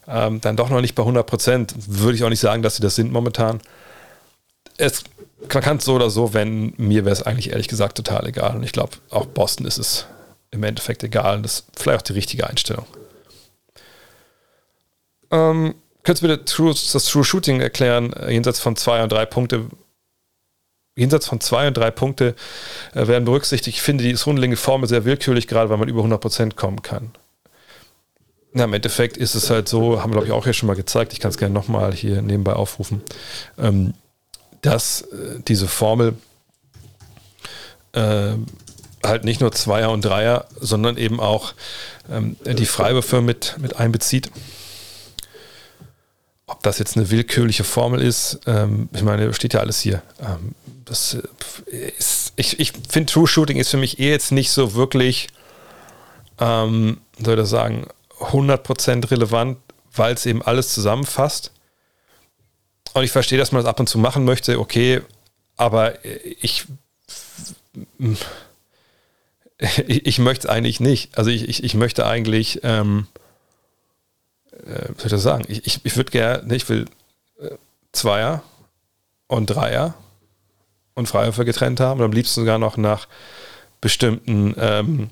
[0.08, 1.74] ähm, dann doch noch nicht bei 100 Prozent.
[1.86, 3.60] Würde ich auch nicht sagen, dass sie das sind momentan.
[4.76, 5.04] Es,
[5.40, 8.56] man kann es so oder so wenn Mir wäre es eigentlich ehrlich gesagt total egal.
[8.56, 10.06] Und ich glaube, auch Boston ist es
[10.50, 11.36] im Endeffekt egal.
[11.36, 12.86] Und das ist vielleicht auch die richtige Einstellung.
[15.32, 15.74] Ähm,
[16.04, 19.66] könntest du bitte True, das True Shooting erklären, äh, jenseits von zwei und drei Punkte?
[20.94, 22.36] Jenseits von zwei und drei Punkte
[22.94, 23.78] äh, werden berücksichtigt.
[23.78, 27.12] Ich finde die rundelige Formel sehr willkürlich, gerade weil man über 100% kommen kann.
[28.52, 30.76] Na, im Endeffekt ist es halt so, haben wir glaube ich auch hier schon mal
[30.76, 33.00] gezeigt, ich kann es gerne nochmal hier nebenbei aufrufen,
[33.58, 33.94] ähm,
[34.60, 36.14] dass äh, diese Formel
[37.92, 38.34] äh,
[39.02, 41.54] halt nicht nur Zweier und Dreier, sondern eben auch
[42.10, 44.30] ähm, die Freiwürfe mit, mit einbezieht.
[46.52, 50.02] Ob das jetzt eine willkürliche Formel ist, ähm, ich meine, steht ja alles hier.
[50.20, 54.50] Ähm, das äh, ist, ich ich finde, True Shooting ist für mich eh jetzt nicht
[54.50, 55.28] so wirklich,
[56.38, 57.86] ähm, soll ich das sagen,
[58.20, 59.56] 100% relevant,
[59.94, 61.52] weil es eben alles zusammenfasst.
[62.92, 65.00] Und ich verstehe, dass man das ab und zu machen möchte, okay,
[65.56, 66.04] aber
[66.40, 66.66] ich,
[69.86, 71.16] ich, möchte es eigentlich nicht.
[71.16, 73.06] Also ich, ich, ich möchte eigentlich, ähm,
[74.52, 75.44] äh, was soll ich das sagen?
[75.48, 76.86] Ich, ich, ich würde gerne, ich will
[77.40, 77.50] äh,
[77.92, 78.42] Zweier
[79.26, 79.94] und Dreier
[80.94, 83.08] und Freiwürfe getrennt haben und am liebsten sogar noch nach
[83.80, 85.10] bestimmten ähm,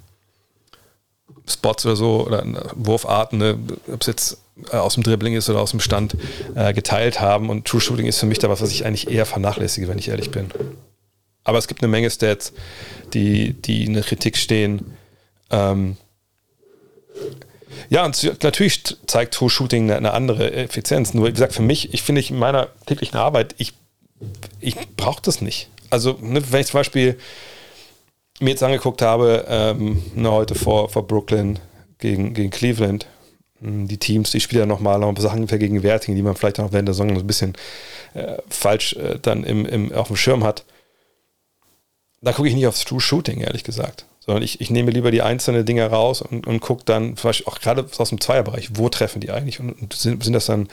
[1.48, 3.58] Spots oder so oder Wurfarten, ne,
[3.92, 6.16] ob es jetzt äh, aus dem Dribbling ist oder aus dem Stand,
[6.54, 7.50] äh, geteilt haben.
[7.50, 10.08] Und True Shooting ist für mich da was, was ich eigentlich eher vernachlässige, wenn ich
[10.08, 10.50] ehrlich bin.
[11.44, 12.52] Aber es gibt eine Menge Stats,
[13.14, 14.96] die, die in der Kritik stehen.
[15.50, 15.96] Ähm
[17.88, 21.14] ja, und natürlich zeigt True Shooting eine, eine, andere Effizienz.
[21.14, 23.74] Nur, wie gesagt, für mich, ich finde ich in meiner täglichen Arbeit, ich,
[24.60, 25.68] ich brauche das nicht.
[25.90, 27.18] Also, ne, wenn ich zum Beispiel
[28.40, 31.58] mir jetzt angeguckt habe, ähm, heute vor, vor Brooklyn
[31.98, 33.06] gegen, gegen Cleveland,
[33.60, 36.72] hm, die Teams, die Spieler nochmal noch ein paar Sachen vergegenwärtigen, die man vielleicht auch
[36.72, 37.54] während der Saison so ein bisschen
[38.14, 40.64] äh, falsch äh, dann im, im, auf dem Schirm hat.
[42.22, 44.06] Da gucke ich nicht aufs True Shooting, ehrlich gesagt.
[44.30, 47.58] Sondern ich, ich nehme lieber die einzelnen Dinge raus und, und gucke dann, vielleicht auch
[47.58, 49.58] gerade aus dem Zweierbereich, wo treffen die eigentlich?
[49.58, 50.68] Und, und sind, sind das dann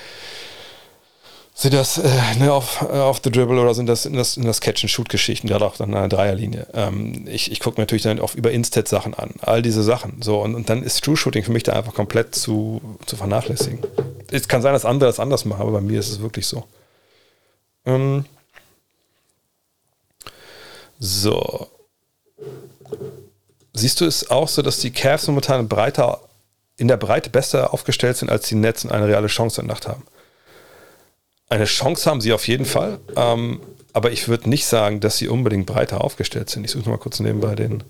[1.55, 4.45] sind das äh, ne, auf, äh, auf the Dribble oder sind das in das, in
[4.45, 6.67] das Catch-and-Shoot-Geschichten, gerade auch dann an der Dreierlinie.
[6.75, 10.21] Ähm, ich ich gucke mir natürlich dann auch über Instat-Sachen an, all diese Sachen.
[10.21, 13.79] So, und, und dann ist True-Shooting für mich da einfach komplett zu, zu vernachlässigen.
[14.29, 16.63] Es kann sein, dass andere das anders machen, aber bei mir ist es wirklich so.
[17.87, 18.25] Ähm,
[20.99, 21.67] so.
[23.77, 26.21] Siehst du es auch so, dass die Cavs momentan breiter,
[26.77, 29.87] in der Breite besser aufgestellt sind, als die Nets und eine reale Chance in Nacht
[29.87, 30.03] haben?
[31.47, 33.61] Eine Chance haben sie auf jeden Fall, ähm,
[33.93, 36.65] aber ich würde nicht sagen, dass sie unbedingt breiter aufgestellt sind.
[36.65, 37.83] Ich suche mal kurz nebenbei den,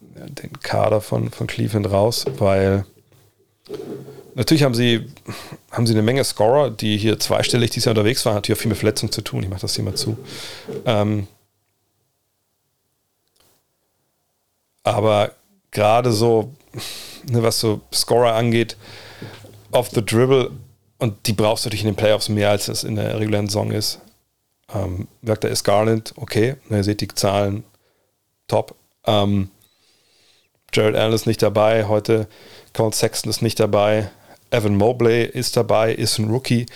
[0.00, 2.86] den Kader von, von Cleveland raus, weil
[4.34, 5.06] natürlich haben sie,
[5.70, 8.62] haben sie eine Menge Scorer, die hier zweistellig dieses Jahr unterwegs waren, hat natürlich auch
[8.62, 9.42] viel mit Verletzungen zu tun.
[9.42, 10.16] Ich mache das hier mal zu.
[10.86, 11.28] Ähm,
[14.86, 15.32] aber
[15.72, 16.52] gerade so,
[17.28, 18.76] ne, was so Scorer angeht,
[19.72, 20.52] off the dribble
[20.98, 23.72] und die brauchst du natürlich in den Playoffs mehr, als es in der regulären Saison
[23.72, 24.00] ist.
[24.72, 26.56] Ähm, da ist Garland, okay.
[26.70, 27.64] Ihr seht die Zahlen,
[28.46, 28.76] top.
[29.04, 29.50] Ähm,
[30.72, 31.86] Jared Allen ist nicht dabei.
[31.86, 32.28] Heute
[32.72, 34.10] Colin Sexton ist nicht dabei.
[34.50, 36.66] Evan Mobley ist dabei, ist ein Rookie.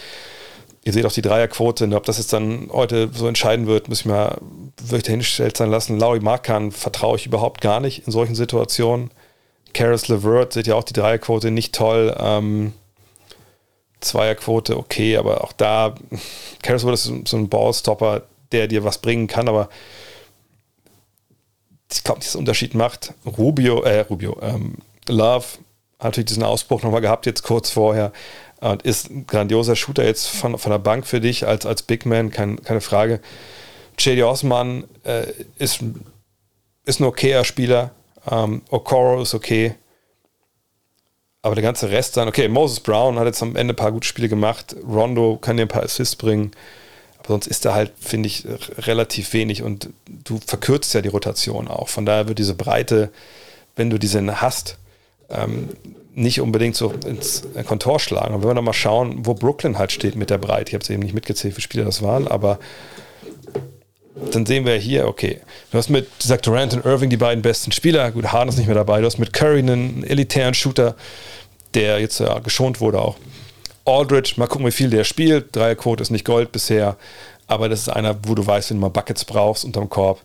[0.83, 1.89] Ihr seht auch die Dreierquote.
[1.95, 4.39] Ob das jetzt dann heute so entscheiden wird, muss ich mal
[4.78, 5.99] wirklich dahingestellt sein lassen.
[5.99, 9.11] Laurie Markan vertraue ich überhaupt gar nicht in solchen Situationen.
[9.74, 12.16] Karis LeVert, seht ihr auch die Dreierquote, nicht toll.
[12.18, 12.72] Ähm,
[14.01, 15.95] Zweierquote, okay, aber auch da,
[16.62, 18.22] Karis Wood ist so ein Ballstopper,
[18.53, 19.68] der dir was bringen kann, aber
[21.93, 23.14] ich glaube, dieser Unterschied macht.
[23.26, 24.76] Rubio, äh, Rubio, ähm,
[25.09, 25.45] Love
[25.99, 28.12] hat natürlich diesen Ausbruch nochmal gehabt, jetzt kurz vorher,
[28.61, 32.07] und ist ein grandioser Shooter jetzt von, von der Bank für dich als, als Big
[32.07, 33.21] Man, kein, keine Frage.
[33.99, 34.23] J.D.
[34.23, 35.27] Osman äh,
[35.59, 35.81] ist,
[36.85, 37.91] ist ein okayer Spieler.
[38.31, 39.75] Ähm, Okoro ist okay.
[41.43, 44.07] Aber der ganze Rest dann, okay, Moses Brown hat jetzt am Ende ein paar gute
[44.07, 44.77] Spiele gemacht.
[44.87, 46.51] Rondo kann dir ein paar Assists bringen.
[47.19, 48.47] Aber sonst ist er halt, finde ich,
[48.79, 51.89] relativ wenig und du verkürzt ja die Rotation auch.
[51.89, 53.11] Von daher wird diese Breite,
[53.77, 54.77] wenn du diese hast,
[55.31, 55.68] ähm,
[56.14, 58.35] nicht unbedingt so ins Kontor schlagen.
[58.35, 60.91] Und wenn wir nochmal schauen, wo Brooklyn halt steht mit der Breite, ich habe es
[60.91, 62.59] eben nicht mitgezählt, wie Spieler das waren, aber
[64.33, 67.72] dann sehen wir hier, okay, du hast mit Zach Durant und Irving die beiden besten
[67.72, 70.97] Spieler, gut, Harden ist nicht mehr dabei, du hast mit Curry einen elitären Shooter,
[71.74, 73.16] der jetzt ja geschont wurde auch.
[73.87, 75.57] Aldridge, mal gucken, wie viel der spielt.
[75.57, 76.97] Dreierquote ist nicht Gold bisher.
[77.47, 80.20] aber das ist einer, wo du weißt, wenn du mal Buckets brauchst unterm Korb.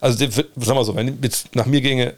[0.00, 0.26] Also,
[0.56, 2.14] sag mal so, wenn jetzt nach mir ginge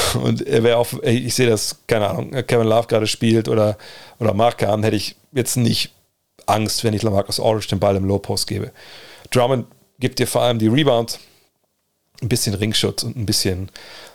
[0.22, 3.76] und er wäre auch, ich sehe das, keine Ahnung, Kevin Love gerade spielt oder,
[4.18, 5.92] oder Kahn, hätte ich jetzt nicht
[6.46, 8.72] Angst, wenn ich Lamarcus Aldridge den Ball im Low Post gebe.
[9.30, 9.66] Drummond
[9.98, 11.18] gibt dir vor allem die Rebounds,
[12.20, 13.70] ein bisschen Ringschutz und ein bisschen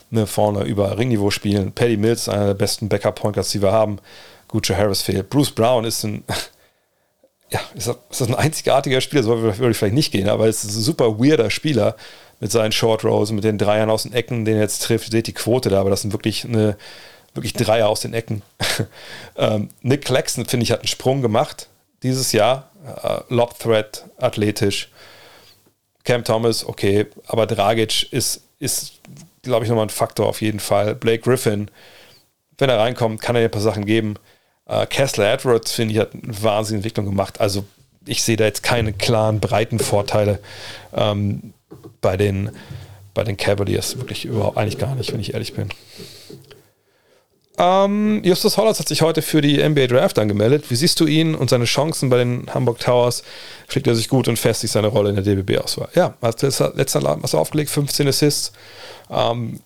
[0.09, 1.71] ne, vorne über Ringniveau spielen.
[1.71, 3.99] Paddy Mills, einer der besten Backup-Pointers, die wir haben.
[4.47, 5.29] Gucci Harris fehlt.
[5.29, 6.23] Bruce Brown ist ein,
[7.49, 10.75] ja, ist das, ein einzigartiger Spieler, so würde ich vielleicht nicht gehen, aber es ist
[10.75, 11.95] ein super weirder Spieler
[12.39, 15.07] mit seinen Short Rows, mit den Dreiern aus den Ecken, den er jetzt trifft.
[15.07, 16.77] Ihr seht die Quote da, aber das sind wirklich eine,
[17.33, 18.41] wirklich Dreier aus den Ecken.
[19.37, 21.67] ähm, Nick Claxton, finde ich, hat einen Sprung gemacht
[22.03, 22.69] dieses Jahr.
[23.03, 24.89] Äh, Lob Threat, athletisch.
[26.03, 28.93] Cam Thomas, okay, aber Dragic ist, ist
[29.41, 30.95] glaube ich, nochmal ein Faktor auf jeden Fall.
[30.95, 31.71] Blake Griffin,
[32.57, 34.15] wenn er reinkommt, kann er ein paar Sachen geben.
[34.65, 37.41] Äh, Kessler Edwards, finde ich, hat eine wahnsinnige Entwicklung gemacht.
[37.41, 37.65] Also
[38.05, 40.39] ich sehe da jetzt keine klaren, breiten Vorteile
[40.93, 41.53] ähm,
[42.01, 42.51] bei, den,
[43.13, 43.97] bei den Cavaliers.
[43.97, 45.69] Wirklich überhaupt eigentlich gar nicht, wenn ich ehrlich bin.
[47.59, 50.69] Ähm, Justus Hollatz hat sich heute für die NBA Draft angemeldet.
[50.69, 53.23] Wie siehst du ihn und seine Chancen bei den Hamburg Towers?
[53.67, 55.89] Schlägt er sich gut und festigt seine Rolle in der DBB-Auswahl?
[55.95, 58.51] Ja, hat letzter Laden was aufgelegt, 15 Assists.
[59.09, 59.59] Ähm,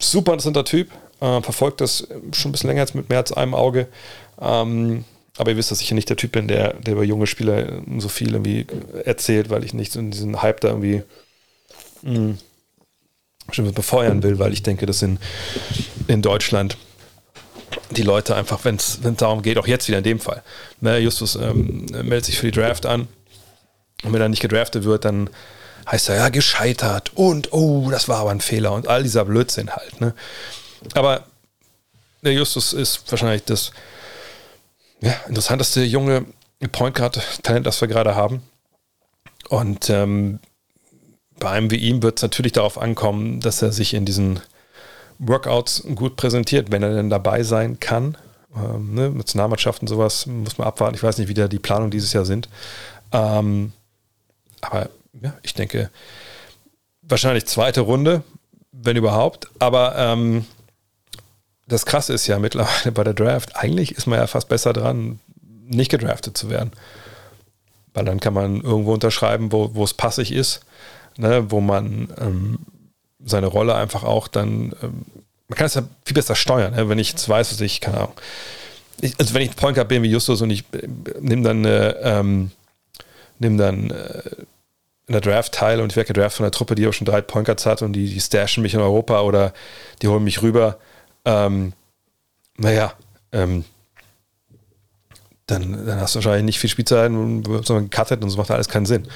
[0.00, 0.88] super interessanter Typ.
[1.20, 3.88] Äh, verfolgt das schon ein bisschen länger jetzt mit mehr als einem Auge.
[4.40, 5.04] Ähm,
[5.36, 7.82] aber ihr wisst, dass ich ja nicht der Typ bin, der, der über junge Spieler
[7.98, 8.66] so viel irgendwie
[9.04, 11.02] erzählt, weil ich nicht in diesen Hype da irgendwie
[12.04, 12.36] mh,
[13.72, 15.18] befeuern will, weil ich denke, dass in,
[16.06, 16.76] in Deutschland
[17.90, 20.42] die Leute einfach, wenn es darum geht, auch jetzt wieder in dem Fall.
[20.80, 23.08] Ne, Justus ähm, meldet sich für die Draft an
[24.02, 25.30] und wenn er nicht gedraftet wird, dann
[25.90, 29.70] heißt er ja gescheitert und oh, das war aber ein Fehler und all dieser Blödsinn
[29.70, 30.00] halt.
[30.00, 30.14] Ne?
[30.94, 31.26] Aber
[32.22, 33.72] der Justus ist wahrscheinlich das
[35.00, 36.24] ja, interessanteste junge
[36.72, 38.42] Point Guard Talent, das wir gerade haben.
[39.48, 40.40] Und ähm,
[41.44, 44.40] bei einem wie ihm wird es natürlich darauf ankommen, dass er sich in diesen
[45.18, 48.16] Workouts gut präsentiert, wenn er denn dabei sein kann.
[48.56, 50.94] Ähm, ne, mit Nationalmannschaften sowas muss man abwarten.
[50.94, 52.48] Ich weiß nicht, wie da die Planungen dieses Jahr sind.
[53.12, 53.74] Ähm,
[54.62, 54.88] aber
[55.20, 55.90] ja, ich denke,
[57.02, 58.22] wahrscheinlich zweite Runde,
[58.72, 59.48] wenn überhaupt.
[59.58, 60.46] Aber ähm,
[61.68, 65.20] das Krasse ist ja mittlerweile bei der Draft, eigentlich ist man ja fast besser dran,
[65.42, 66.72] nicht gedraftet zu werden.
[67.92, 70.62] Weil dann kann man irgendwo unterschreiben, wo es passig ist,
[71.16, 72.58] ne, wo man ähm,
[73.24, 75.04] seine Rolle einfach auch dann, ähm,
[75.48, 76.88] man kann es ja viel besser steuern, ne?
[76.88, 78.12] wenn ich jetzt weiß, dass ich, keine Ahnung,
[79.00, 80.86] ich, also wenn ich Point Guard bin wie Justus und ich äh,
[81.20, 82.50] nehme dann, äh, ähm,
[83.38, 84.22] nimm dann äh,
[85.06, 87.20] in der Draft teil und ich werde gedraft von einer Truppe, die auch schon drei
[87.20, 89.52] Point Guards hat und die, die stashen mich in Europa oder
[90.00, 90.78] die holen mich rüber,
[91.24, 91.72] ähm,
[92.56, 92.94] naja,
[93.32, 93.64] ähm,
[95.46, 98.86] dann, dann hast du wahrscheinlich nicht viel Spielzeit, sondern gecuttet und so macht alles keinen
[98.86, 99.06] Sinn.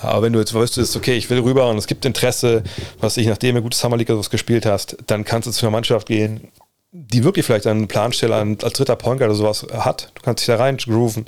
[0.00, 2.62] Aber wenn du jetzt ist okay, ich will rüber und es gibt Interesse,
[3.00, 6.06] was ich, nachdem du gutes Summer League gespielt hast, dann kannst du zu einer Mannschaft
[6.06, 6.48] gehen,
[6.92, 10.10] die wirklich vielleicht einen Plansteller als dritter Point oder sowas hat.
[10.14, 11.26] Du kannst dich da rein grooven.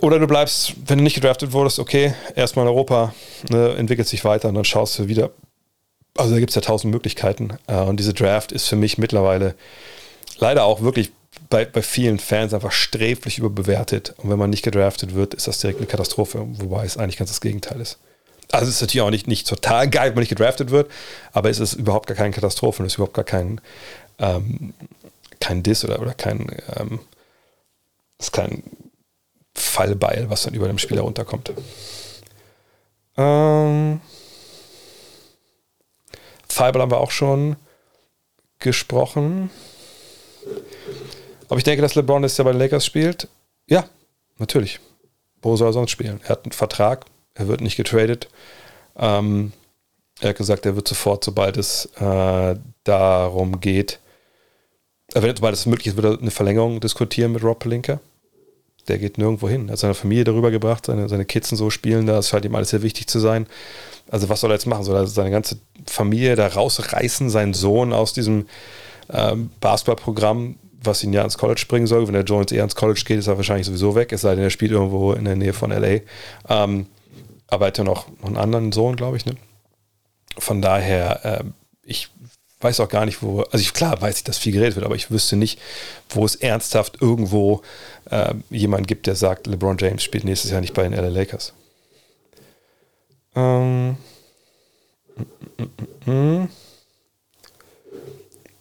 [0.00, 3.14] Oder du bleibst, wenn du nicht gedraftet wurdest, okay, erstmal in Europa,
[3.50, 5.30] ne, entwickelt sich weiter und dann schaust du wieder.
[6.16, 7.58] Also da gibt es ja tausend Möglichkeiten.
[7.66, 9.54] Äh, und diese Draft ist für mich mittlerweile
[10.38, 11.10] leider auch wirklich
[11.50, 14.14] bei, bei vielen Fans einfach sträflich überbewertet.
[14.18, 17.30] Und wenn man nicht gedraftet wird, ist das direkt eine Katastrophe, wobei es eigentlich ganz
[17.30, 17.98] das Gegenteil ist.
[18.50, 20.90] Also es ist natürlich auch nicht, nicht total geil, wenn man nicht gedraftet wird,
[21.32, 23.60] aber es ist überhaupt gar keine Katastrophe und es ist überhaupt gar kein,
[24.18, 24.72] ähm,
[25.40, 26.46] kein Diss oder, oder kein,
[26.76, 27.00] ähm,
[28.18, 28.62] ist kein
[29.54, 31.52] Fallbeil, was dann über dem Spieler runterkommt.
[33.18, 34.00] Ähm,
[36.48, 37.56] Fireball haben wir auch schon
[38.58, 39.50] gesprochen.
[41.48, 43.28] Aber ich denke, dass LeBron jetzt ja bei den Lakers spielt.
[43.68, 43.84] Ja,
[44.38, 44.80] natürlich.
[45.40, 46.20] Wo soll er sonst spielen?
[46.24, 48.28] Er hat einen Vertrag, er wird nicht getradet.
[48.96, 49.52] Ähm,
[50.20, 54.00] er hat gesagt, er wird sofort, sobald es äh, darum geht,
[55.14, 58.00] äh, sobald es möglich ist, wird er eine Verlängerung diskutieren mit Rob Pelinka.
[58.88, 59.68] Der geht nirgendwo hin.
[59.68, 62.18] Er hat seine Familie darüber gebracht, seine, seine Kids und so spielen da.
[62.18, 63.46] Es scheint ihm alles sehr wichtig zu sein.
[64.10, 64.84] Also, was soll er jetzt machen?
[64.84, 68.46] Soll er seine ganze Familie da rausreißen, seinen Sohn aus diesem
[69.10, 72.06] ähm, Basketballprogramm was ihn ja ins College bringen soll.
[72.06, 74.44] Wenn der Jones eher ins College geht, ist er wahrscheinlich sowieso weg, es sei denn,
[74.44, 76.00] er spielt irgendwo in der Nähe von LA.
[76.48, 76.86] Ähm,
[77.48, 79.26] aber er hat ja noch, einen anderen Sohn, glaube ich.
[79.26, 79.36] Ne?
[80.38, 81.44] Von daher, äh,
[81.82, 82.10] ich
[82.60, 84.96] weiß auch gar nicht, wo, also ich, klar weiß ich, dass viel geredet wird, aber
[84.96, 85.58] ich wüsste nicht,
[86.10, 87.62] wo es ernsthaft irgendwo
[88.10, 91.52] äh, jemand gibt, der sagt, LeBron James spielt nächstes Jahr nicht bei den LA Lakers.
[93.34, 93.96] Ähm,
[95.16, 96.12] mm, mm.
[96.12, 96.48] mm.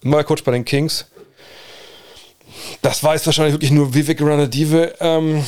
[0.03, 1.05] Neuer Coach bei den Kings
[2.81, 4.95] das weiß wahrscheinlich wirklich nur Vivek Ranadive.
[4.99, 5.43] Ähm,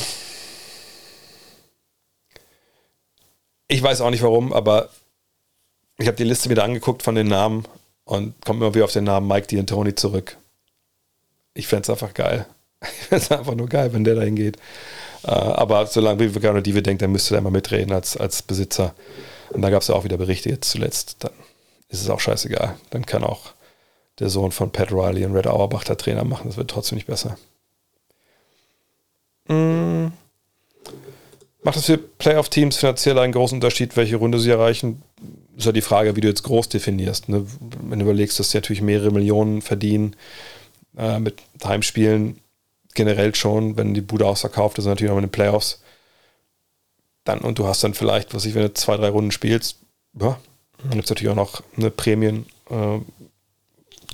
[3.70, 4.88] Ich weiß auch nicht warum, aber
[5.96, 7.64] ich habe die Liste wieder angeguckt von den Namen
[8.02, 10.38] und komme immer wieder auf den Namen Mike D'Antoni zurück.
[11.54, 12.46] Ich fände es einfach geil.
[12.82, 14.56] Ich fände es einfach nur geil, wenn der da hingeht.
[15.22, 18.92] Äh, aber solange Viviano Dive denkt, dann müsste er immer mitreden als, als Besitzer.
[19.50, 21.16] Und da gab es ja auch wieder Berichte jetzt zuletzt.
[21.20, 21.32] Dann
[21.90, 22.74] ist es auch scheißegal.
[22.90, 23.52] Dann kann auch
[24.20, 26.48] der Sohn von Pat Riley und Red Auerbach der Trainer machen.
[26.48, 27.36] Das wird trotzdem nicht besser.
[29.48, 30.08] Mm.
[31.62, 35.02] Macht es für Playoff-Teams finanziell einen großen Unterschied, welche Runde sie erreichen?
[35.56, 37.28] Ist ja die Frage, wie du jetzt groß definierst.
[37.28, 37.44] Ne?
[37.82, 40.16] Wenn du überlegst, dass sie natürlich mehrere Millionen verdienen
[40.96, 42.38] äh, mit Heimspielen,
[42.94, 45.82] generell schon, wenn die Bude ausverkauft ist, natürlich auch in den Playoffs.
[47.24, 49.78] Dann, und du hast dann vielleicht, was ich, wenn du zwei, drei Runden spielst,
[50.18, 50.40] ja,
[50.78, 52.98] dann gibt es natürlich auch noch eine Prämien äh,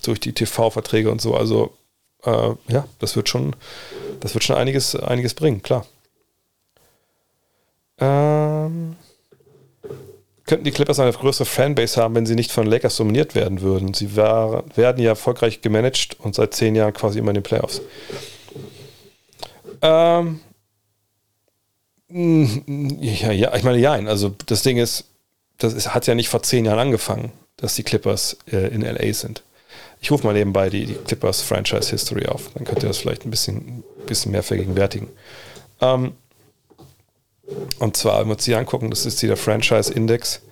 [0.02, 1.34] durch die TV-Verträge und so.
[1.34, 1.72] Also
[2.24, 3.54] äh, ja, das wird schon,
[4.20, 5.86] das wird schon einiges, einiges bringen, klar.
[7.98, 8.96] Ähm,
[10.44, 13.94] könnten die Clippers eine größere Fanbase haben, wenn sie nicht von Lakers dominiert werden würden.
[13.94, 17.80] Sie war, werden ja erfolgreich gemanagt und seit zehn Jahren quasi immer in den Playoffs.
[19.82, 20.40] Ähm,
[22.08, 25.04] ja, ja, ich meine, ja, also das Ding ist,
[25.58, 29.12] das ist, hat ja nicht vor zehn Jahren angefangen, dass die Clippers äh, in LA
[29.12, 29.42] sind.
[30.06, 33.26] Ich rufe mal nebenbei die, die Clippers Franchise History auf, dann könnt ihr das vielleicht
[33.26, 35.08] ein bisschen, bisschen mehr vergegenwärtigen.
[35.80, 36.12] Ähm,
[37.80, 40.42] und zwar, wenn wir uns die angucken, das ist hier der Franchise Index.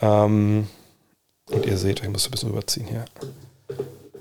[0.00, 0.68] Ähm,
[1.50, 3.04] und ihr seht, ich muss ein bisschen überziehen hier.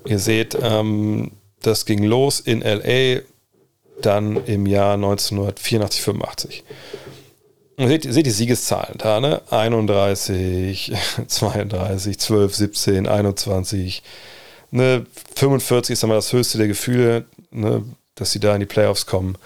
[0.04, 1.32] Ihr seht, ähm,
[1.62, 3.22] das ging los in LA,
[4.02, 6.64] dann im Jahr 1984, 85.
[7.78, 9.44] Und seht, seht die Siegeszahlen da, ne?
[9.50, 10.92] 31,
[11.28, 14.04] 32, 12, 17, 21,
[14.72, 15.06] ne?
[15.36, 17.84] 45 ist dann mal das höchste der Gefühle, ne?
[18.16, 19.38] dass sie da in die Playoffs kommen.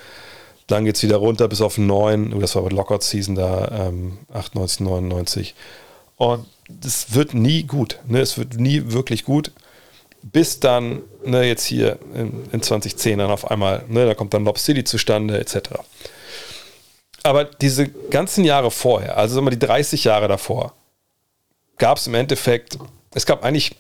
[0.68, 2.40] Dann geht es wieder runter bis auf 9.
[2.40, 5.56] Das war bei Lockout-Season da, ähm, 98, 99.
[6.18, 6.46] Und
[6.84, 8.00] es wird nie gut.
[8.08, 8.20] Ne?
[8.20, 9.52] Es wird nie wirklich gut.
[10.24, 14.44] Bis dann, ne, jetzt hier in, in 2010 dann auf einmal, ne, da kommt dann
[14.44, 15.70] Lob City zustande, etc.
[17.22, 20.74] Aber diese ganzen Jahre vorher, also immer die 30 Jahre davor,
[21.78, 22.80] gab es im Endeffekt,
[23.14, 23.76] es gab eigentlich,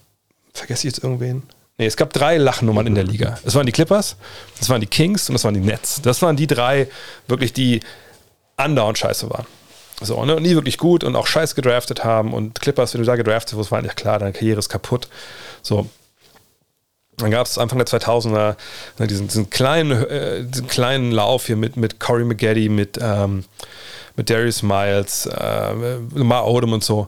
[0.57, 1.43] vergesse ich jetzt irgendwen?
[1.77, 3.37] Nee, es gab drei Lachnummern in der Liga.
[3.43, 4.15] Es waren die Clippers,
[4.59, 6.01] das waren die Kings und das waren die Nets.
[6.01, 6.87] Das waren die drei,
[7.27, 7.81] wirklich, die
[8.55, 9.45] andauernd scheiße waren.
[10.01, 10.35] So, ne?
[10.35, 12.33] Und nie wirklich gut und auch scheiß gedraftet haben.
[12.33, 15.07] Und Clippers, wenn du da gedraftet wirst, war ja klar, deine Karriere ist kaputt.
[15.61, 15.89] So.
[17.17, 18.55] Dann gab es Anfang der 2000er
[18.99, 23.45] ne, diesen, diesen, kleinen, äh, diesen kleinen Lauf hier mit, mit Corey McGaddy, mit, ähm,
[24.17, 27.07] mit Darius Miles, äh, Lamar Odom und so.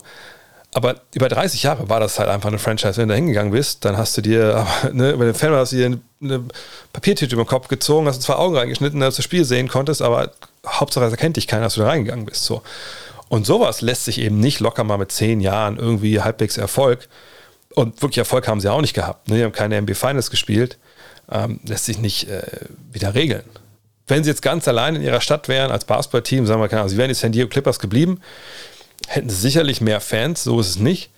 [0.78, 2.98] Aber über 30 Jahre war das halt einfach eine Franchise.
[2.98, 5.76] Wenn du da hingegangen bist, dann hast du dir, ne, über den Fan hast du
[5.76, 6.44] dir eine, eine
[6.92, 10.02] Papiertüte über den Kopf gezogen, hast zwei Augen reingeschnitten, dass du das Spiel sehen konntest,
[10.02, 10.30] aber
[10.64, 12.44] Hauptsache es erkennt dich keiner, dass du da reingegangen bist.
[12.44, 12.62] So.
[13.28, 17.08] Und sowas lässt sich eben nicht locker mal mit zehn Jahren irgendwie halbwegs Erfolg.
[17.74, 19.28] Und wirklich Erfolg haben sie auch nicht gehabt.
[19.28, 19.38] Ne?
[19.38, 20.78] Die haben keine NBA Finals gespielt.
[21.28, 22.42] Ähm, lässt sich nicht äh,
[22.92, 23.42] wieder regeln.
[24.06, 26.96] Wenn sie jetzt ganz allein in ihrer Stadt wären, als Basketballteam, sagen wir, keine sie
[26.96, 28.20] wären die San Diego Clippers geblieben,
[29.08, 31.10] hätten sicherlich mehr Fans, so ist es nicht.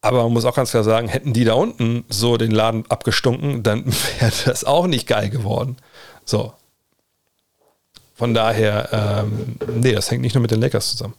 [0.00, 3.62] Aber man muss auch ganz klar sagen, hätten die da unten so den Laden abgestunken,
[3.62, 3.86] dann
[4.20, 5.76] wäre das auch nicht geil geworden.
[6.24, 6.52] So.
[8.14, 11.14] Von daher, ähm, nee, das hängt nicht nur mit den Lakers zusammen.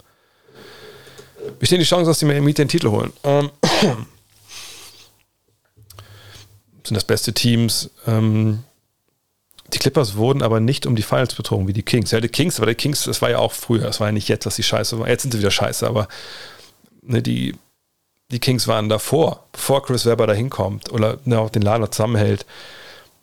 [1.60, 3.14] Bestehen die Chancen, dass die Miami den Titel holen?
[3.24, 3.52] Ähm,
[6.84, 7.90] sind das beste Teams.
[8.08, 8.64] Ähm,
[9.74, 12.12] die Clippers wurden aber nicht um die Finals betrogen wie die Kings.
[12.12, 14.30] Ja, die Kings, aber die Kings, das war ja auch früher, das war ja nicht
[14.30, 15.10] jetzt, dass die scheiße waren.
[15.10, 16.08] Jetzt sind sie wieder scheiße, aber
[17.02, 17.56] ne, die,
[18.32, 22.46] die Kings waren davor, bevor Chris Webber da hinkommt oder ne, auch den Laden zusammenhält.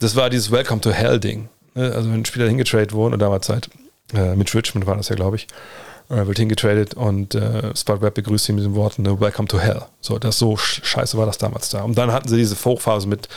[0.01, 1.49] Das war dieses Welcome to Hell-Ding.
[1.75, 1.93] Ne?
[1.93, 3.71] Also wenn Spieler hingetradet wurden, oder damals halt,
[4.13, 5.47] äh, mit Richmond war das ja, glaube ich,
[6.11, 9.59] äh, wird hingetradet und äh, Spot Web begrüßt ihn mit den Worten ne, Welcome to
[9.59, 9.83] Hell.
[10.03, 11.83] So, das so scheiße war das damals da.
[11.83, 13.29] Und dann hatten sie diese Hochphase mit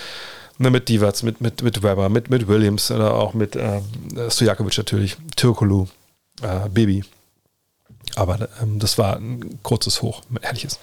[0.60, 3.82] Ne, mit Divac, mit, mit, mit Weber, mit, mit Williams oder auch mit äh,
[4.30, 5.86] Stojakovic natürlich, Türkolu,
[6.41, 7.03] äh, Baby.
[8.16, 10.80] Aber ähm, das war ein kurzes Hoch, ehrliches.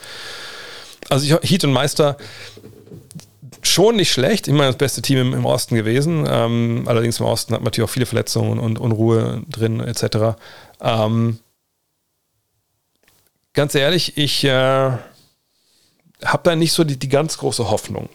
[1.08, 2.16] Also ich, Heat und Meister
[3.62, 4.46] schon nicht schlecht.
[4.46, 6.24] Immer das beste Team im, im Osten gewesen.
[6.28, 10.38] Ähm, allerdings im Osten hat man natürlich auch viele Verletzungen und Unruhe drin, etc.
[10.80, 11.40] Ähm,
[13.54, 15.00] ganz ehrlich, ich äh, habe
[16.44, 18.08] da nicht so die, die ganz große Hoffnung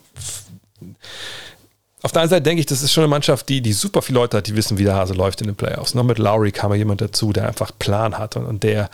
[2.02, 4.20] auf der einen Seite denke ich, das ist schon eine Mannschaft, die, die super viele
[4.20, 5.94] Leute hat, die wissen, wie der Hase läuft in den Playoffs.
[5.94, 8.90] Noch mit Lowry kam ja jemand dazu, der einfach Plan hat und, und der,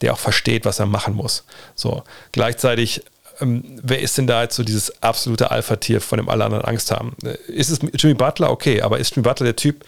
[0.00, 1.44] der auch versteht, was er machen muss.
[1.74, 3.02] So, gleichzeitig
[3.40, 6.90] ähm, wer ist denn da jetzt so dieses absolute Alpha-Tier, von dem alle anderen Angst
[6.90, 7.14] haben?
[7.22, 8.50] Äh, ist es Jimmy Butler?
[8.50, 9.84] Okay, aber ist Jimmy Butler der Typ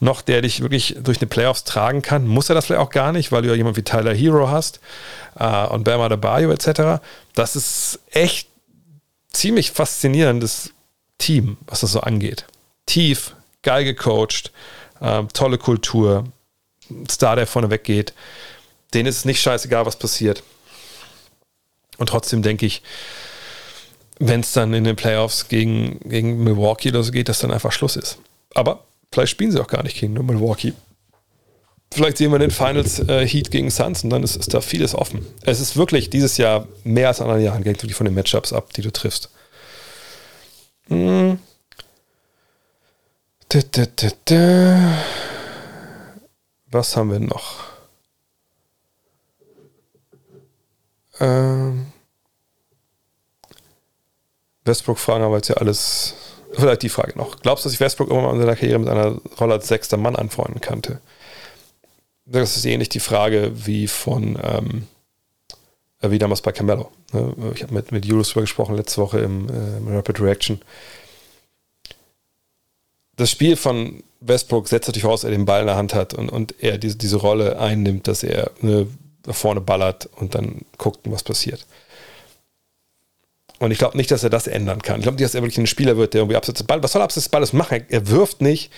[0.00, 2.26] noch, der dich wirklich durch die Playoffs tragen kann?
[2.26, 4.80] Muss er das vielleicht auch gar nicht, weil du ja jemanden wie Tyler Hero hast
[5.38, 7.02] äh, und Bama Adebayo etc.
[7.34, 8.48] Das ist echt
[9.32, 10.72] ziemlich faszinierendes
[11.22, 12.46] Team, was das so angeht.
[12.86, 14.50] Tief, geil gecoacht,
[15.00, 16.24] äh, tolle Kultur,
[17.08, 18.12] Star, der vorne weggeht.
[18.92, 20.42] Denen ist es nicht scheißegal, was passiert.
[21.98, 22.82] Und trotzdem denke ich,
[24.18, 27.72] wenn es dann in den Playoffs gegen, gegen Milwaukee oder so geht, dass dann einfach
[27.72, 28.18] Schluss ist.
[28.54, 30.72] Aber vielleicht spielen sie auch gar nicht gegen Milwaukee.
[31.92, 34.94] Vielleicht sehen wir den Finals äh, Heat gegen Suns und dann ist, ist, da vieles
[34.94, 35.24] offen.
[35.42, 38.52] Es ist wirklich dieses Jahr mehr als in anderen Jahren, hängt wirklich von den Matchups
[38.52, 39.30] ab, die du triffst.
[40.92, 41.38] Hm.
[46.70, 47.64] Was haben wir noch?
[51.20, 51.92] Ähm.
[54.64, 56.14] Westbrook fragen aber jetzt ja alles.
[56.52, 57.40] Vielleicht die Frage noch.
[57.40, 59.96] Glaubst du, dass ich Westbrook irgendwann mal in seiner Karriere mit einer Rolle als sechster
[59.96, 61.00] Mann anfreunden könnte?
[62.26, 65.01] Das ist ähnlich die Frage wie von ähm, äh,
[66.10, 66.90] wie damals bei Carmelo.
[67.12, 67.52] Ne?
[67.54, 70.60] Ich habe mit, mit Julius darüber gesprochen letzte Woche im, äh, Rapid Reaction.
[73.16, 76.14] Das Spiel von Westbrook setzt natürlich voraus, dass er den Ball in der Hand hat
[76.14, 78.86] und, und er diese, diese Rolle einnimmt, dass er ne,
[79.28, 81.66] vorne ballert und dann guckt, was passiert.
[83.58, 84.96] Und ich glaube nicht, dass er das ändern kann.
[84.96, 86.82] Ich glaube nicht, dass er wirklich ein Spieler wird, der irgendwie abseits des Balles.
[86.82, 87.84] Was soll abseits des Balles machen?
[87.90, 88.72] Er wirft nicht,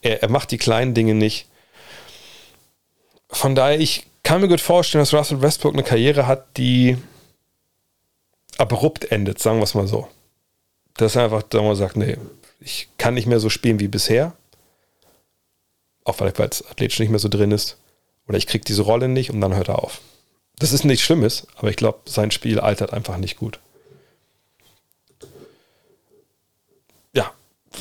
[0.00, 1.48] er, er macht die kleinen Dinge nicht.
[3.30, 6.98] Von daher, ich kann mir gut vorstellen, dass Russell Westbrook eine Karriere hat, die
[8.58, 10.06] abrupt endet, sagen wir es mal so.
[10.98, 12.18] Dass er einfach da mal sagt, nee,
[12.60, 14.34] ich kann nicht mehr so spielen wie bisher.
[16.04, 17.78] Auch weil es athletisch nicht mehr so drin ist.
[18.26, 20.02] Oder ich kriege diese Rolle nicht und dann hört er auf.
[20.58, 23.60] Das ist nichts Schlimmes, aber ich glaube, sein Spiel altert einfach nicht gut.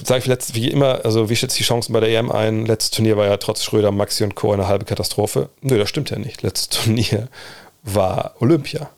[0.04, 2.66] Sage ich letzt, wie immer, also wie schätzt die Chancen bei der EM ein?
[2.66, 4.52] Letztes Turnier war ja trotz Schröder, Maxi und Co.
[4.52, 5.50] eine halbe Katastrophe.
[5.62, 6.42] Nö, das stimmt ja nicht.
[6.42, 7.30] Letztes Turnier
[7.84, 8.90] war Olympia.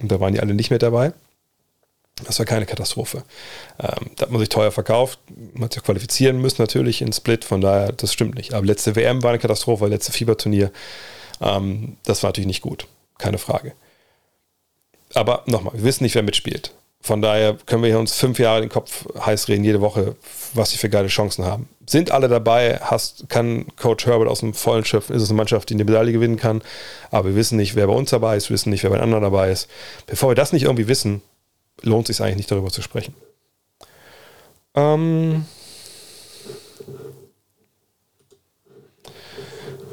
[0.00, 1.12] Und da waren die alle nicht mehr dabei.
[2.24, 3.24] Das war keine Katastrophe.
[3.78, 5.18] Ähm, da hat man sich teuer verkauft.
[5.52, 8.54] Man hat sich qualifizieren müssen natürlich in Split, von daher, das stimmt nicht.
[8.54, 10.70] Aber letzte WM war eine Katastrophe, letzte Fieberturnier,
[11.40, 12.86] ähm, das war natürlich nicht gut.
[13.18, 13.74] Keine Frage.
[15.14, 16.72] Aber nochmal, wir wissen nicht, wer mitspielt.
[17.06, 20.16] Von daher können wir uns fünf Jahre den Kopf heiß reden, jede Woche,
[20.54, 21.68] was sie für geile Chancen haben.
[21.86, 22.80] Sind alle dabei?
[22.82, 25.14] Hast, kann Coach Herbert aus dem Vollen schöpfen?
[25.14, 26.62] Ist es eine Mannschaft, die eine Medaille gewinnen kann?
[27.12, 29.04] Aber wir wissen nicht, wer bei uns dabei ist, wir wissen nicht, wer bei den
[29.04, 29.68] anderen dabei ist.
[30.08, 31.22] Bevor wir das nicht irgendwie wissen,
[31.82, 33.14] lohnt es sich eigentlich nicht darüber zu sprechen.
[34.74, 35.46] Ähm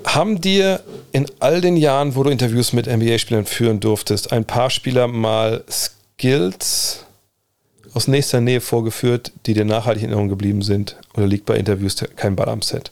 [0.04, 4.72] haben dir in all den Jahren, wo du Interviews mit NBA-Spielern führen durftest, ein paar
[4.72, 5.64] Spieler mal
[6.18, 7.06] Skills
[7.94, 10.98] aus nächster Nähe vorgeführt, die dir nachhaltig in Erinnerung geblieben sind?
[11.16, 12.92] Oder liegt bei Interviews kein Ball am Set?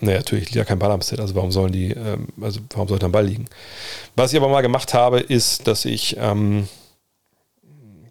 [0.00, 2.86] Naja, natürlich liegt ja kein Ball am Set, also warum sollen die, ähm, also warum
[2.86, 3.46] sollte ein Ball liegen?
[4.14, 6.68] Was ich aber mal gemacht habe, ist, dass ich ähm,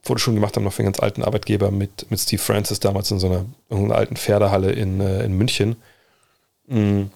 [0.02, 3.20] Fotoschulung gemacht habe noch für einen ganz alten Arbeitgeber mit, mit Steve Francis damals in
[3.20, 5.76] so einer, in einer alten Pferdehalle in, äh, in München.
[6.68, 7.12] Mhm.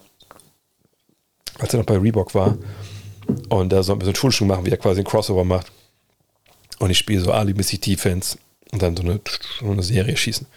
[1.57, 2.57] Als er noch bei Reebok war.
[3.49, 5.71] Und da so ein Schulschulung machen, wie er quasi ein Crossover macht.
[6.79, 8.37] Und ich spiele so Ali-mäßig Defense
[8.71, 9.19] und dann so eine,
[9.61, 10.47] eine Serie schießen.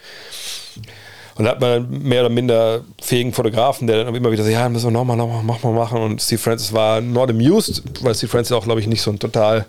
[1.35, 4.69] Und da hat man mehr oder minder fähigen Fotografen, der dann immer wieder so, ja,
[4.69, 5.99] müssen wir nochmal, nochmal, mach mal machen.
[5.99, 9.19] Und Steve Francis war not amused, weil Steve Francis auch, glaube ich, nicht so ein
[9.19, 9.65] total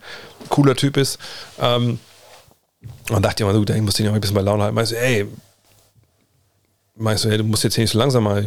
[0.51, 1.19] cooler Typ ist.
[1.59, 1.99] Ähm,
[3.11, 4.75] und dachte immer, du, ich muss den ja ein bisschen bei Laune halten.
[4.75, 5.27] Meinst du, ey,
[6.97, 8.45] meinst du, ey, du musst jetzt hier nicht so langsam mal,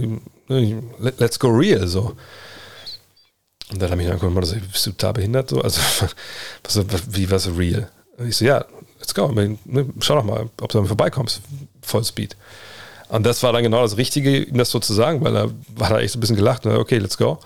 [1.00, 2.16] let's go real, so.
[3.72, 5.50] Und dann habe ich angeguckt, bist du total behindert?
[5.50, 5.62] So?
[5.62, 5.82] Also,
[6.64, 7.90] was, wie, was real?
[8.18, 8.66] Und ich so, ja,
[9.00, 9.32] let's go.
[9.32, 9.58] Ne,
[10.00, 11.42] schau doch mal, ob du damit vorbeikommst.
[11.82, 12.36] Vollspeed.
[13.10, 15.90] Und das war dann genau das Richtige, ihm das so zu sagen, weil er war
[15.90, 17.40] da echt so ein bisschen gelacht und okay, let's go.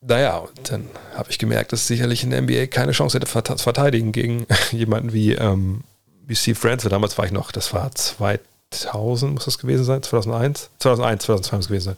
[0.00, 4.12] Naja, und dann habe ich gemerkt, dass sicherlich in der NBA keine Chance hätte verteidigen
[4.12, 5.84] gegen jemanden wie, ähm,
[6.26, 6.90] wie Steve Francis.
[6.90, 10.02] Damals war ich noch, das war 2000, muss das gewesen sein?
[10.02, 10.70] 2001?
[10.78, 11.96] 2001, 2002 muss es gewesen sein.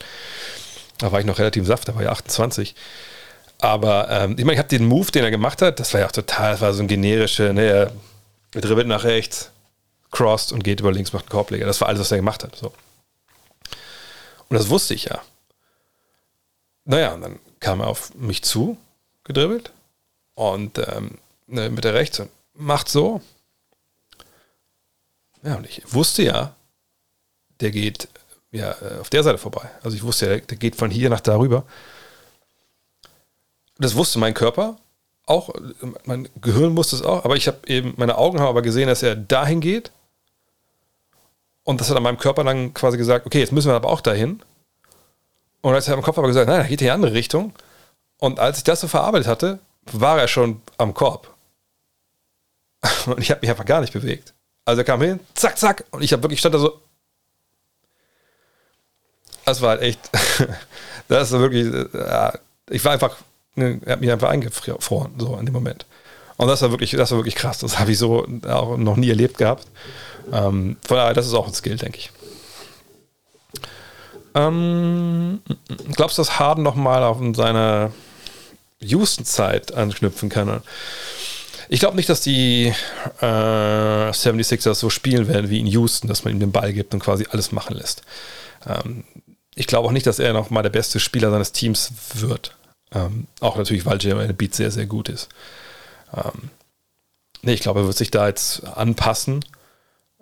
[0.99, 2.74] Da war ich noch relativ saft, da war ich 28.
[3.63, 6.09] Aber ähm, ich meine, ich habe den Move, den er gemacht hat, das war ja
[6.09, 7.93] auch total, das war so ein generischer, ne,
[8.53, 9.53] er dribbelt nach rechts,
[10.11, 11.65] crossed und geht über links, macht einen Korbleger.
[11.65, 12.57] Das war alles, was er gemacht hat.
[12.57, 12.73] So.
[14.49, 15.23] Und das wusste ich ja.
[16.87, 18.77] Naja, und dann kam er auf mich zu,
[19.23, 19.71] gedribbelt
[20.35, 23.21] und ähm, ne, mit der rechts und macht so.
[25.45, 26.57] Ja, und ich wusste ja,
[27.61, 28.09] der geht
[28.51, 29.71] ja, äh, auf der Seite vorbei.
[29.85, 31.65] Also ich wusste ja, der geht von hier nach darüber.
[33.83, 34.76] Das wusste mein Körper
[35.26, 35.51] auch,
[36.05, 39.03] mein Gehirn wusste es auch, aber ich habe eben, meine Augen haben aber gesehen, dass
[39.03, 39.93] er dahin geht.
[41.64, 44.01] Und das hat an meinem Körper dann quasi gesagt, okay, jetzt müssen wir aber auch
[44.01, 44.43] dahin.
[45.61, 47.53] Und als er im Kopf aber gesagt, nein, er geht in die andere Richtung.
[48.18, 49.61] Und als ich das so verarbeitet hatte,
[49.93, 51.33] war er schon am Korb.
[53.07, 54.35] Und ich habe mich einfach gar nicht bewegt.
[54.64, 56.80] Also er kam hin, zack, zack, und ich habe wirklich stand da so.
[59.45, 59.99] Das war halt echt.
[61.09, 61.66] das war wirklich.
[61.93, 62.33] Ja,
[62.70, 63.16] ich war einfach.
[63.55, 65.87] Ne, er hat mich einfach eingefroren, so in dem Moment.
[66.37, 67.59] Und das war wirklich, das war wirklich krass.
[67.59, 69.67] Das habe ich so auch noch nie erlebt gehabt.
[70.33, 72.11] Ähm, von daher, das ist auch ein Skill, denke ich.
[74.35, 75.43] Ähm,
[75.93, 77.93] glaubst du, dass Harden nochmal auf seine
[78.81, 80.63] Houston-Zeit anknüpfen kann?
[81.69, 82.73] Ich glaube nicht, dass die
[83.21, 87.01] äh, 76ers so spielen werden wie in Houston, dass man ihm den Ball gibt und
[87.01, 88.03] quasi alles machen lässt.
[88.67, 89.05] Ähm,
[89.55, 92.57] ich glaube auch nicht, dass er nochmal der beste Spieler seines Teams wird.
[92.95, 95.28] Ähm, auch natürlich, weil Jeremy Beat sehr, sehr gut ist.
[96.14, 96.51] Ähm,
[97.43, 99.45] nee, ich glaube, er wird sich da jetzt anpassen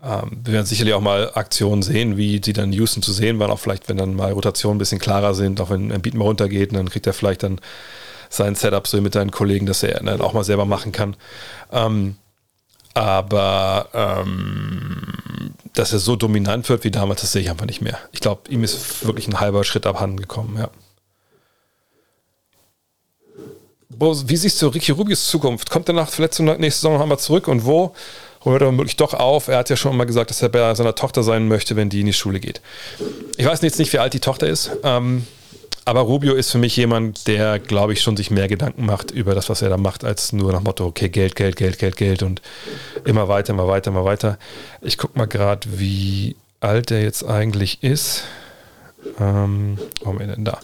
[0.03, 3.39] ähm, wir werden sicherlich auch mal Aktionen sehen, wie die dann in Houston zu sehen
[3.39, 6.15] waren, auch vielleicht, wenn dann mal Rotationen ein bisschen klarer sind, auch wenn ein Beat
[6.15, 7.61] mal runtergeht, dann kriegt er vielleicht dann
[8.31, 11.17] sein Setup so mit seinen Kollegen, dass er dann auch mal selber machen kann.
[11.73, 12.17] Ähm,
[12.95, 17.99] aber ähm, dass er so dominant wird wie damals, das sehe ich einfach nicht mehr.
[18.13, 20.71] Ich glaube, ihm ist wirklich ein halber Schritt abhanden gekommen, ja.
[24.01, 25.71] Wie siehst du Ricky Rubius Zukunft?
[25.71, 27.95] Kommt er nach Verletzung nächste Saison nochmal zurück und wo?
[28.45, 29.49] hört er wirklich doch auf.
[29.49, 32.01] Er hat ja schon mal gesagt, dass er bei seiner Tochter sein möchte, wenn die
[32.01, 32.61] in die Schule geht.
[33.37, 35.27] Ich weiß jetzt nicht, wie alt die Tochter ist, ähm,
[35.85, 39.35] aber Rubio ist für mich jemand, der, glaube ich, schon sich mehr Gedanken macht über
[39.35, 42.23] das, was er da macht, als nur nach Motto, okay, Geld, Geld, Geld, Geld, Geld
[42.23, 42.41] und
[43.05, 44.39] immer weiter, immer weiter, immer weiter.
[44.83, 48.25] Ich gucke mal gerade, wie alt er jetzt eigentlich ist.
[49.19, 50.61] Ähm, wo haben wir denn da?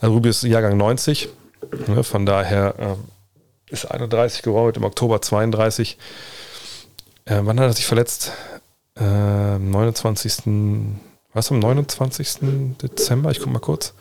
[0.00, 1.30] Also Rubio ist Jahrgang 90,
[1.86, 5.98] ne, von daher äh, ist 31 geworden, im Oktober 32.
[7.24, 8.32] Äh, wann hat er sich verletzt?
[8.96, 10.98] Äh, 29.
[11.32, 12.76] Was am 29.
[12.82, 13.30] Dezember?
[13.30, 13.94] Ich gucke mal kurz,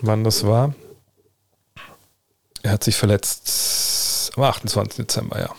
[0.00, 0.74] wann das war.
[2.62, 4.96] Er hat sich verletzt am 28.
[4.96, 5.54] Dezember, ja.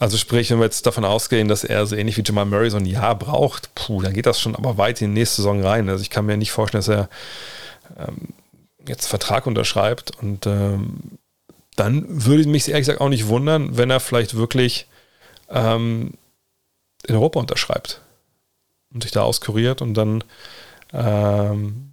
[0.00, 2.78] Also sprich, wenn wir jetzt davon ausgehen, dass er so ähnlich wie Jamal Murray so
[2.78, 5.88] ein Jahr braucht, puh, dann geht das schon aber weit in die nächste Saison rein.
[5.88, 7.08] Also ich kann mir nicht vorstellen, dass er
[7.96, 8.28] ähm,
[8.86, 11.18] jetzt Vertrag unterschreibt und ähm,
[11.76, 14.86] dann würde mich ehrlich gesagt auch nicht wundern, wenn er vielleicht wirklich
[15.48, 16.12] ähm,
[17.06, 18.00] in Europa unterschreibt
[18.92, 20.24] und sich da auskuriert und dann,
[20.92, 21.90] ähm,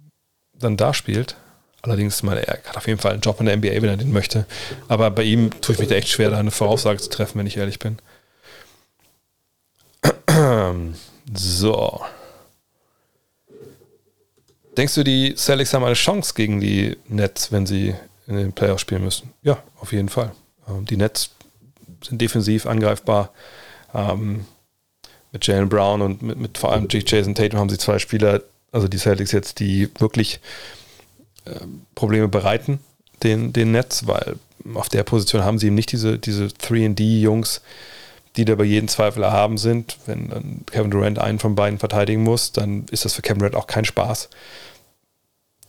[0.54, 1.36] dann da spielt.
[1.82, 4.12] Allerdings, meine, er hat auf jeden Fall einen Job in der NBA, wenn er den
[4.12, 4.46] möchte.
[4.86, 7.46] Aber bei ihm tue ich mich da echt schwer, da eine Voraussage zu treffen, wenn
[7.46, 7.98] ich ehrlich bin.
[11.34, 12.02] So.
[14.76, 17.94] Denkst du, die Celtics haben eine Chance gegen die Nets, wenn sie
[18.26, 19.32] in den Playoffs spielen müssen?
[19.42, 20.32] Ja, auf jeden Fall.
[20.68, 21.30] Ähm, die Nets
[22.02, 23.30] sind defensiv angreifbar.
[23.94, 24.46] Ähm,
[25.32, 28.86] mit Jalen Brown und mit, mit vor allem Jason Tatum haben sie zwei Spieler, also
[28.86, 30.40] die Celtics jetzt, die wirklich
[31.46, 31.60] äh,
[31.94, 32.80] Probleme bereiten,
[33.22, 34.36] den, den Netz, weil
[34.74, 37.62] auf der Position haben sie eben nicht diese, diese 3D-Jungs,
[38.36, 39.98] die da bei jedem Zweifel erhaben sind.
[40.06, 43.56] Wenn dann Kevin Durant einen von beiden verteidigen muss, dann ist das für Kevin Durant
[43.56, 44.30] auch kein Spaß.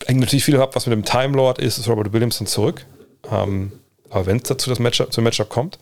[0.05, 2.85] Hängt natürlich viel ab, was mit dem Time Lord ist, ist Robert Williamson zurück.
[3.31, 3.71] Ähm,
[4.09, 5.79] aber wenn es dazu das Matchup, zum Matchup kommt,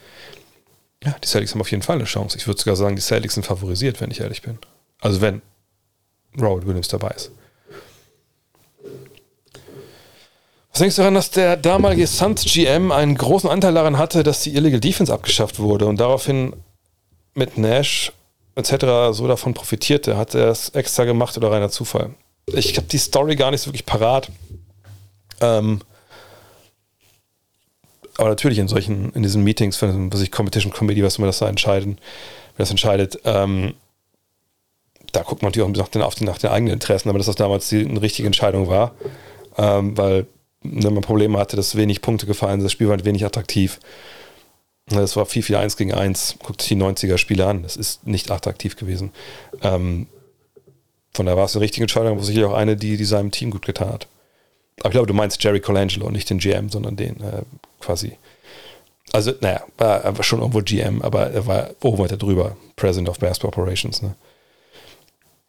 [1.03, 2.37] ja, die Celtics haben auf jeden Fall eine Chance.
[2.37, 4.59] Ich würde sogar sagen, die Celtics sind favorisiert, wenn ich ehrlich bin.
[4.99, 5.41] Also wenn
[6.39, 7.31] Robert Williams dabei ist.
[10.71, 14.41] Was denkst du daran, dass der damalige Suns GM einen großen Anteil daran hatte, dass
[14.41, 16.53] die Illegal Defense abgeschafft wurde und daraufhin
[17.33, 18.11] mit Nash
[18.55, 19.11] etc.
[19.11, 20.17] so davon profitierte?
[20.17, 22.11] Hat er es extra gemacht oder reiner Zufall?
[22.47, 24.29] Ich habe die Story gar nicht so wirklich parat.
[25.39, 25.81] Ähm,
[28.17, 31.47] aber natürlich in solchen, in diesen Meetings, was ich Competition Committee, was immer das da
[31.47, 31.97] entscheiden,
[32.57, 33.73] das entscheidet, ähm,
[35.11, 37.69] da guckt man natürlich auch nach den, nach den eigenen Interessen, aber dass das damals
[37.69, 38.93] die, eine richtige Entscheidung war,
[39.57, 40.27] ähm, weil
[40.63, 43.79] ne, man Probleme hatte, dass wenig Punkte gefallen sind, das Spiel war wenig attraktiv.
[44.99, 46.37] Das war 4-4-1 gegen 1.
[46.43, 47.63] Guckt sich die 90er-Spiele an.
[47.63, 49.11] Das ist nicht attraktiv gewesen.
[49.61, 50.07] Ähm,
[51.13, 53.51] von daher war es eine richtige Entscheidung, aber sicherlich auch eine, die, die seinem Team
[53.51, 54.07] gut getan hat.
[54.79, 57.43] Aber ich glaube, du meinst Jerry Colangelo, nicht den GM, sondern den äh,
[57.79, 58.17] quasi.
[59.13, 62.55] Also, naja, war, war schon irgendwo GM, aber er war oben weiter drüber.
[62.77, 64.01] President of Basketball Operations.
[64.01, 64.15] Ne?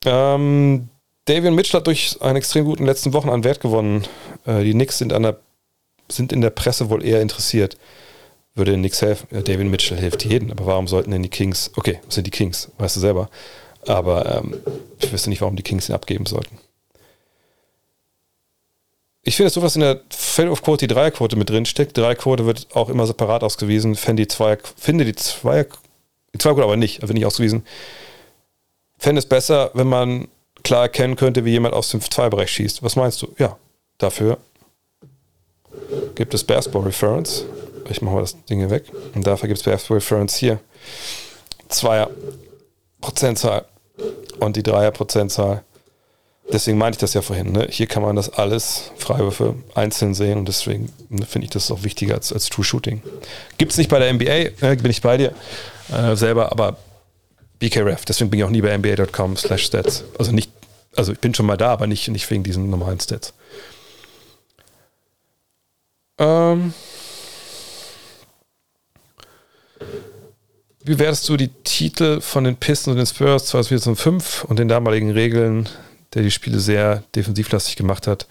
[0.05, 0.89] Ähm,
[1.27, 4.05] Davian Mitchell hat durch einen extrem guten letzten Wochen an Wert gewonnen.
[4.45, 5.39] Äh, die Knicks sind, der,
[6.09, 7.77] sind in der Presse wohl eher interessiert.
[8.55, 9.29] Würde den Knicks helfen?
[9.31, 12.31] Ja, Davian Mitchell hilft jedem, aber warum sollten denn die Kings, okay, das sind die
[12.31, 13.31] Kings, weißt du selber.
[13.87, 14.61] Aber ähm,
[15.01, 16.59] ich wüsste nicht, warum die Kings ihn abgeben sollten.
[19.25, 21.97] ich finde so, was in der Fail-of-Quote die Dreierquote mit drin steckt.
[21.97, 23.95] Dreierquote wird auch immer separat ausgewiesen.
[23.95, 25.67] Fände die Zweier, finde die Zweier,
[26.35, 27.65] die Zweierquote aber nicht, wird nicht ausgewiesen.
[28.99, 30.29] Fände es besser, wenn man
[30.63, 32.83] klar erkennen könnte, wie jemand aus dem Zweierbereich schießt.
[32.83, 33.35] Was meinst du?
[33.39, 33.57] Ja,
[33.99, 34.39] dafür
[36.15, 37.45] gibt es Basketball Reference.
[37.93, 38.85] Ich mache mal das Ding hier weg.
[39.15, 40.59] Und dafür gibt es Basketball Reference hier.
[41.69, 42.11] Zweier
[43.01, 43.65] Prozentzahl
[44.41, 45.63] und die Dreier Prozentzahl.
[46.53, 47.53] Deswegen meinte ich das ja vorhin.
[47.53, 47.69] Ne?
[47.71, 51.83] Hier kann man das alles Freiwürfe einzeln sehen und deswegen ne, finde ich das auch
[51.85, 53.01] wichtiger als, als True Shooting.
[53.59, 55.33] Gibt es nicht bei der NBA, äh, bin ich bei dir
[55.91, 56.77] äh, selber, aber
[57.59, 60.05] BKRF, deswegen bin ich auch nie bei NBA.com slash Stats.
[60.19, 60.51] Also nicht,
[60.97, 63.35] also ich bin schon mal da, aber nicht, nicht wegen diesen normalen Stats.
[66.19, 66.75] Ähm,
[70.85, 75.11] wie werdest du die Titel von den Pistons und den Spurs 2005 und den damaligen
[75.11, 75.69] Regeln,
[76.15, 78.27] der die Spiele sehr defensivlastig gemacht hat,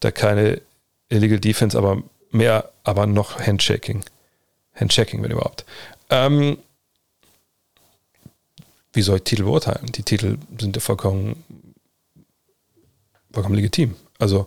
[0.00, 0.60] da keine
[1.08, 4.04] Illegal Defense, aber mehr, aber noch Handshaking.
[4.74, 5.64] Handshaking, wenn überhaupt.
[6.10, 6.58] Ähm,
[8.92, 9.86] wie soll ich Titel beurteilen?
[9.86, 11.44] Die Titel sind ja vollkommen,
[13.32, 13.96] vollkommen legitim.
[14.18, 14.46] Also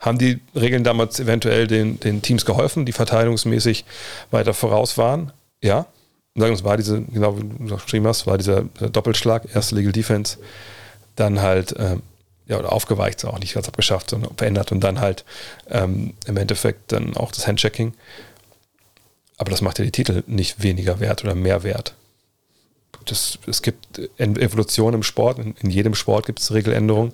[0.00, 3.84] haben die Regeln damals eventuell den, den Teams geholfen, die verteidigungsmäßig
[4.30, 5.32] weiter voraus waren?
[5.62, 5.86] Ja.
[6.36, 10.38] Sagen es war diese, genau wie du geschrieben hast, war dieser Doppelschlag, erste Legal Defense,
[11.16, 12.02] dann halt, ähm,
[12.46, 15.24] ja, oder aufgeweicht, auch nicht ganz abgeschafft, sondern verändert und dann halt
[15.68, 17.94] ähm, im Endeffekt dann auch das Handchecking.
[19.36, 21.94] Aber das macht ja die Titel nicht weniger wert oder mehr wert.
[23.06, 27.12] Das, es gibt Evolution im Sport, in, in jedem Sport gibt es Regeländerungen.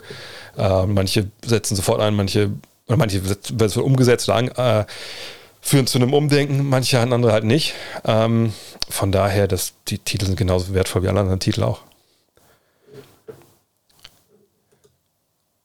[0.56, 2.50] Äh, manche setzen sofort ein, manche
[2.86, 4.84] oder manche werden umgesetzt oder äh,
[5.66, 7.74] führen zu einem Umdenken, manche andere halt nicht.
[8.04, 8.52] Ähm,
[8.88, 11.80] von daher, dass die Titel sind genauso wertvoll wie alle anderen Titel auch.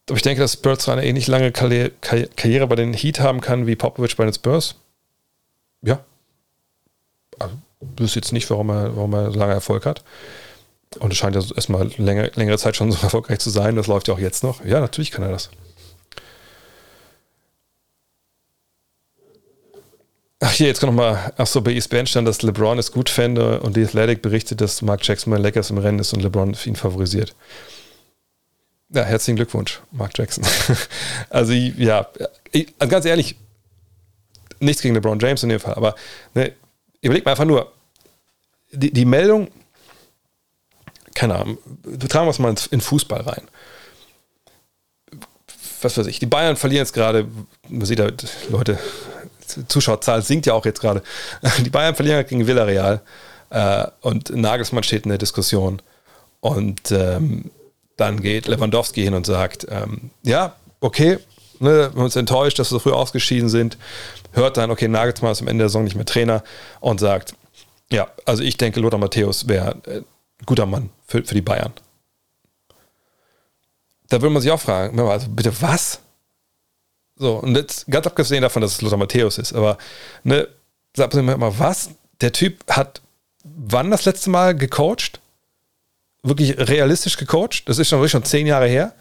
[0.09, 3.75] Aber ich denke, dass Spurs eine ähnlich lange Karriere bei den Heat haben kann wie
[3.75, 4.75] Popovich bei den Spurs.
[5.83, 6.03] Ja.
[7.39, 7.55] Also,
[7.97, 10.03] wüsste jetzt nicht, warum er, warum er so lange Erfolg hat.
[10.99, 13.75] Und es scheint ja erstmal länger, längere Zeit schon so erfolgreich zu sein.
[13.75, 14.65] Das läuft ja auch jetzt noch.
[14.65, 15.51] Ja, natürlich kann er das.
[20.43, 21.31] Ach, hier, jetzt nochmal.
[21.37, 25.05] Achso, bei ESPN stand, dass LeBron es gut fände und die Athletic berichtet, dass Mark
[25.05, 27.35] Jackson bei Lakers im Rennen ist und LeBron ihn favorisiert.
[28.89, 30.43] Ja, herzlichen Glückwunsch, Mark Jackson.
[31.29, 32.07] also, ja,
[32.51, 33.35] ich, also ganz ehrlich,
[34.59, 35.93] nichts gegen LeBron James in dem Fall, aber
[36.33, 36.53] ne,
[37.01, 37.71] überleg mal einfach nur,
[38.71, 39.47] die, die Meldung,
[41.13, 41.59] keine Ahnung,
[42.09, 43.43] tragen wir es mal in Fußball rein.
[45.83, 47.27] Was weiß ich, die Bayern verlieren jetzt gerade,
[47.69, 48.79] man sieht halt, Leute,
[49.67, 51.01] Zuschauerzahl sinkt ja auch jetzt gerade.
[51.59, 53.01] Die Bayern verlieren gegen Villarreal
[53.49, 55.81] äh, und Nagelsmann steht in der Diskussion.
[56.39, 57.51] Und ähm,
[57.97, 61.19] dann geht Lewandowski hin und sagt, ähm, ja, okay,
[61.59, 63.77] ne, wir haben uns enttäuscht, dass wir so früh ausgeschieden sind.
[64.31, 66.43] Hört dann, okay, Nagelsmann ist am Ende der Saison nicht mehr Trainer
[66.79, 67.35] und sagt,
[67.91, 70.01] ja, also ich denke, Lothar Matthäus wäre ein äh,
[70.45, 71.73] guter Mann für, für die Bayern.
[74.09, 75.99] Da würde man sich auch fragen, also bitte was?
[77.22, 79.78] So, und jetzt ganz abgesehen davon, dass es Lothar Matthäus ist, aber
[80.24, 80.47] ne,
[80.95, 81.91] sagt mir mal, was?
[82.19, 82.99] Der Typ hat
[83.43, 85.19] wann das letzte Mal gecoacht?
[86.24, 87.69] Wirklich realistisch gecoacht?
[87.69, 88.95] Das ist schon wirklich schon zehn Jahre her.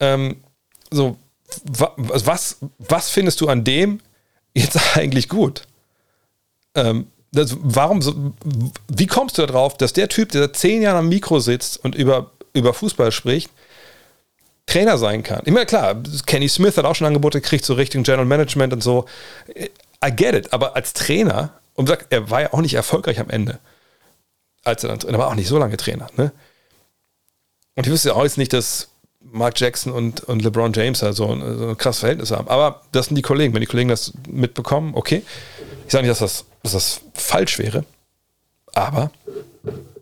[0.00, 0.42] Ähm,
[0.90, 1.18] so,
[1.64, 4.00] was, was findest du an dem
[4.54, 5.64] jetzt eigentlich gut?
[6.74, 8.32] Ähm, das, warum so,
[8.88, 11.94] wie kommst du darauf, dass der Typ, der seit zehn Jahren am Mikro sitzt und
[11.94, 13.50] über, über Fußball spricht,
[14.68, 15.42] Trainer sein kann.
[15.44, 15.96] Ich meine, klar,
[16.26, 19.06] Kenny Smith hat auch schon Angebote gekriegt, so Richtung General Management und so.
[20.04, 23.30] I get it, aber als Trainer, und sagt, er war ja auch nicht erfolgreich am
[23.30, 23.58] Ende.
[24.64, 26.32] Als er dann, er war auch nicht so lange Trainer, ne?
[27.76, 28.88] Und ich wüsste auch jetzt nicht, dass
[29.20, 32.48] Mark Jackson und, und LeBron James halt so ein, so ein krasses Verhältnis haben.
[32.48, 33.54] Aber das sind die Kollegen.
[33.54, 35.22] Wenn die Kollegen das mitbekommen, okay.
[35.86, 37.84] Ich sage nicht, dass das, dass das falsch wäre.
[38.74, 39.12] Aber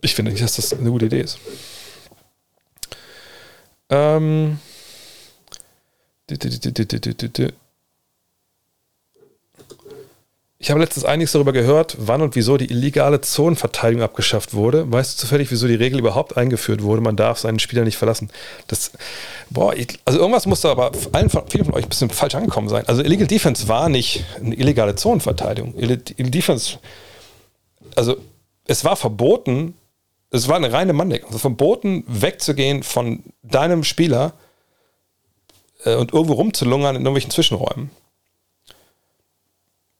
[0.01, 1.37] ich finde nicht, dass das eine gute Idee ist.
[3.89, 4.59] Ähm.
[10.59, 14.91] Ich habe letztens einiges darüber gehört, wann und wieso die illegale Zonenverteidigung abgeschafft wurde.
[14.91, 16.99] Weißt du zufällig, wieso die Regel überhaupt eingeführt wurde?
[16.99, 18.31] Man darf seinen Spieler nicht verlassen.
[18.67, 18.91] Das,
[19.51, 22.87] boah, also irgendwas muss da aber allen vielen von euch ein bisschen falsch angekommen sein.
[22.87, 25.75] Also Illegal Defense war nicht eine illegale Zonenverteidigung.
[25.77, 26.79] Illegal Defense,
[27.95, 28.17] also
[28.65, 29.75] es war verboten,
[30.31, 31.29] es war eine reine Manndeckung.
[31.29, 34.33] Also verboten, wegzugehen von deinem Spieler
[35.83, 37.89] äh, und irgendwo rumzulungern in irgendwelchen Zwischenräumen.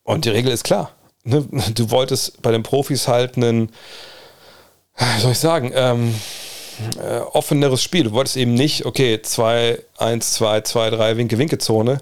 [0.03, 0.91] Und die Regel ist klar.
[1.23, 1.45] Ne?
[1.75, 3.71] Du wolltest bei den Profis halt einen,
[5.19, 6.15] soll ich sagen, ähm,
[7.01, 8.05] äh, offeneres Spiel.
[8.05, 11.99] Du wolltest eben nicht, okay, 2, 1, 2, 2, 3, Winke-Winke-Zone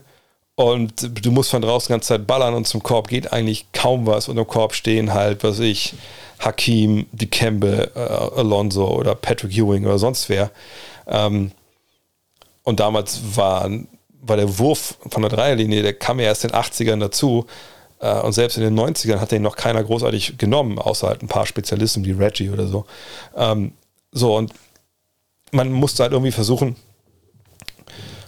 [0.56, 4.06] und du musst von draußen die ganze Zeit ballern und zum Korb geht eigentlich kaum
[4.06, 5.96] was und im Korb stehen halt, was ich,
[6.40, 10.52] Hakim, Dikembe, äh, Alonso oder Patrick Ewing oder sonst wer.
[11.08, 11.52] Ähm,
[12.64, 13.70] und damals war,
[14.22, 17.46] war der Wurf von der Dreierlinie, der kam ja erst in den 80ern dazu.
[18.00, 21.28] Äh, und selbst in den 90ern hat den noch keiner großartig genommen, außer halt ein
[21.28, 22.86] paar Spezialisten wie Reggie oder so.
[23.36, 23.74] Ähm,
[24.12, 24.54] so, und
[25.52, 26.76] man musste halt irgendwie versuchen,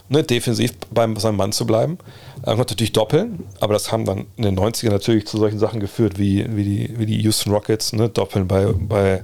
[0.08, 1.98] ne, defensiv beim seinem Mann zu bleiben.
[2.42, 5.80] Er konnte natürlich doppeln, aber das haben dann in den 90ern natürlich zu solchen Sachen
[5.80, 9.22] geführt, wie, wie, die, wie die Houston Rockets, ne, doppeln bei, bei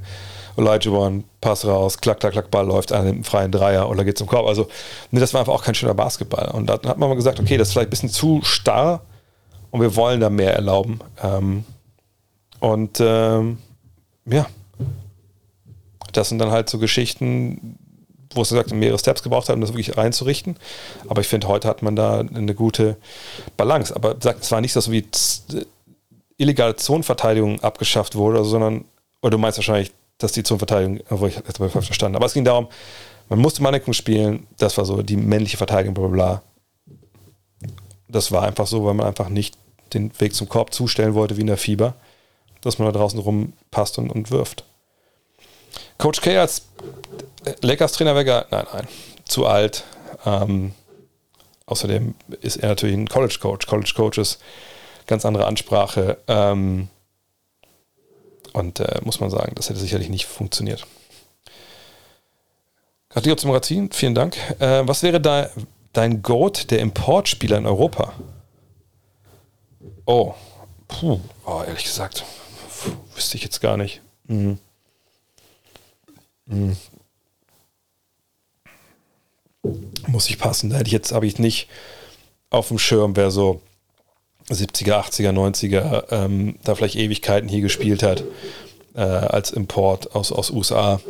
[0.57, 4.05] Elijah One, Pass raus, klack, klack, klack, Ball läuft, einer nimmt einen freien Dreier oder
[4.05, 4.47] geht zum Korb.
[4.47, 4.69] Also,
[5.11, 6.51] ne, das war einfach auch kein schöner Basketball.
[6.53, 9.03] Und da hat man mal gesagt, okay, das ist vielleicht ein bisschen zu starr
[9.71, 11.01] und wir wollen da mehr erlauben.
[11.23, 11.65] Ähm,
[12.61, 13.59] und ähm,
[14.27, 14.47] ja,
[16.13, 17.79] das sind dann halt so Geschichten,
[18.35, 20.57] wo es gesagt mehrere Steps gebraucht hat, um das wirklich reinzurichten.
[21.09, 22.97] Aber ich finde, heute hat man da eine gute
[23.57, 23.95] Balance.
[23.95, 25.05] Aber es war nicht so, wie
[26.37, 28.85] illegale Zonenverteidigung abgeschafft wurde, sondern,
[29.23, 32.17] oder du meinst wahrscheinlich, dass die Zonenverteidigung, obwohl ich das falsch verstanden.
[32.17, 32.69] Aber es ging darum,
[33.29, 36.43] man musste Mannequin spielen, das war so die männliche Verteidigung, bla bla bla.
[38.09, 39.57] Das war einfach so, weil man einfach nicht
[39.93, 41.95] den Weg zum Korb zustellen wollte wie in der Fieber,
[42.61, 44.65] dass man da draußen rumpasst und, und wirft.
[45.99, 46.63] Coach K als
[47.63, 48.89] Lakers Trainer wäre nein, nein,
[49.25, 49.85] zu alt.
[50.25, 50.75] Ähm,
[51.67, 53.67] außerdem ist er natürlich ein College Coach.
[53.67, 54.39] College Coaches,
[55.07, 56.19] ganz andere Ansprache.
[56.29, 56.89] Ähm,
[58.53, 60.87] und äh, muss man sagen, das hätte sicherlich nicht funktioniert.
[63.11, 64.37] Gratuliere zum Magazin, vielen Dank.
[64.61, 65.51] Äh, was wäre da
[65.93, 68.13] dein Goat der Importspieler in Europa?
[70.07, 70.35] Oh,
[70.89, 72.25] puh, oh, ehrlich gesagt,
[72.85, 74.03] Puh, wüsste ich jetzt gar nicht.
[74.27, 74.59] Mhm.
[76.47, 76.77] Mhm.
[80.07, 80.71] Muss ich passen.
[80.71, 81.69] Da hätte ich jetzt, habe ich nicht
[82.51, 83.63] auf dem Schirm, wer so
[84.51, 88.23] 70er, 80er, 90er ähm, da vielleicht Ewigkeiten hier gespielt hat
[88.95, 91.01] äh, als Import aus, aus USA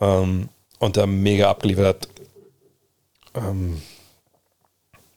[0.00, 0.48] ähm,
[0.78, 2.08] und da mega abgeliefert hat.
[3.36, 3.82] Ähm,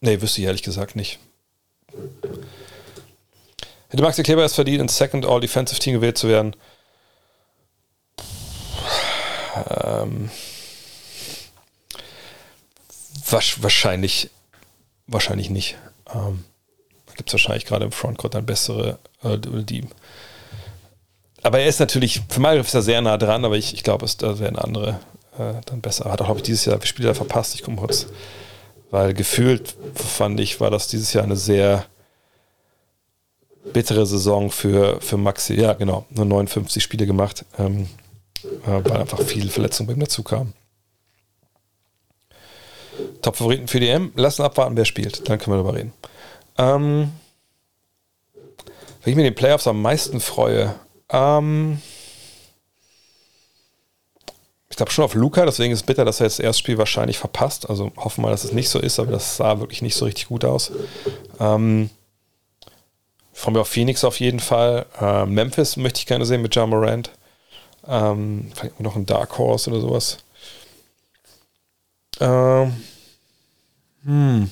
[0.02, 1.19] nee, wüsste ich ehrlich gesagt nicht.
[3.89, 6.56] Hätte Maxi Kleber es verdient, ins Second All-Defensive Team gewählt zu werden?
[10.03, 10.29] Ähm,
[13.29, 14.29] wahrscheinlich,
[15.07, 15.77] wahrscheinlich nicht.
[16.13, 16.43] Ähm,
[17.17, 19.85] gibt es wahrscheinlich gerade im Frontcourt dann bessere, äh, die.
[21.43, 24.05] Aber er ist natürlich, für meinen ist er sehr nah dran, aber ich, ich glaube,
[24.05, 24.99] es da wären andere
[25.38, 26.11] äh, dann besser.
[26.11, 27.55] Hat auch, glaube ich, dieses Jahr Spiele verpasst.
[27.55, 28.07] Ich komme kurz,
[28.91, 31.85] weil gefühlt fand ich, war das dieses Jahr eine sehr
[33.73, 35.55] bittere Saison für, für Maxi.
[35.55, 38.06] Ja, genau, nur 59 Spiele gemacht, ähm, äh,
[38.65, 40.53] weil einfach viele Verletzungen bei ihm dazu kamen.
[43.22, 44.11] Top-Favoriten für die M.
[44.15, 45.27] Lassen abwarten, wer spielt.
[45.30, 45.93] Dann können wir darüber reden.
[46.57, 47.11] Ähm,
[49.03, 50.76] wenn ich mir den Playoffs am meisten freue,
[51.09, 51.81] ähm,
[54.69, 56.77] ich glaube schon auf Luca, deswegen ist es bitter, dass er jetzt das erste Spiel
[56.77, 57.69] wahrscheinlich verpasst.
[57.69, 60.05] Also hoffen wir mal, dass es nicht so ist, aber das sah wirklich nicht so
[60.05, 60.72] richtig gut aus.
[61.39, 61.89] Ähm,
[63.34, 64.85] freue mich auf Phoenix auf jeden Fall.
[64.99, 67.11] Äh, Memphis möchte ich gerne sehen mit John Morant.
[67.88, 70.18] Ähm, vielleicht noch ein Dark Horse oder sowas.
[72.19, 72.76] Ähm,
[74.03, 74.51] hm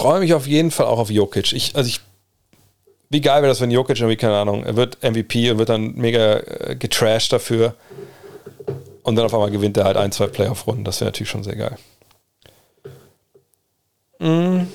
[0.00, 1.52] freue mich auf jeden Fall auch auf Jokic.
[1.52, 2.00] Ich, also ich,
[3.10, 5.94] wie geil wäre das, wenn Jokic irgendwie, keine Ahnung, er wird MVP und wird dann
[5.94, 7.74] mega äh, getrashed dafür.
[9.02, 10.84] Und dann auf einmal gewinnt er halt ein, zwei Playoff-Runden.
[10.84, 11.76] Das wäre natürlich schon sehr geil.
[14.18, 14.68] Mhm.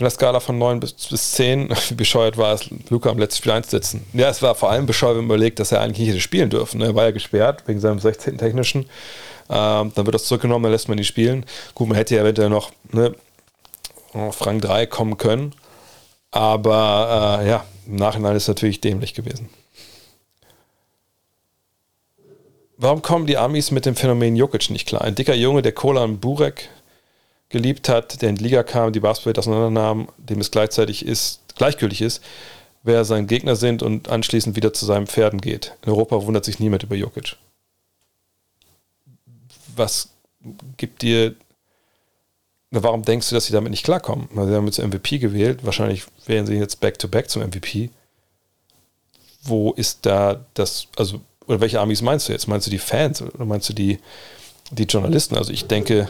[0.00, 3.36] Von der Skala von 9 bis, bis 10, wie bescheuert war es, Luca am letzten
[3.36, 4.06] Spiel einzusetzen.
[4.14, 6.48] Ja, es war vor allem bescheuert, wenn man überlegt, dass er eigentlich nicht hätte spielen
[6.48, 6.78] dürfen.
[6.78, 6.86] Ne?
[6.86, 8.38] Er war ja gesperrt wegen seinem 16.
[8.38, 8.86] technischen.
[9.50, 11.44] Ähm, dann wird das zurückgenommen, dann lässt man die spielen.
[11.74, 13.14] Gut, man hätte ja eventuell noch ne,
[14.14, 15.54] auf Rang 3 kommen können.
[16.30, 19.50] Aber äh, ja, im Nachhinein ist es natürlich dämlich gewesen.
[22.78, 25.02] Warum kommen die Amis mit dem Phänomen Jokic nicht klar?
[25.02, 26.70] Ein dicker Junge, der Kola und Burek
[27.50, 32.00] geliebt hat, der in die Liga kam, die Basketball auseinandernahm, dem es gleichzeitig ist, gleichgültig
[32.00, 32.22] ist,
[32.82, 35.76] wer sein Gegner sind und anschließend wieder zu seinen Pferden geht.
[35.82, 37.36] In Europa wundert sich niemand über Jokic
[39.76, 40.10] was
[40.76, 41.34] gibt dir,
[42.70, 44.28] warum denkst du, dass sie damit nicht klarkommen?
[44.32, 47.90] Weil sie haben jetzt MVP gewählt, wahrscheinlich wären sie jetzt back-to-back -back zum MVP.
[49.42, 52.46] Wo ist da das, also, oder welche Armies meinst du jetzt?
[52.46, 53.98] Meinst du die Fans oder meinst du die,
[54.70, 55.36] die Journalisten?
[55.36, 56.08] Also ich denke,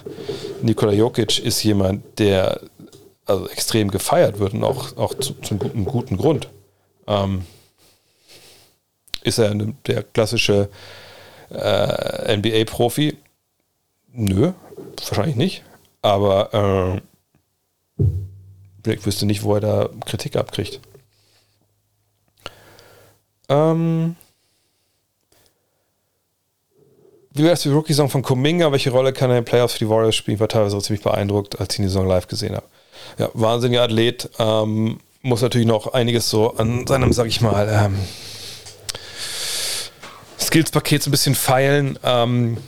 [0.63, 2.61] Nikola Jokic ist jemand, der
[3.27, 6.49] also extrem gefeiert wird und auch, auch zu, zum guten, guten Grund.
[7.07, 7.45] Ähm,
[9.23, 9.55] Ist er
[9.87, 10.69] der klassische
[11.51, 13.17] äh, NBA-Profi?
[14.13, 14.53] Nö,
[15.07, 15.63] wahrscheinlich nicht.
[16.03, 17.01] Aber
[18.85, 20.81] äh, ich wüsste nicht, wo er da Kritik abkriegt.
[23.49, 24.17] Ähm,
[27.41, 28.71] wie wäre es die Rookie-Song von Kuminga?
[28.71, 30.35] Welche Rolle kann er in den Playoffs für die Warriors spielen?
[30.35, 32.67] Ich war teilweise auch ziemlich beeindruckt, als ich die Saison live gesehen habe.
[33.19, 34.29] Ja, wahnsinniger Athlet.
[34.39, 37.99] Ähm, muss natürlich noch einiges so an seinem, sag ich mal, ähm,
[40.39, 41.99] Skills-Paket so ein bisschen feilen.
[42.05, 42.59] Ähm,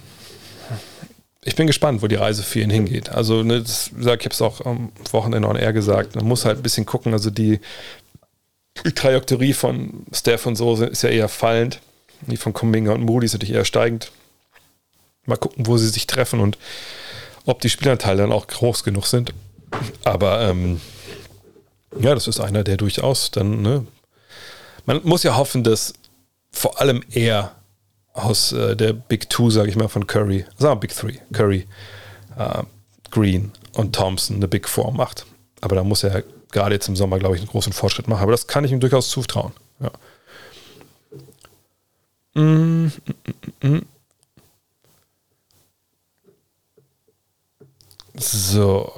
[1.44, 3.11] ich bin gespannt, wo die Reise für ihn hingeht.
[3.11, 6.16] Also, ne, das, ich habe es auch am Wochenende on air gesagt.
[6.16, 7.12] Man muss halt ein bisschen gucken.
[7.12, 7.61] Also, die,
[8.86, 11.81] die Trajektorie von Steph und so ist ja eher fallend.
[12.23, 14.12] Die von Kuminga und Moody ist natürlich eher steigend.
[15.27, 16.59] Mal gucken, wo sie sich treffen und
[17.47, 19.32] ob die Spielanteile dann auch groß genug sind.
[20.05, 20.81] Aber ähm,
[21.99, 23.86] ja, das ist einer, der durchaus dann, ne,
[24.86, 25.94] man muss ja hoffen, dass
[26.51, 27.55] vor allem er
[28.12, 31.66] aus äh, der Big Two, sage ich mal, von Curry, sagen wir Big Three, Curry,
[32.36, 32.62] äh,
[33.11, 35.27] Green und Thompson eine Big Four macht.
[35.61, 38.23] Aber da muss er gerade jetzt im Sommer, glaube ich, einen großen Fortschritt machen.
[38.23, 39.53] Aber das kann ich ihm durchaus zutrauen.
[39.81, 39.90] Ja.
[42.35, 42.86] Mm,
[43.62, 43.86] mm, mm,
[48.14, 48.93] So.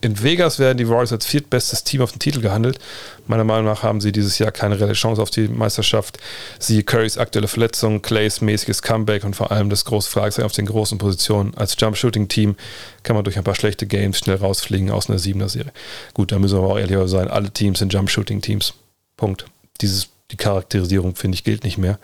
[0.00, 2.78] In Vegas werden die Warriors als viertbestes Team auf den Titel gehandelt.
[3.26, 6.18] Meiner Meinung nach haben sie dieses Jahr keine reelle Chance auf die Meisterschaft.
[6.60, 10.66] Sie Currys aktuelle Verletzung, Clays mäßiges Comeback und vor allem das große Fragezeichen auf den
[10.66, 11.52] großen Positionen.
[11.56, 12.54] Als Jump-Shooting-Team
[13.02, 15.72] kann man durch ein paar schlechte Games schnell rausfliegen aus einer Siebener-Serie.
[16.14, 18.74] Gut, da müssen wir aber auch ehrlich sein, alle Teams sind Jump-Shooting-Teams.
[19.16, 19.46] Punkt.
[19.80, 21.98] Dieses, die Charakterisierung, finde ich, gilt nicht mehr.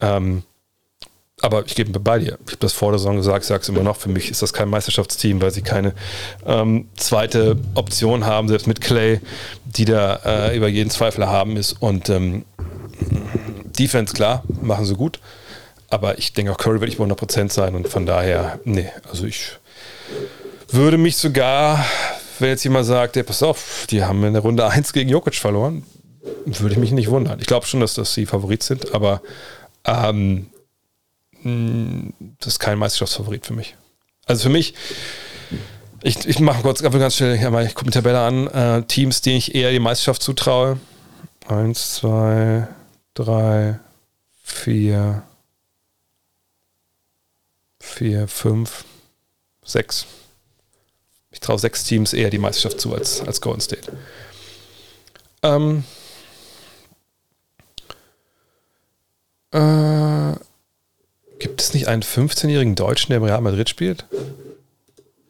[0.00, 0.42] Ähm,
[1.42, 2.38] aber ich gebe bei dir.
[2.46, 4.52] Ich habe das vor der Saison gesagt, sage es immer noch, für mich ist das
[4.52, 5.94] kein Meisterschaftsteam, weil sie keine
[6.46, 9.20] ähm, zweite Option haben, selbst mit Clay,
[9.64, 11.72] die da äh, über jeden Zweifel haben ist.
[11.80, 12.44] Und ähm,
[13.78, 15.20] Defense, klar, machen sie gut.
[15.88, 19.24] Aber ich denke auch, Curry wird nicht bei 100% sein und von daher, nee, also
[19.24, 19.58] ich
[20.70, 21.84] würde mich sogar,
[22.38, 25.34] wenn jetzt jemand sagt, ey, pass auf, die haben in der Runde 1 gegen Jokic
[25.34, 25.84] verloren,
[26.44, 27.40] würde ich mich nicht wundern.
[27.40, 29.20] Ich glaube schon, dass das die Favorit sind, aber
[29.84, 30.46] ähm,
[31.42, 33.76] das ist kein Meisterschaftsfavorit für mich.
[34.26, 34.74] Also für mich,
[36.02, 39.38] ich, ich mache kurz ganz schnell, ich gucke mir die Tabelle an, äh, Teams, denen
[39.38, 40.78] ich eher die Meisterschaft zutraue.
[41.46, 42.68] Eins, zwei,
[43.14, 43.80] drei,
[44.42, 45.22] vier,
[47.80, 48.84] vier, fünf,
[49.64, 50.06] sechs.
[51.30, 53.92] Ich traue sechs Teams eher die Meisterschaft zu als, als Golden State.
[55.42, 55.84] Ähm,
[59.52, 60.34] äh,
[61.40, 64.04] Gibt es nicht einen 15-jährigen Deutschen, der im Real Madrid spielt?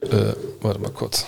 [0.03, 1.25] Äh, warte mal kurz.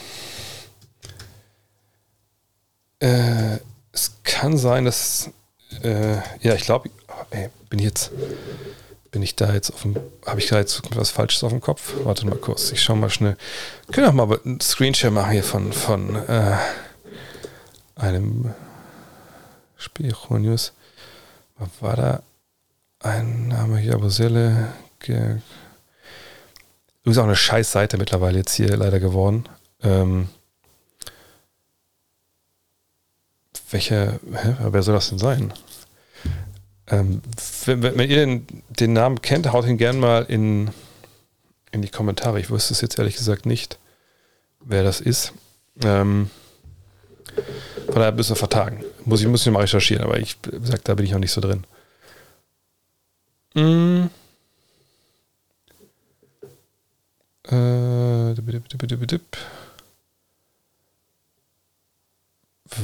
[2.99, 3.59] Äh,
[3.93, 5.31] es kann sein, dass.
[5.83, 6.91] Äh, ja, ich glaube.
[7.09, 7.37] Oh,
[7.71, 8.11] bin ich jetzt.
[9.13, 9.97] Bin ich da jetzt auf dem.
[10.27, 11.95] Habe ich da jetzt was Falsches auf dem Kopf?
[12.03, 12.73] Warte mal kurz.
[12.73, 13.37] Ich schaue mal schnell.
[13.93, 16.57] Können wir mal einen Screenshare machen hier von, von äh,
[17.95, 18.53] einem
[19.77, 20.73] Spiel News.
[21.59, 22.23] Was war da?
[23.03, 24.69] Ein Name hier, Aboselle.
[25.01, 25.43] Übrigens
[27.19, 29.49] auch eine scheiß Seite mittlerweile jetzt hier leider geworden.
[29.83, 30.29] Ähm,
[33.73, 35.53] welche, hä, wer soll das denn sein?
[36.87, 37.23] Ähm,
[37.65, 40.70] wenn, wenn, ihr den, den, Namen kennt, haut ihn gern mal in,
[41.73, 42.39] in die Kommentare.
[42.39, 43.81] Ich wusste es jetzt ehrlich gesagt nicht,
[44.61, 45.33] wer das ist.
[45.83, 46.31] Ähm,
[47.87, 48.85] von daher müssen wir vertagen.
[49.05, 51.41] Muss ich muss ich mal recherchieren, aber ich sag, da bin ich noch nicht so
[51.41, 51.65] drin.
[53.55, 54.07] Mm.
[57.45, 58.35] Äh,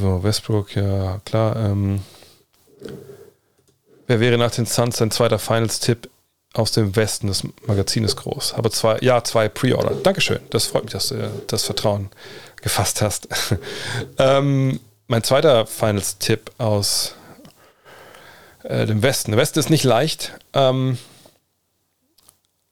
[0.00, 1.56] so, Westbrook, ja, klar.
[1.56, 2.02] Ähm,
[4.06, 6.10] wer wäre nach den Suns sein zweiter Finals-Tipp
[6.52, 7.28] aus dem Westen?
[7.28, 8.54] Das Magazin ist groß.
[8.54, 9.94] Aber zwei, ja, zwei Pre-Order.
[10.02, 10.40] Dankeschön.
[10.50, 12.10] Das freut mich, dass du das Vertrauen
[12.60, 13.28] gefasst hast.
[14.18, 17.14] ähm, mein zweiter Finals-Tipp aus
[18.68, 19.32] äh, dem Westen.
[19.32, 20.32] Der Westen ist nicht leicht.
[20.52, 20.98] Ähm,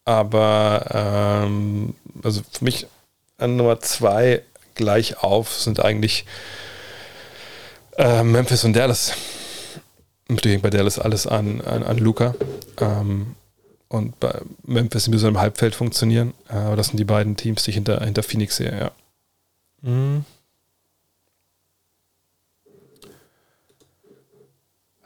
[0.04, 2.86] aber ähm, also für mich
[3.38, 4.42] an Nummer zwei
[4.74, 6.26] gleich auf sind eigentlich
[7.96, 9.14] äh, Memphis und Dallas.
[10.28, 12.34] Natürlich bei Dallas alles an, an, an Luca.
[12.78, 13.34] Ähm,
[13.88, 16.34] und bei Memphis müssen im Halbfeld funktionieren.
[16.50, 18.90] Äh, aber das sind die beiden Teams, die ich hinter, hinter Phoenix sehe, ja.
[19.80, 20.24] Mhm.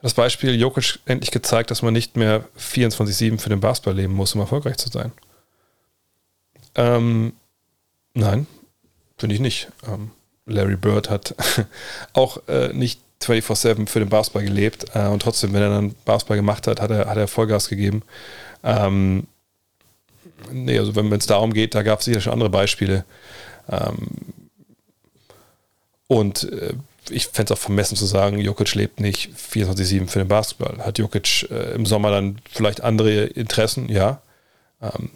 [0.03, 4.35] Das Beispiel Jokic endlich gezeigt, dass man nicht mehr 24-7 für den Basketball leben muss,
[4.35, 5.13] um erfolgreich zu sein?
[6.75, 7.33] Ähm,
[8.15, 8.47] nein,
[9.19, 9.69] finde ich nicht.
[9.87, 10.11] Ähm,
[10.47, 11.35] Larry Bird hat
[12.13, 16.39] auch äh, nicht 24-7 für den Basketball gelebt äh, und trotzdem, wenn er dann Basketball
[16.39, 18.03] gemacht hat, hat er, hat er Vollgas gegeben.
[18.65, 19.27] Ähm,
[20.51, 23.05] nee, also wenn es darum geht, da gab es sicher schon andere Beispiele.
[23.69, 24.09] Ähm,
[26.07, 26.73] und äh,
[27.11, 30.79] ich fände es auch vermessen zu sagen, Jokic lebt nicht 24-7 für den Basketball.
[30.85, 33.89] Hat Jokic äh, im Sommer dann vielleicht andere Interessen?
[33.89, 34.23] Ja.
[34.81, 35.11] Ähm,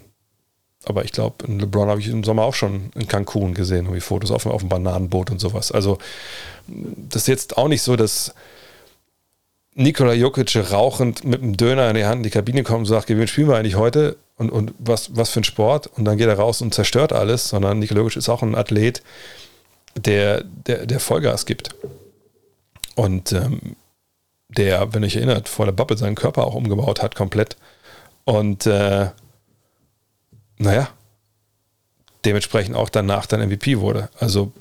[0.84, 4.00] aber ich glaube, in LeBron habe ich im Sommer auch schon in Cancun gesehen, wie
[4.00, 5.72] Fotos auf, auf dem Bananenboot und sowas.
[5.72, 5.98] Also,
[6.66, 8.34] das ist jetzt auch nicht so, dass
[9.74, 13.08] Nikola Jokic rauchend mit einem Döner in die Hand in die Kabine kommt und sagt,
[13.08, 14.16] wen spielen wir eigentlich heute?
[14.36, 15.86] Und, und was, was für ein Sport?
[15.86, 19.02] Und dann geht er raus und zerstört alles, sondern Nikola Jokic ist auch ein Athlet,
[19.96, 21.74] der, der, der Vollgas gibt.
[22.94, 23.76] Und ähm,
[24.48, 27.56] der, wenn ich erinnert, vor der Bubble seinen Körper auch umgebaut hat, komplett.
[28.24, 29.10] Und äh,
[30.58, 30.88] naja,
[32.24, 34.10] dementsprechend auch danach dann MVP wurde.
[34.18, 34.52] Also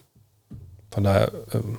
[0.92, 1.78] von daher, ähm,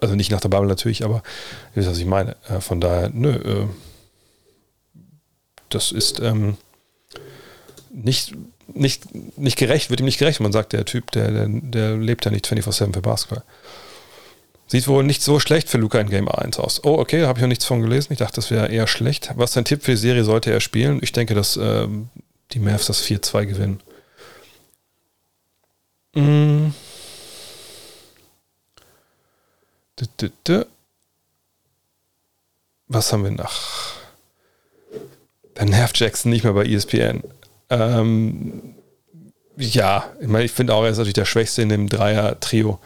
[0.00, 1.22] also nicht nach der Bubble natürlich, aber
[1.70, 2.36] ihr wisst, was ich meine.
[2.48, 3.66] Äh, von daher, nö, äh,
[5.68, 6.56] das ist ähm,
[7.90, 8.34] nicht,
[8.74, 10.40] nicht, nicht gerecht, wird ihm nicht gerecht.
[10.40, 13.42] Man sagt, der Typ, der, der, der lebt ja nicht 24-7 für Basketball.
[14.66, 16.84] Sieht wohl nicht so schlecht für Luca in Game 1 aus.
[16.84, 18.12] Oh, okay, habe ich noch nichts von gelesen.
[18.12, 19.30] Ich dachte, das wäre eher schlecht.
[19.36, 20.98] Was ist dein Tipp für die Serie sollte er spielen?
[21.00, 22.10] Ich denke, dass ähm,
[22.52, 23.80] die Mavs das 4-2 gewinnen.
[26.14, 26.72] Mm.
[32.88, 33.94] Was haben wir noch?
[35.54, 37.22] Dann nervt Jackson nicht mehr bei ESPN.
[37.70, 38.74] Ähm,
[39.56, 42.78] ja, ich meine, ich finde auch, er ist natürlich der Schwächste in dem Dreier-Trio.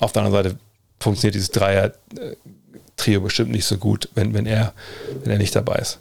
[0.00, 0.58] Auf der anderen Seite
[0.98, 4.74] funktioniert dieses Dreier-Trio bestimmt nicht so gut, wenn, wenn, er,
[5.22, 5.98] wenn er nicht dabei ist.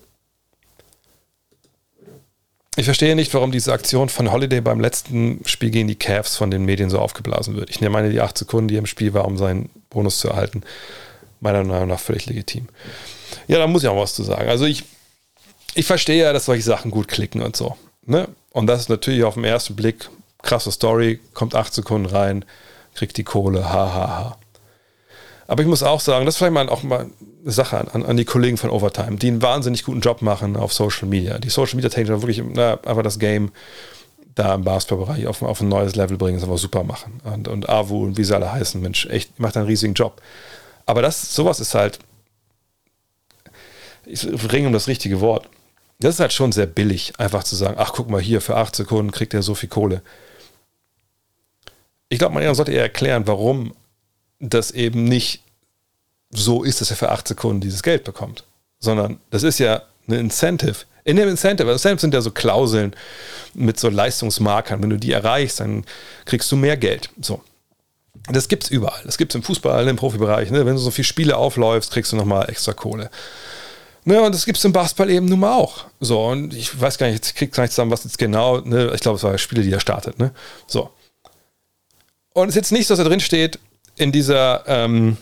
[2.75, 6.49] Ich verstehe nicht, warum diese Aktion von Holiday beim letzten Spiel gegen die Cavs von
[6.49, 7.69] den Medien so aufgeblasen wird.
[7.69, 10.29] Ich nehme meine, die acht Sekunden, die er im Spiel war, um seinen Bonus zu
[10.29, 10.63] erhalten,
[11.41, 12.69] meiner Meinung nach völlig legitim.
[13.47, 14.49] Ja, da muss ich auch was zu sagen.
[14.49, 14.85] Also ich,
[15.75, 17.75] ich verstehe ja, dass solche Sachen gut klicken und so.
[18.09, 18.27] Ne?
[18.51, 20.09] Und das ist natürlich auf den ersten Blick
[20.41, 22.45] krasse Story, kommt acht Sekunden rein,
[22.95, 23.93] kriegt die Kohle, hahaha.
[23.95, 24.37] Ha, ha.
[25.47, 27.07] Aber ich muss auch sagen, das ist vielleicht mal auch mal
[27.43, 30.73] eine Sache an, an die Kollegen von Overtime, die einen wahnsinnig guten Job machen auf
[30.73, 31.39] Social Media.
[31.39, 33.51] Die Social Media Technik wirklich na, einfach das Game
[34.35, 37.19] da im Basketballbereich auf, auf ein neues Level bringen, das einfach super machen.
[37.23, 40.21] Und, und Avu und wie sie alle heißen, Mensch, echt, macht einen riesigen Job.
[40.85, 41.99] Aber das, sowas ist halt,
[44.05, 45.47] ich ringe um das richtige Wort.
[45.99, 48.75] Das ist halt schon sehr billig, einfach zu sagen, ach guck mal hier, für acht
[48.75, 50.01] Sekunden kriegt er so viel Kohle.
[52.07, 53.75] Ich glaube, man sollte eher erklären, warum
[54.39, 55.43] das eben nicht
[56.31, 58.45] so ist, dass er für acht Sekunden dieses Geld bekommt,
[58.79, 60.85] sondern das ist ja ein Incentive.
[61.03, 62.95] In dem Incentive, Incentives sind ja so Klauseln
[63.53, 64.81] mit so Leistungsmarkern.
[64.81, 65.85] Wenn du die erreichst, dann
[66.25, 67.09] kriegst du mehr Geld.
[67.21, 67.41] So.
[68.31, 69.01] Das gibt es überall.
[69.05, 70.51] Das gibt es im Fußball, im Profibereich.
[70.51, 70.65] Ne?
[70.65, 73.09] Wenn du so viele Spiele aufläufst, kriegst du nochmal extra Kohle.
[74.09, 75.85] Ne, und das gibt es im Basketball eben nun mal auch.
[75.99, 78.91] So, und ich weiß gar nicht, ich krieg gar nicht zusammen, was jetzt genau, ne?
[78.95, 80.17] ich glaube, es war Spiele, die er startet.
[80.17, 80.31] Ne?
[80.65, 80.89] So.
[82.33, 83.59] Und es ist jetzt nicht so, dass da drin steht,
[83.97, 85.17] in dieser, ähm,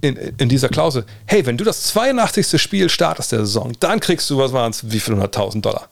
[0.00, 2.60] in, in dieser Klausel, hey, wenn du das 82.
[2.60, 5.88] Spiel startest der Saison, dann kriegst du, was waren es, wie viel hunderttausend Dollar.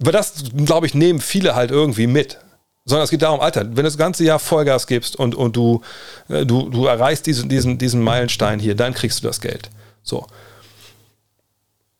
[0.00, 2.38] Aber das, glaube ich, nehmen viele halt irgendwie mit.
[2.86, 5.82] Sondern es geht darum, Alter, wenn du das ganze Jahr Vollgas gibst und, und du,
[6.30, 9.68] äh, du, du erreichst diesen, diesen, diesen Meilenstein hier, dann kriegst du das Geld.
[10.02, 10.26] So.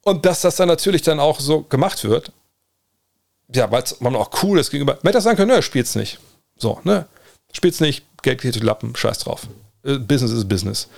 [0.08, 2.32] Und dass das dann natürlich dann auch so gemacht wird,
[3.52, 4.98] ja, weil man auch cool ist gegenüber.
[5.02, 6.18] Man hätte sagen können, ne, spielt's nicht.
[6.56, 7.06] So, ne?
[7.52, 9.48] Spielt's nicht, Geld geht die Lappen, scheiß drauf.
[9.84, 10.88] Äh, Business ist Business.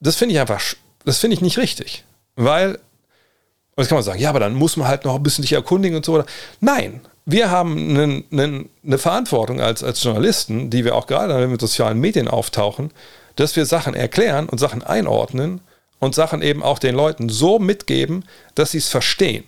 [0.00, 0.62] Das finde ich einfach,
[1.04, 2.04] das finde ich nicht richtig.
[2.36, 5.42] Weil, und jetzt kann man sagen, ja, aber dann muss man halt noch ein bisschen
[5.42, 6.22] sich erkundigen und so.
[6.60, 11.40] Nein, wir haben einen, einen, eine Verantwortung als, als Journalisten, die wir auch gerade, wenn
[11.40, 12.92] wir mit sozialen Medien auftauchen,
[13.36, 15.60] dass wir Sachen erklären und Sachen einordnen
[16.06, 18.24] und Sachen eben auch den Leuten so mitgeben,
[18.54, 19.44] dass sie es verstehen.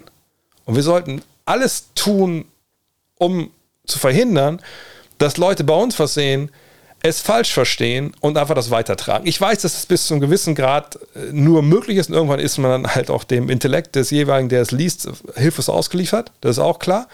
[0.67, 2.45] Und wir sollten alles tun,
[3.17, 3.51] um
[3.87, 4.61] zu verhindern,
[5.17, 6.51] dass Leute bei uns was sehen,
[7.03, 9.27] es falsch verstehen und einfach das weitertragen.
[9.27, 12.41] Ich weiß, dass es bis zu einem gewissen Grad äh, nur möglich ist und irgendwann
[12.41, 16.33] ist man dann halt auch dem Intellekt des jeweiligen, der es liest, hilflos ausgeliefert.
[16.41, 17.09] Das ist auch klar.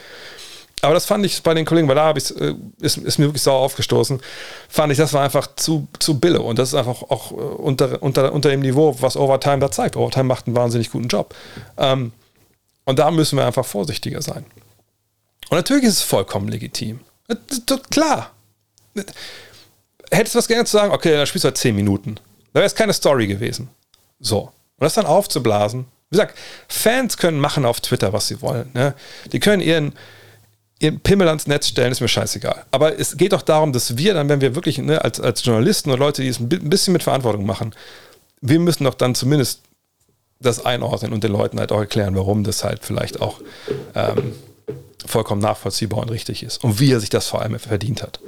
[0.84, 3.42] Aber das fand ich bei den Kollegen, weil da ich, äh, ist, ist mir wirklich
[3.42, 4.20] sauer aufgestoßen,
[4.68, 6.40] fand ich, das war einfach zu, zu billig.
[6.40, 9.96] Und das ist einfach auch äh, unter, unter, unter dem Niveau, was Overtime da zeigt.
[9.96, 11.34] Overtime macht einen wahnsinnig guten Job.
[11.76, 12.12] Ähm,
[12.84, 14.44] und da müssen wir einfach vorsichtiger sein.
[15.50, 17.00] Und natürlich ist es vollkommen legitim.
[17.90, 18.30] Klar
[20.10, 22.16] hättest du was gerne zu sagen, okay, dann spielst du halt 10 Minuten.
[22.52, 23.68] Da wäre es keine Story gewesen.
[24.20, 24.40] So.
[24.40, 25.86] Und das dann aufzublasen.
[26.10, 26.36] Wie gesagt,
[26.68, 28.70] Fans können machen auf Twitter, was sie wollen.
[28.74, 28.94] Ne?
[29.32, 29.94] Die können ihren,
[30.78, 32.64] ihren Pimmel ans Netz stellen, ist mir scheißegal.
[32.70, 35.90] Aber es geht doch darum, dass wir dann, wenn wir wirklich ne, als, als Journalisten
[35.90, 37.74] und Leute, die es ein bisschen mit Verantwortung machen,
[38.40, 39.62] wir müssen doch dann zumindest
[40.40, 43.40] das einordnen und den Leuten halt auch erklären, warum das halt vielleicht auch
[43.94, 44.34] ähm,
[45.06, 46.62] vollkommen nachvollziehbar und richtig ist.
[46.62, 48.20] Und wie er sich das vor allem verdient hat.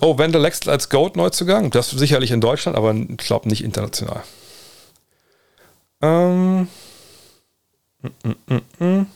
[0.00, 1.70] Oh, Wendell Lexel als Goat Neuzugang.
[1.70, 4.22] Das sicherlich in Deutschland, aber ich glaube nicht international.
[6.02, 6.68] Ähm.
[8.02, 9.06] Mm, mm, mm,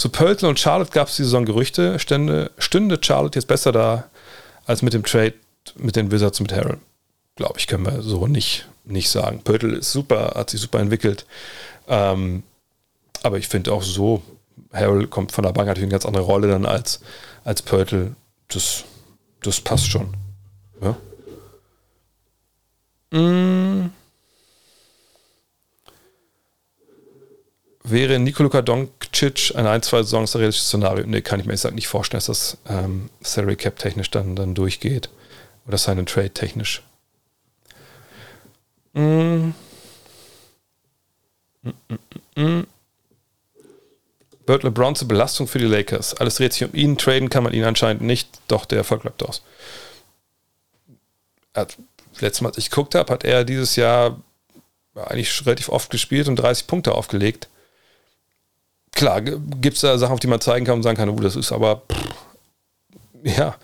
[0.00, 1.98] Zu Pölten und Charlotte gab es die Saison Gerüchte.
[1.98, 4.08] Stände, stünde Charlotte jetzt besser da
[4.64, 5.34] als mit dem Trade
[5.76, 6.78] mit den Wizards mit Harold?
[7.36, 9.42] Glaube ich, können wir so nicht, nicht sagen.
[9.42, 11.26] Pöltl ist super, hat sich super entwickelt.
[11.86, 12.44] Ähm,
[13.22, 14.22] aber ich finde auch so,
[14.72, 17.00] Harold kommt von der Bank natürlich eine ganz andere Rolle dann als,
[17.44, 18.16] als Pörtl.
[18.48, 18.84] Das,
[19.42, 20.16] das passt schon.
[20.80, 20.96] Ja.
[23.18, 23.90] Mm.
[27.84, 28.62] Wäre Nikoluka
[29.12, 31.06] Doncic ein ein, zwei Saisons ein realistisches Szenario?
[31.06, 34.54] Ne, kann ich mir jetzt nicht vorstellen, dass das ähm, Salary Cap technisch dann, dann
[34.54, 35.10] durchgeht.
[35.66, 36.82] Oder seinen Trade technisch.
[38.92, 39.52] Mm.
[41.62, 41.98] Mm, mm,
[42.34, 42.66] mm, mm.
[44.46, 46.14] Bird LeBron zur Belastung für die Lakers.
[46.14, 46.98] Alles dreht sich um ihn.
[46.98, 48.28] Traden kann man ihn anscheinend nicht.
[48.48, 49.42] Doch, der Erfolg bleibt aus.
[52.18, 54.20] Letztes Mal, als ich geguckt habe, hat er dieses Jahr
[54.94, 57.48] eigentlich relativ oft gespielt und 30 Punkte aufgelegt.
[58.92, 61.36] Klar, gibt es da Sachen, auf die man zeigen kann und sagen kann, oh, das
[61.36, 62.14] ist aber, pff,
[63.22, 63.56] ja.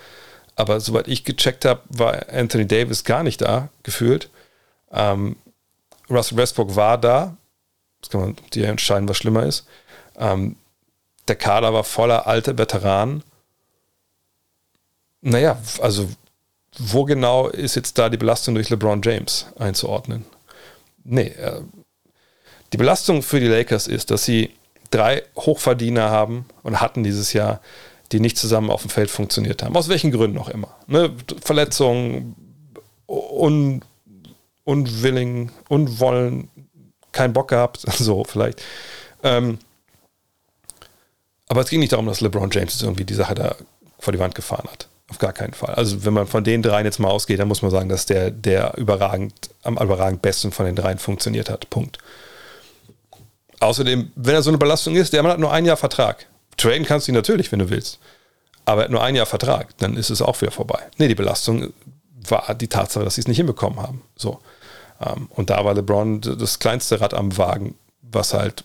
[0.55, 4.31] Aber soweit ich gecheckt habe, war Anthony Davis gar nicht da, gefühlt.
[4.91, 5.37] Ähm,
[6.09, 7.37] Russell Westbrook war da.
[8.01, 9.67] Das kann man dir entscheiden, was schlimmer ist.
[10.17, 10.57] Ähm,
[11.29, 13.23] der Kader war voller alte Veteranen.
[15.21, 16.09] Naja, also
[16.79, 20.25] wo genau ist jetzt da die Belastung durch LeBron James einzuordnen?
[21.05, 21.61] Nee, äh,
[22.73, 24.55] die Belastung für die Lakers ist, dass sie
[24.91, 27.61] drei Hochverdiener haben und hatten dieses Jahr,
[28.13, 29.77] die nicht zusammen auf dem Feld funktioniert haben.
[29.77, 30.75] Aus welchen Gründen auch immer.
[30.87, 31.13] Ne?
[31.43, 32.37] Verletzungen,
[33.07, 33.83] un,
[34.65, 36.49] unwilling, unwollen,
[37.13, 38.63] keinen Bock gehabt, so vielleicht.
[39.23, 39.59] Ähm,
[41.49, 43.57] aber es ging nicht darum, dass LeBron James irgendwie die Sache da
[43.99, 44.89] vor die Wand gefahren hat.
[45.09, 45.75] Auf gar keinen Fall.
[45.75, 48.33] Also wenn man von den dreien jetzt mal ausgeht, dann muss man sagen, dass der,
[48.33, 51.71] der überragend, am überragend besten von den dreien funktioniert hat.
[51.71, 51.99] Punkt.
[53.61, 56.27] Außerdem, wenn er so eine Belastung ist, der Mann hat nur ein Jahr Vertrag.
[56.57, 57.99] Traden kannst du ihn natürlich, wenn du willst.
[58.65, 60.81] Aber er hat nur ein Jahr Vertrag, dann ist es auch wieder vorbei.
[60.99, 61.73] Nee, die Belastung
[62.29, 64.03] war die Tatsache, dass sie es nicht hinbekommen haben.
[64.17, 64.41] So.
[65.01, 68.65] Ähm, und da war LeBron das kleinste Rad am Wagen, was halt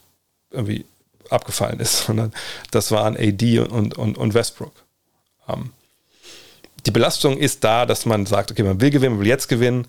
[0.49, 0.85] irgendwie
[1.29, 2.33] abgefallen ist, sondern
[2.71, 4.73] das waren AD und, und, und Westbrook.
[5.47, 5.71] Ähm,
[6.85, 9.87] die Belastung ist da, dass man sagt, okay, man will gewinnen, man will jetzt gewinnen,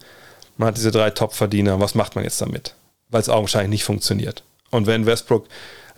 [0.59, 2.75] man hat diese drei Top-Verdiener, was macht man jetzt damit?
[3.09, 4.43] Weil es augenscheinlich nicht funktioniert.
[4.73, 5.47] Und wenn Westbrook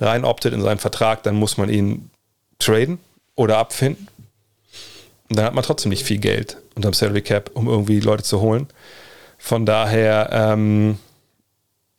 [0.01, 2.11] rein optet in seinen Vertrag, dann muss man ihn
[2.59, 2.99] traden
[3.37, 4.09] oder abfinden.
[5.31, 8.41] Und dann hat man trotzdem nicht viel Geld unterm Salary Cap, um irgendwie Leute zu
[8.41, 8.67] holen.
[9.39, 10.99] Von daher, ähm,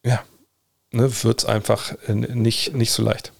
[0.03, 0.23] ja,
[0.91, 3.31] ne, wird es einfach äh, nicht, nicht so leicht.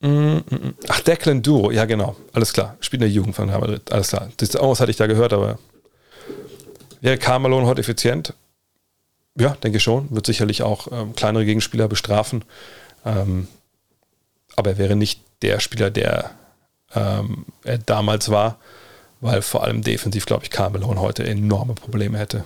[0.00, 0.74] Mm, mm, mm.
[0.88, 2.76] Ach, Declan Duro, ja genau, alles klar.
[2.80, 4.30] Spielt in der Jugend von Real Madrid, alles klar.
[4.38, 5.58] Das oh, hatte ich da gehört, aber
[7.00, 8.34] wäre Carmelo heute effizient?
[9.40, 10.08] Ja, denke schon.
[10.10, 12.44] Wird sicherlich auch ähm, kleinere Gegenspieler bestrafen.
[13.04, 13.48] Ähm,
[14.56, 16.32] aber er wäre nicht der Spieler, der
[16.94, 18.58] ähm, er damals war,
[19.20, 22.44] weil vor allem defensiv, glaube ich, Carmelo heute enorme Probleme hätte.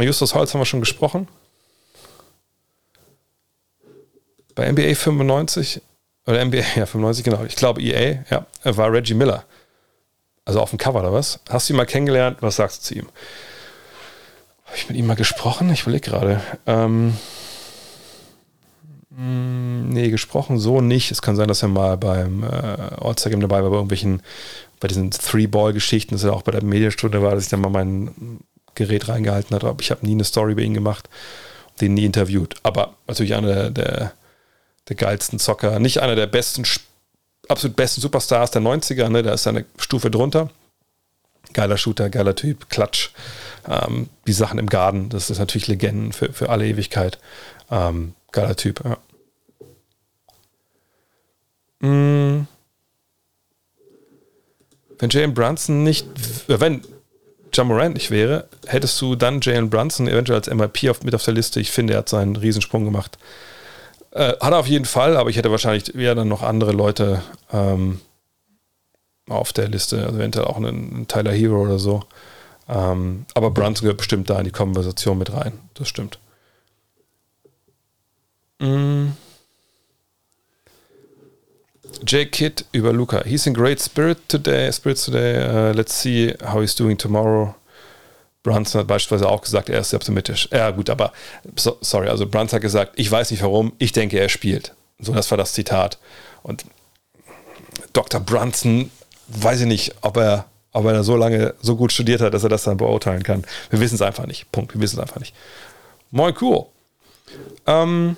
[0.00, 1.28] Justus Holz haben wir schon gesprochen.
[4.56, 5.80] bei NBA 95
[6.26, 7.44] oder NBA, ja, 95, genau.
[7.44, 9.44] Ich glaube EA, ja, war Reggie Miller.
[10.44, 11.38] Also auf dem Cover oder was?
[11.48, 12.38] Hast du ihn mal kennengelernt?
[12.40, 13.08] Was sagst du zu ihm?
[14.76, 15.70] Habe ich mit ihm mal gesprochen?
[15.70, 16.42] Ich überlege gerade.
[16.66, 17.16] Ähm,
[19.08, 21.10] mm, nee, gesprochen so nicht.
[21.10, 24.20] Es kann sein, dass er mal beim äh, Game dabei war, bei irgendwelchen,
[24.78, 28.40] bei diesen Three-Ball-Geschichten, dass er auch bei der Medienstunde war, dass ich dann mal mein
[28.74, 29.74] Gerät reingehalten habe.
[29.80, 31.08] Ich habe nie eine Story bei ihm gemacht,
[31.80, 32.56] den nie interviewt.
[32.62, 34.12] Aber natürlich einer der, der
[34.88, 35.78] der geilsten Zocker.
[35.78, 36.64] Nicht einer der besten,
[37.48, 39.22] absolut besten Superstars der 90er, ne?
[39.22, 40.50] da ist eine Stufe drunter.
[41.54, 43.10] Geiler Shooter, geiler Typ, Klatsch.
[43.68, 47.18] Ähm, die Sachen im Garten, das ist natürlich Legenden für, für alle Ewigkeit.
[47.70, 48.98] Ähm, geiler Typ, ja.
[51.80, 52.46] Mm.
[54.98, 56.06] Wenn Jalen Brunson nicht,
[56.48, 56.82] äh, wenn
[57.52, 61.34] Jamorant nicht wäre, hättest du dann Jalen Brunson eventuell als MIP auf, mit auf der
[61.34, 61.60] Liste.
[61.60, 63.18] Ich finde, er hat seinen Riesensprung gemacht.
[64.12, 67.22] Äh, hat er auf jeden Fall, aber ich hätte wahrscheinlich eher dann noch andere Leute
[67.52, 68.00] ähm,
[69.28, 72.04] auf der Liste, also eventuell auch einen, einen Tyler Hero oder so.
[72.68, 75.58] Ähm, aber Brunson gehört bestimmt da in die Konversation mit rein.
[75.74, 76.18] Das stimmt.
[78.58, 79.08] Mm.
[82.06, 83.24] Jay Kidd über Luca.
[83.24, 84.70] He's in great spirit today.
[84.72, 85.38] Spirits today.
[85.38, 87.54] Uh, let's see how he's doing tomorrow.
[88.46, 90.48] Brunson hat beispielsweise auch gesagt, er ist sehr optimistisch.
[90.52, 91.12] Ja, gut, aber
[91.56, 94.72] so, sorry, also Brunson hat gesagt, ich weiß nicht warum, ich denke, er spielt.
[95.00, 95.98] So, das war das Zitat.
[96.44, 96.64] Und
[97.92, 98.20] Dr.
[98.20, 98.92] Brunson,
[99.26, 100.44] weiß ich nicht, ob er,
[100.76, 103.44] ob er so lange so gut studiert hat, dass er das dann beurteilen kann.
[103.70, 104.52] Wir wissen es einfach nicht.
[104.52, 104.74] Punkt.
[104.74, 105.34] Wir wissen es einfach nicht.
[106.10, 106.66] Moin, cool.
[107.66, 108.16] Ähm.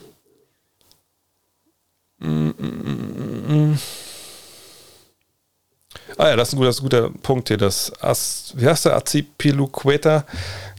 [6.16, 7.58] Ah ja, das ist ein guter, ist ein guter Punkt hier.
[7.58, 8.96] Das As, wie heißt der?
[8.96, 10.24] Azipiluqueta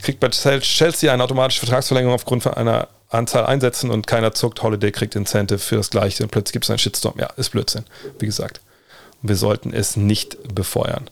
[0.01, 4.61] kriegt bei Chelsea eine automatische Vertragsverlängerung aufgrund von einer Anzahl Einsätzen und keiner zuckt.
[4.61, 7.15] Holiday kriegt Incentive für das Gleiche und plötzlich gibt es einen Shitstorm.
[7.17, 7.85] Ja, ist Blödsinn,
[8.19, 8.59] wie gesagt.
[9.21, 11.09] Wir sollten es nicht befeuern.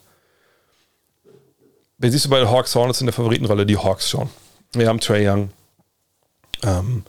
[1.98, 3.66] Wen siehst du bei den Hawks Hornets in der Favoritenrolle?
[3.66, 4.30] Die Hawks schon.
[4.72, 5.50] Wir haben Trey Young.
[6.62, 7.04] Ähm,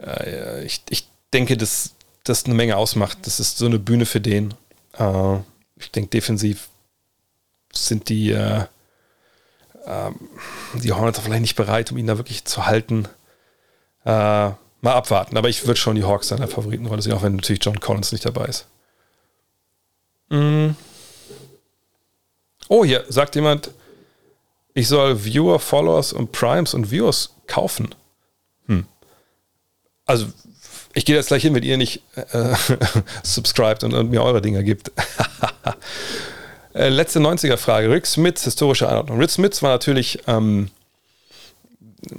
[0.00, 3.18] äh, ich, ich denke, dass das eine Menge ausmacht.
[3.22, 4.54] Das ist so eine Bühne für den.
[4.98, 5.36] Äh,
[5.76, 6.68] ich denke, defensiv
[7.72, 8.64] sind die, äh,
[9.86, 10.10] äh,
[10.74, 13.06] die Hornets vielleicht nicht bereit, um ihn da wirklich zu halten.
[14.04, 14.50] Äh,
[14.82, 15.36] mal abwarten.
[15.36, 18.10] Aber ich würde schon die Hawks in der Favoritenrolle sehen, auch wenn natürlich John Collins
[18.10, 18.66] nicht dabei ist.
[20.28, 20.70] Mm.
[22.68, 23.70] Oh, hier sagt jemand,
[24.74, 27.94] ich soll Viewer, Followers und Primes und Viewers kaufen.
[28.66, 28.86] Hm.
[30.06, 30.26] Also
[30.94, 32.54] ich gehe jetzt gleich hin, wenn ihr nicht äh,
[33.22, 34.92] subscribt und, und, mir eure Dinger gibt.
[36.74, 37.90] äh, letzte 90er-Frage.
[37.90, 39.18] Rick Smiths historische Einordnung.
[39.18, 40.70] Rick Smiths war natürlich ähm,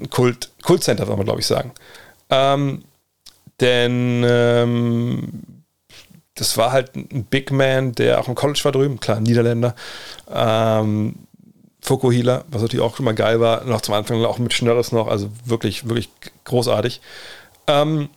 [0.10, 1.72] Kult, Kultcenter, soll man glaube ich sagen.
[2.30, 2.84] Ähm,
[3.60, 5.44] denn ähm,
[6.36, 9.76] das war halt ein Big Man, der auch im College war drüben, klar, Niederländer.
[10.32, 11.16] Ähm,
[11.84, 15.08] Fokuhila, was natürlich auch schon mal geil war, noch zum Anfang auch mit Schnörres noch,
[15.08, 16.10] also wirklich, wirklich
[16.46, 17.02] großartig.
[17.68, 18.10] Ähm,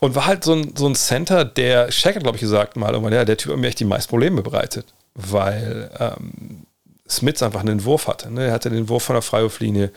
[0.00, 2.90] und war halt so ein, so ein Center, der, Shaq hat, glaube ich, gesagt mal,
[2.92, 6.64] irgendwann, ja, der Typ hat mir echt die meisten Probleme bereitet, weil ähm,
[7.08, 8.32] Smith einfach einen Wurf hatte.
[8.32, 8.46] Ne?
[8.46, 9.90] Er hatte den Wurf von der Freiwurflinie,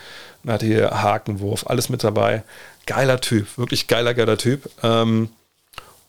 [0.46, 2.44] hatte hier Hakenwurf, alles mit dabei.
[2.86, 4.70] Geiler Typ, wirklich geiler, geiler Typ.
[4.84, 5.30] Ähm,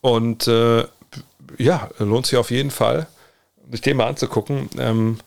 [0.00, 0.84] und äh,
[1.56, 3.06] ja, lohnt sich auf jeden Fall,
[3.70, 4.68] sich den mal anzugucken.
[4.76, 5.18] Ähm,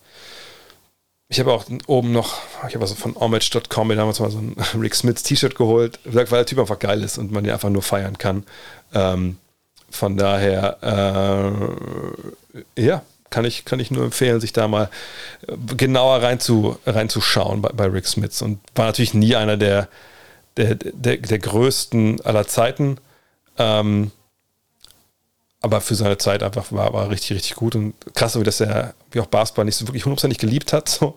[1.31, 4.55] ich habe auch oben noch, ich habe also von homage.com mir damals mal so ein
[4.79, 7.81] Rick Smiths T-Shirt geholt, weil der Typ einfach geil ist und man den einfach nur
[7.81, 8.43] feiern kann.
[8.93, 9.37] Ähm,
[9.89, 11.63] von daher,
[12.75, 14.89] äh, ja, kann ich, kann ich nur empfehlen, sich da mal
[15.77, 18.41] genauer reinzu, reinzuschauen bei, bei Rick Smiths.
[18.41, 19.87] Und war natürlich nie einer der,
[20.57, 22.97] der, der, der größten aller Zeiten.
[23.57, 24.11] Ähm,
[25.61, 28.95] aber für seine Zeit einfach war, war richtig, richtig gut und krass, wie das er,
[29.11, 31.15] wie auch Basketball nicht so wirklich hundertprozentig geliebt hat, so.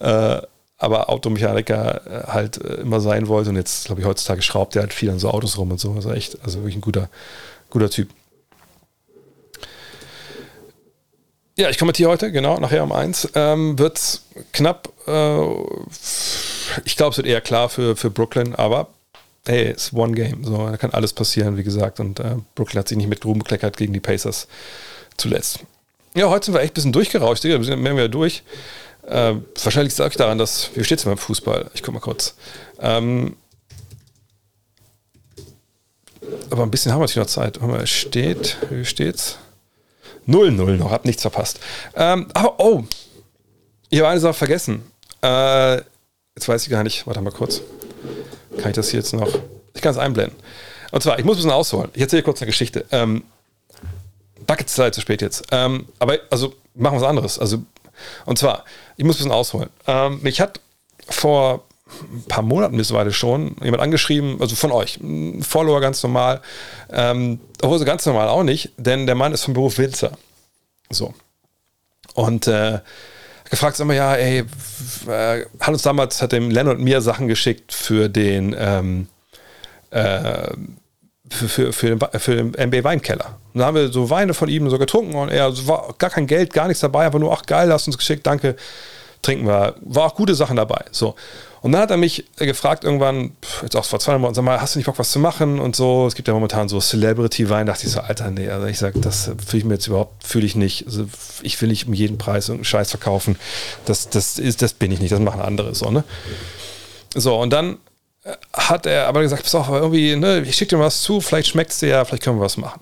[0.00, 0.42] Äh,
[0.78, 4.82] aber Automechaniker äh, halt äh, immer sein wollte und jetzt, glaube ich, heutzutage schraubt er
[4.82, 5.92] halt viel an so Autos rum und so.
[5.92, 7.08] Also echt, also wirklich ein guter,
[7.70, 8.10] guter Typ.
[11.56, 13.28] Ja, ich kommentiere heute, genau, nachher um eins.
[13.34, 14.20] Ähm, wird
[14.52, 15.40] knapp, äh,
[16.84, 18.88] ich glaube, es wird eher klar für, für Brooklyn, aber
[19.48, 20.44] hey, ist One Game.
[20.44, 22.00] So, da kann alles passieren, wie gesagt.
[22.00, 24.48] Und äh, Brooklyn hat sich nicht mit Ruhm bekleckert gegen die Pacers
[25.16, 25.60] zuletzt.
[26.14, 28.42] Ja, heute sind wir echt ein bisschen durchgerauscht, Wir sind mehr wieder durch.
[29.06, 30.70] Äh, wahrscheinlich sage ich daran, dass.
[30.74, 31.70] Wie steht es beim Fußball?
[31.74, 32.34] Ich gucke mal kurz.
[32.80, 33.36] Ähm,
[36.50, 37.60] aber ein bisschen haben wir natürlich noch Zeit.
[37.60, 39.38] Mal, steht, wie steht's?
[40.26, 41.60] 0-0 noch, hab nichts verpasst.
[41.94, 42.84] Ähm, aber, oh,
[43.90, 44.82] ich habe eine Sache vergessen.
[45.22, 45.76] Äh,
[46.34, 47.62] jetzt weiß ich gar nicht, warte mal kurz.
[48.58, 49.28] Kann ich das jetzt noch?
[49.74, 50.36] Ich kann es einblenden.
[50.92, 51.90] Und zwar, ich muss ein bisschen ausholen.
[51.94, 52.86] Ich erzähle kurz eine Geschichte.
[52.90, 53.24] Ähm,
[54.46, 55.44] Buckets Zeit zu spät jetzt.
[55.50, 57.38] Ähm, aber also machen wir was anderes.
[57.38, 57.62] Also,
[58.24, 58.64] und zwar,
[58.96, 59.70] ich muss ein bisschen ausholen.
[59.86, 60.60] Ähm, mich hat
[61.08, 66.42] vor ein paar Monaten mittlerweile schon jemand angeschrieben, also von euch, ein Follower ganz normal,
[66.90, 70.18] ähm, obwohl so ganz normal auch nicht, denn der Mann ist vom Beruf Winzer.
[70.90, 71.14] So.
[72.14, 72.80] Und äh,
[73.50, 74.44] gefragt, mal, ja, ey,
[75.08, 79.08] äh, hat uns damals, hat dem Len und mir Sachen geschickt für den, ähm,
[79.90, 80.48] äh,
[81.30, 83.38] für, für, für, den, für den MB Weinkeller.
[83.52, 86.26] Und da haben wir so Weine von ihm so getrunken und er war gar kein
[86.26, 88.56] Geld, gar nichts dabei, einfach nur, ach geil, hast uns geschickt, danke,
[89.22, 89.74] trinken wir.
[89.80, 90.84] War auch gute Sachen dabei.
[90.90, 91.14] So.
[91.62, 94.74] Und dann hat er mich gefragt irgendwann, jetzt auch vor zwei Monaten, sag mal, hast
[94.74, 96.06] du nicht Bock was zu machen und so.
[96.06, 97.66] Es gibt ja momentan so Celebrity-Wein.
[97.66, 100.46] dachte ich so, Alter, nee, also ich sage, das fühle ich mir jetzt überhaupt, fühle
[100.46, 100.86] ich nicht.
[100.86, 101.06] Also
[101.42, 103.36] ich will nicht um jeden Preis irgendeinen Scheiß verkaufen.
[103.84, 106.04] Das, das, ist, das bin ich nicht, das machen andere so, ne?
[107.14, 107.78] So, und dann
[108.52, 111.70] hat er aber gesagt, pass auf, irgendwie, ne, ich schicke dir was zu, vielleicht schmeckt
[111.70, 112.80] es dir ja, vielleicht können wir was machen.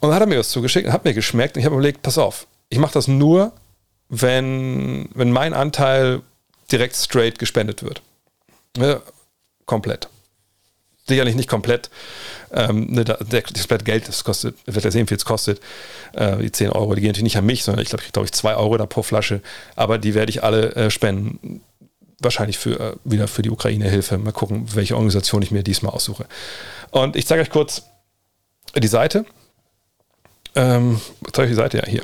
[0.00, 2.18] Und dann hat er mir was zugeschickt, hat mir geschmeckt und ich habe überlegt, pass
[2.18, 3.52] auf, ich mache das nur,
[4.08, 6.22] wenn, wenn mein Anteil
[6.72, 8.02] direkt straight gespendet wird.
[8.76, 9.02] Ja,
[9.66, 10.08] komplett.
[11.06, 11.90] sicherlich nicht komplett
[12.52, 15.60] ähm, ne, das komplette Geld, das kostet, wird ja sehen, wie viel es kostet.
[16.12, 18.26] Äh, die 10 Euro, die gehen natürlich nicht an mich, sondern ich glaube, ich glaube
[18.26, 19.40] ich 2 Euro da pro Flasche.
[19.76, 21.62] Aber die werde ich alle äh, spenden.
[22.18, 24.18] Wahrscheinlich für, äh, wieder für die Ukraine-Hilfe.
[24.18, 26.26] Mal gucken, welche Organisation ich mir diesmal aussuche.
[26.90, 27.82] Und ich zeige euch kurz
[28.76, 29.24] die Seite.
[30.54, 31.00] Ähm,
[31.32, 32.02] zeige ich die Seite ja hier.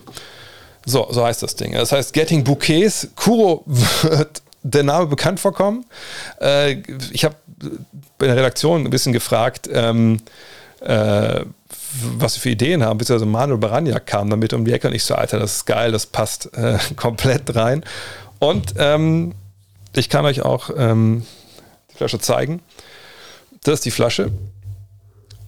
[0.84, 1.72] So, so heißt das Ding.
[1.72, 3.08] Das heißt Getting Bouquets.
[3.16, 5.84] Kuro wird der Name bekannt vorkommen.
[6.40, 6.82] Äh,
[7.12, 7.36] ich habe
[8.18, 10.20] bei der Redaktion ein bisschen gefragt, ähm,
[10.80, 11.44] äh,
[12.18, 15.04] was sie für Ideen haben, beziehungsweise Manuel Baranja kam damit um die Ecke und ich
[15.04, 17.84] so, Alter, das ist geil, das passt äh, komplett rein.
[18.38, 19.34] Und ähm,
[19.94, 21.24] ich kann euch auch ähm,
[21.90, 22.60] die Flasche zeigen.
[23.62, 24.30] Das ist die Flasche.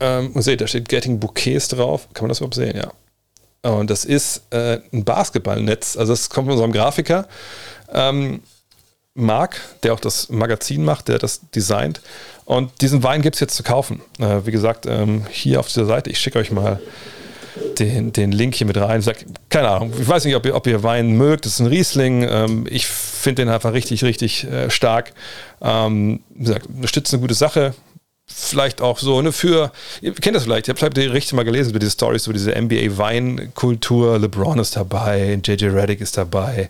[0.00, 2.08] Ähm, und seht, da steht Getting Bouquets drauf.
[2.14, 2.76] Kann man das überhaupt sehen?
[2.76, 2.92] Ja.
[3.70, 5.96] Und das ist äh, ein Basketballnetz.
[5.96, 7.28] Also das kommt von unserem Grafiker.
[7.92, 8.40] Ähm,
[9.18, 12.00] Marc, der auch das Magazin macht, der das designt.
[12.44, 14.00] Und diesen Wein gibt es jetzt zu kaufen.
[14.18, 16.80] Äh, wie gesagt, ähm, hier auf dieser Seite, ich schicke euch mal
[17.78, 19.02] den, den Link hier mit rein.
[19.02, 21.44] Sag, keine Ahnung, ich weiß nicht, ob ihr, ob ihr Wein mögt.
[21.44, 22.22] Das ist ein Riesling.
[22.22, 25.12] Ähm, ich finde den einfach richtig, richtig äh, stark.
[25.60, 27.74] Ähm, wie gesagt, unterstützt eine gute Sache.
[28.26, 29.72] Vielleicht auch so, ne, für,
[30.02, 32.52] ihr kennt das vielleicht, ihr habt vielleicht richtig mal gelesen über diese Stories, über diese
[32.52, 34.18] NBA-Weinkultur.
[34.18, 36.68] LeBron ist dabei, JJ Reddick ist dabei.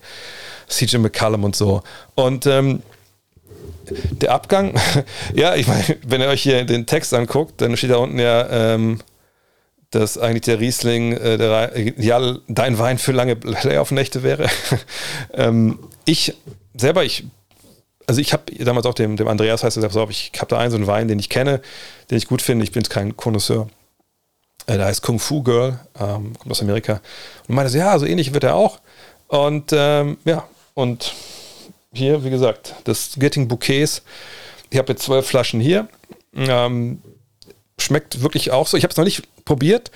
[0.69, 1.83] CJ McCallum und so.
[2.15, 2.83] Und ähm,
[3.91, 4.75] der Abgang,
[5.35, 8.75] ja, ich meine, wenn ihr euch hier den Text anguckt, dann steht da unten ja,
[8.75, 9.01] ähm,
[9.91, 14.49] dass eigentlich der Riesling äh, der, ja, dein Wein für lange Playoff-Nächte wäre.
[15.33, 16.35] ähm, ich
[16.75, 17.25] selber, ich,
[18.07, 20.77] also ich habe damals auch dem, dem Andreas heißt so, ich habe da einen so
[20.77, 21.61] einen Wein, den ich kenne,
[22.11, 22.65] den ich gut finde.
[22.65, 23.69] Ich bin kein Connoisseur.
[24.67, 27.01] Äh, da heißt Kung Fu Girl, ähm, kommt aus Amerika.
[27.49, 28.81] Und meinte so, ja, so ähnlich wird er auch.
[29.29, 30.45] Und ähm, ja,
[30.79, 31.13] und
[31.93, 34.03] hier, wie gesagt, das Getting Bouquets.
[34.71, 35.89] Ich habe jetzt zwölf Flaschen hier.
[36.37, 37.03] Ähm,
[37.81, 38.77] schmeckt wirklich auch so.
[38.77, 39.91] Ich habe es noch nicht probiert,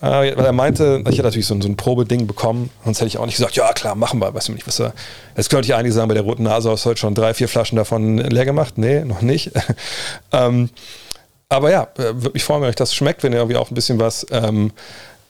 [0.00, 3.08] äh, weil er meinte, ich hätte natürlich so, ein, so ein Probeding bekommen, sonst hätte
[3.08, 4.32] ich auch nicht gesagt, ja klar, machen wir.
[4.32, 4.92] Weißt du nicht, was er.
[5.36, 7.48] Jetzt könnte ich einige sagen, bei der roten Nase hast du heute schon drei, vier
[7.48, 8.78] Flaschen davon leer gemacht.
[8.78, 9.50] Nee, noch nicht.
[10.32, 10.70] ähm,
[11.48, 13.74] aber ja, äh, würde mich freuen, wenn euch das schmeckt, wenn ihr irgendwie auch ein
[13.74, 14.70] bisschen was ähm,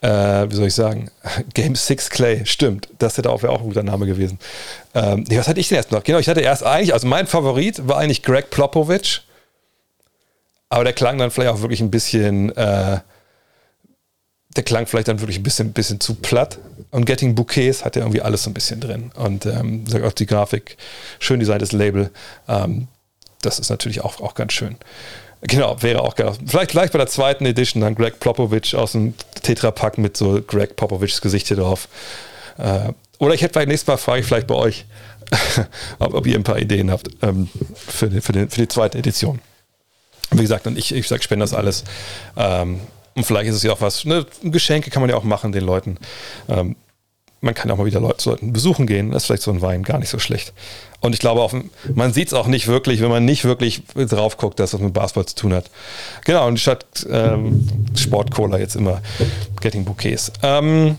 [0.00, 1.10] äh, wie soll ich sagen,
[1.54, 4.38] Game 6 Clay, stimmt, das hätte auch, wäre auch ein guter Name gewesen.
[4.94, 6.02] Ähm, was hatte ich denn erst noch?
[6.04, 9.22] Genau, ich hatte erst eigentlich, also mein Favorit war eigentlich Greg Plopovich,
[10.68, 13.00] aber der klang dann vielleicht auch wirklich ein bisschen, äh,
[14.56, 16.58] der klang vielleicht dann wirklich ein bisschen, bisschen zu platt.
[16.90, 19.12] Und Getting Bouquets hat ja irgendwie alles so ein bisschen drin.
[19.14, 20.76] Und ähm, auch die Grafik,
[21.18, 22.10] schön designtes Label,
[22.48, 22.88] ähm,
[23.42, 24.76] das ist natürlich auch, auch ganz schön.
[25.42, 26.32] Genau, wäre auch geil.
[26.46, 30.74] Vielleicht gleich bei der zweiten Edition dann Greg Popovich aus dem Tetra-Pack mit so Greg
[30.76, 31.88] Popovichs Gesicht hier drauf.
[32.58, 34.84] Äh, oder ich hätte vielleicht nächstes Mal, frage ich vielleicht bei euch,
[35.98, 38.98] ob, ob, ihr ein paar Ideen habt ähm, für, die, für, die, für, die, zweite
[38.98, 39.40] Edition.
[40.30, 41.84] Wie gesagt, und ich, ich sage, spende das alles.
[42.36, 42.80] Ähm,
[43.14, 45.64] und vielleicht ist es ja auch was, ne, Geschenke kann man ja auch machen den
[45.64, 45.98] Leuten.
[46.48, 46.76] Ähm,
[47.40, 49.10] man kann auch mal wieder Leute, Leuten besuchen gehen.
[49.10, 50.52] Das ist vielleicht so ein Wein gar nicht so schlecht.
[51.00, 51.54] Und ich glaube, auch,
[51.94, 54.92] man sieht es auch nicht wirklich, wenn man nicht wirklich drauf guckt, dass das mit
[54.92, 55.70] Basketball zu tun hat.
[56.24, 59.00] Genau, und statt ähm, Sportcola jetzt immer
[59.60, 60.32] Getting Bouquets.
[60.42, 60.98] Ähm,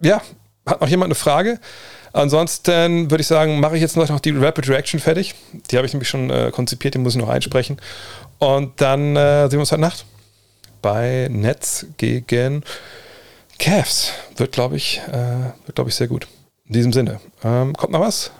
[0.00, 0.22] ja,
[0.64, 1.60] hat noch jemand eine Frage?
[2.14, 5.34] Ansonsten würde ich sagen, mache ich jetzt noch die Rapid Reaction fertig.
[5.70, 7.78] Die habe ich nämlich schon äh, konzipiert, die muss ich noch einsprechen.
[8.38, 10.04] Und dann äh, sehen wir uns heute Nacht
[10.82, 12.64] bei Netz gegen
[13.58, 14.12] Cavs.
[14.36, 16.26] Wird, glaube ich, äh, wird, glaube ich, sehr gut.
[16.66, 17.20] In diesem Sinne.
[17.44, 18.30] Ähm, kommt noch was?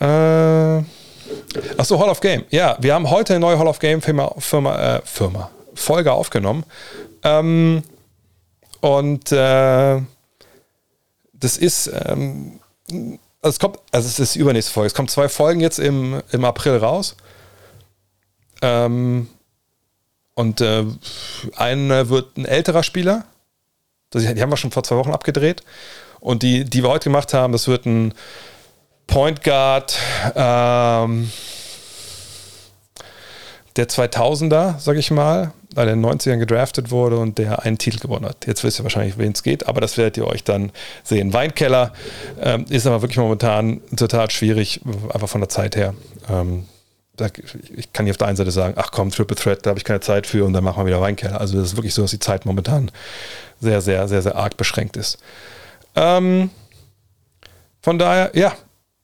[0.00, 0.82] Äh,
[1.76, 2.44] achso, Hall of Game.
[2.50, 6.64] Ja, wir haben heute eine neue Hall of Game Firma, Firma, äh, Firma Folge aufgenommen.
[7.22, 7.82] Ähm,
[8.80, 10.00] und äh,
[11.32, 12.60] das ist, ähm,
[12.90, 13.10] also
[13.42, 14.88] es kommt, also es ist die übernächste Folge.
[14.88, 17.16] Es kommen zwei Folgen jetzt im, im April raus.
[18.62, 19.28] Ähm,
[20.34, 20.84] und äh,
[21.56, 23.24] eine wird ein älterer Spieler.
[24.14, 25.62] Die haben wir schon vor zwei Wochen abgedreht.
[26.20, 28.12] Und die, die wir heute gemacht haben, das wird ein
[29.06, 29.96] Point Guard
[30.34, 31.30] ähm,
[33.76, 37.78] der 2000er, sag ich mal, weil er in den 90ern gedraftet wurde und der einen
[37.78, 38.46] Titel gewonnen hat.
[38.46, 40.72] Jetzt wisst ihr wahrscheinlich, wen es geht, aber das werdet ihr euch dann
[41.04, 41.32] sehen.
[41.32, 41.92] Weinkeller
[42.40, 44.80] ähm, ist aber wirklich momentan total schwierig,
[45.12, 45.94] einfach von der Zeit her.
[46.28, 46.64] Ähm,
[47.76, 49.84] ich kann hier auf der einen Seite sagen, ach komm, Triple Threat, da habe ich
[49.84, 51.40] keine Zeit für und dann machen wir wieder Weinkeller.
[51.40, 52.90] Also das ist wirklich so, dass die Zeit momentan
[53.60, 55.18] sehr, sehr, sehr, sehr arg beschränkt ist.
[55.94, 56.50] Ähm,
[57.82, 58.54] von daher, ja,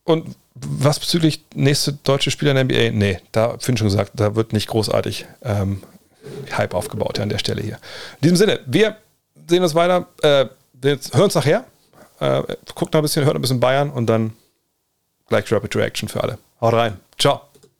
[0.04, 2.96] und was bezüglich nächste deutsche Spieler in der NBA?
[2.96, 5.82] Nee, da finde ich schon gesagt, da wird nicht großartig ähm,
[6.56, 7.78] Hype aufgebaut ja, an der Stelle hier.
[8.20, 8.96] In diesem Sinne, wir
[9.48, 10.46] sehen uns weiter, äh,
[10.82, 11.64] hören uns nachher,
[12.20, 12.42] äh,
[12.74, 14.34] guckt noch ein bisschen, hört ein bisschen Bayern und dann
[15.28, 16.38] gleich Rapid Reaction für alle.
[16.60, 17.00] Haut rein.
[17.18, 17.53] Ciao.